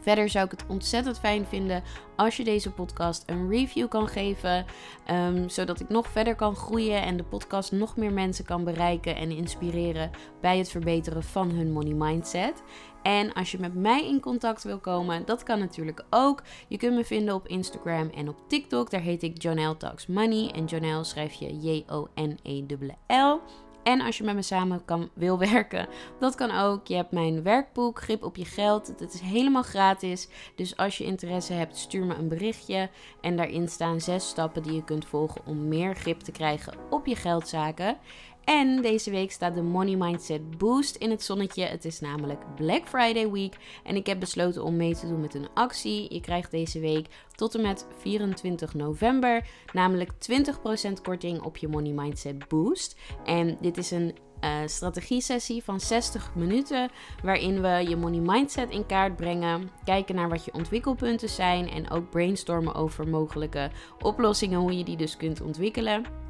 Verder 0.00 0.28
zou 0.28 0.44
ik 0.44 0.50
het 0.50 0.64
ontzettend 0.68 1.18
fijn 1.18 1.46
vinden 1.46 1.82
als 2.16 2.36
je 2.36 2.44
deze 2.44 2.70
podcast 2.70 3.22
een 3.26 3.50
review 3.50 3.88
kan 3.88 4.08
geven, 4.08 4.64
um, 5.10 5.48
zodat 5.48 5.80
ik 5.80 5.88
nog 5.88 6.08
verder 6.08 6.34
kan 6.34 6.56
groeien 6.56 7.02
en 7.02 7.16
de 7.16 7.24
podcast 7.24 7.72
nog 7.72 7.96
meer 7.96 8.12
mensen 8.12 8.44
kan 8.44 8.64
bereiken 8.64 9.16
en 9.16 9.30
inspireren 9.30 10.10
bij 10.40 10.58
het 10.58 10.70
verbeteren 10.70 11.22
van 11.22 11.50
hun 11.50 11.72
money 11.72 11.94
mindset. 11.94 12.62
En 13.02 13.32
als 13.32 13.52
je 13.52 13.58
met 13.58 13.74
mij 13.74 14.08
in 14.08 14.20
contact 14.20 14.62
wil 14.62 14.78
komen, 14.78 15.24
dat 15.24 15.42
kan 15.42 15.58
natuurlijk 15.58 16.04
ook. 16.10 16.42
Je 16.68 16.76
kunt 16.76 16.94
me 16.94 17.04
vinden 17.04 17.34
op 17.34 17.48
Instagram 17.48 18.08
en 18.08 18.28
op 18.28 18.36
TikTok. 18.48 18.90
Daar 18.90 19.00
heet 19.00 19.22
ik 19.22 19.42
Jonelle 19.42 19.76
Talks 19.76 20.06
Money. 20.06 20.50
En 20.50 20.64
Jonelle 20.64 21.04
schrijf 21.04 21.32
je 21.32 21.58
J-O-N-E-L-L. 21.58 23.40
En 23.84 24.00
als 24.00 24.18
je 24.18 24.24
met 24.24 24.34
me 24.34 24.42
samen 24.42 24.84
kan, 24.84 25.10
wil 25.14 25.38
werken, 25.38 25.88
dat 26.18 26.34
kan 26.34 26.50
ook. 26.50 26.86
Je 26.86 26.94
hebt 26.94 27.12
mijn 27.12 27.42
werkboek, 27.42 28.02
Grip 28.02 28.22
op 28.22 28.36
je 28.36 28.44
geld. 28.44 28.98
Dat 28.98 29.14
is 29.14 29.20
helemaal 29.20 29.62
gratis. 29.62 30.28
Dus 30.54 30.76
als 30.76 30.98
je 30.98 31.04
interesse 31.04 31.52
hebt, 31.52 31.76
stuur 31.76 32.04
me 32.04 32.14
een 32.14 32.28
berichtje. 32.28 32.90
En 33.20 33.36
daarin 33.36 33.68
staan 33.68 34.00
zes 34.00 34.28
stappen 34.28 34.62
die 34.62 34.72
je 34.72 34.84
kunt 34.84 35.04
volgen 35.04 35.46
om 35.46 35.68
meer 35.68 35.94
grip 35.94 36.20
te 36.20 36.32
krijgen 36.32 36.74
op 36.90 37.06
je 37.06 37.16
geldzaken. 37.16 37.96
En 38.44 38.82
deze 38.82 39.10
week 39.10 39.32
staat 39.32 39.54
de 39.54 39.62
Money 39.62 39.96
Mindset 39.96 40.58
Boost 40.58 40.96
in 40.96 41.10
het 41.10 41.22
zonnetje. 41.22 41.64
Het 41.64 41.84
is 41.84 42.00
namelijk 42.00 42.54
Black 42.56 42.88
Friday 42.88 43.30
week. 43.30 43.56
En 43.84 43.96
ik 43.96 44.06
heb 44.06 44.20
besloten 44.20 44.64
om 44.64 44.76
mee 44.76 44.94
te 44.94 45.08
doen 45.08 45.20
met 45.20 45.34
een 45.34 45.48
actie. 45.54 46.14
Je 46.14 46.20
krijgt 46.20 46.50
deze 46.50 46.80
week 46.80 47.06
tot 47.34 47.54
en 47.54 47.62
met 47.62 47.86
24 47.98 48.74
november 48.74 49.46
namelijk 49.72 50.10
20% 50.12 50.92
korting 51.02 51.42
op 51.42 51.56
je 51.56 51.68
Money 51.68 51.92
Mindset 51.92 52.48
Boost. 52.48 52.96
En 53.24 53.56
dit 53.60 53.76
is 53.76 53.90
een 53.90 54.14
uh, 54.44 54.50
strategie-sessie 54.66 55.64
van 55.64 55.80
60 55.80 56.34
minuten, 56.34 56.90
waarin 57.22 57.62
we 57.62 57.84
je 57.88 57.96
money 57.96 58.20
mindset 58.20 58.70
in 58.70 58.86
kaart 58.86 59.16
brengen, 59.16 59.70
kijken 59.84 60.14
naar 60.14 60.28
wat 60.28 60.44
je 60.44 60.52
ontwikkelpunten 60.52 61.28
zijn 61.28 61.70
en 61.70 61.90
ook 61.90 62.10
brainstormen 62.10 62.74
over 62.74 63.08
mogelijke 63.08 63.70
oplossingen, 64.02 64.58
hoe 64.58 64.78
je 64.78 64.84
die 64.84 64.96
dus 64.96 65.16
kunt 65.16 65.40
ontwikkelen. 65.40 66.23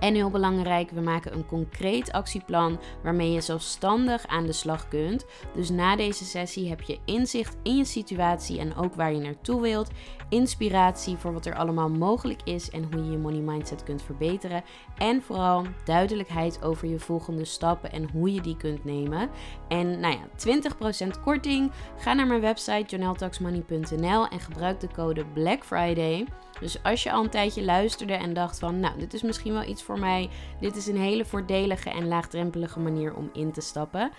En 0.00 0.14
heel 0.14 0.30
belangrijk, 0.30 0.90
we 0.90 1.00
maken 1.00 1.32
een 1.32 1.46
concreet 1.46 2.12
actieplan 2.12 2.80
waarmee 3.02 3.32
je 3.32 3.40
zelfstandig 3.40 4.26
aan 4.26 4.46
de 4.46 4.52
slag 4.52 4.88
kunt. 4.88 5.24
Dus 5.54 5.70
na 5.70 5.96
deze 5.96 6.24
sessie 6.24 6.68
heb 6.68 6.82
je 6.82 6.98
inzicht 7.04 7.56
in 7.62 7.76
je 7.76 7.84
situatie 7.84 8.58
en 8.58 8.76
ook 8.76 8.94
waar 8.94 9.12
je 9.12 9.20
naartoe 9.20 9.60
wilt. 9.60 9.90
Inspiratie 10.28 11.16
voor 11.16 11.32
wat 11.32 11.46
er 11.46 11.54
allemaal 11.54 11.88
mogelijk 11.88 12.40
is 12.44 12.70
en 12.70 12.88
hoe 12.92 13.04
je 13.04 13.10
je 13.10 13.18
money 13.18 13.40
mindset 13.40 13.82
kunt 13.82 14.02
verbeteren. 14.02 14.62
En 14.98 15.22
vooral 15.22 15.64
duidelijkheid 15.84 16.62
over 16.62 16.88
je 16.88 16.98
volgende 16.98 17.44
stappen 17.44 17.92
en 17.92 18.10
hoe 18.12 18.34
je 18.34 18.40
die 18.40 18.56
kunt 18.56 18.84
nemen. 18.84 19.30
En 19.68 20.00
nou 20.00 20.14
ja, 20.14 20.60
20% 21.06 21.22
korting. 21.24 21.70
Ga 21.98 22.12
naar 22.12 22.26
mijn 22.26 22.40
website 22.40 22.96
joneltaxmoney.nl 22.96 24.28
en 24.28 24.40
gebruik 24.40 24.80
de 24.80 24.88
code 24.94 25.24
Black 25.24 25.64
Friday. 25.64 26.26
Dus 26.60 26.82
als 26.82 27.02
je 27.02 27.12
al 27.12 27.24
een 27.24 27.30
tijdje 27.30 27.64
luisterde 27.64 28.12
en 28.12 28.32
dacht 28.32 28.58
van, 28.58 28.80
nou, 28.80 28.98
dit 28.98 29.14
is 29.14 29.22
misschien 29.22 29.52
wel 29.52 29.64
iets 29.64 29.82
voor 29.82 29.98
mij. 29.98 30.28
Dit 30.60 30.76
is 30.76 30.86
een 30.86 31.00
hele 31.00 31.24
voordelige 31.24 31.90
en 31.90 32.08
laagdrempelige 32.08 32.80
manier 32.80 33.14
om 33.14 33.30
in 33.32 33.52
te 33.52 33.60
stappen. 33.60 34.10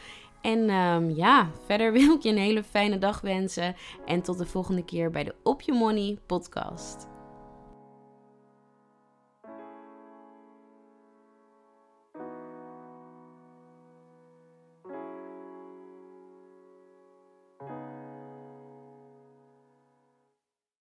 En 0.41 0.69
um, 0.69 1.09
ja, 1.09 1.49
verder 1.65 1.91
wil 1.91 2.13
ik 2.13 2.23
je 2.23 2.29
een 2.29 2.37
hele 2.37 2.63
fijne 2.63 2.97
dag 2.97 3.21
wensen. 3.21 3.75
En 4.05 4.21
tot 4.21 4.37
de 4.37 4.45
volgende 4.45 4.85
keer 4.85 5.11
bij 5.11 5.23
de 5.23 5.35
Op 5.43 5.61
Je 5.61 5.73
Money 5.73 6.17
podcast. 6.25 7.18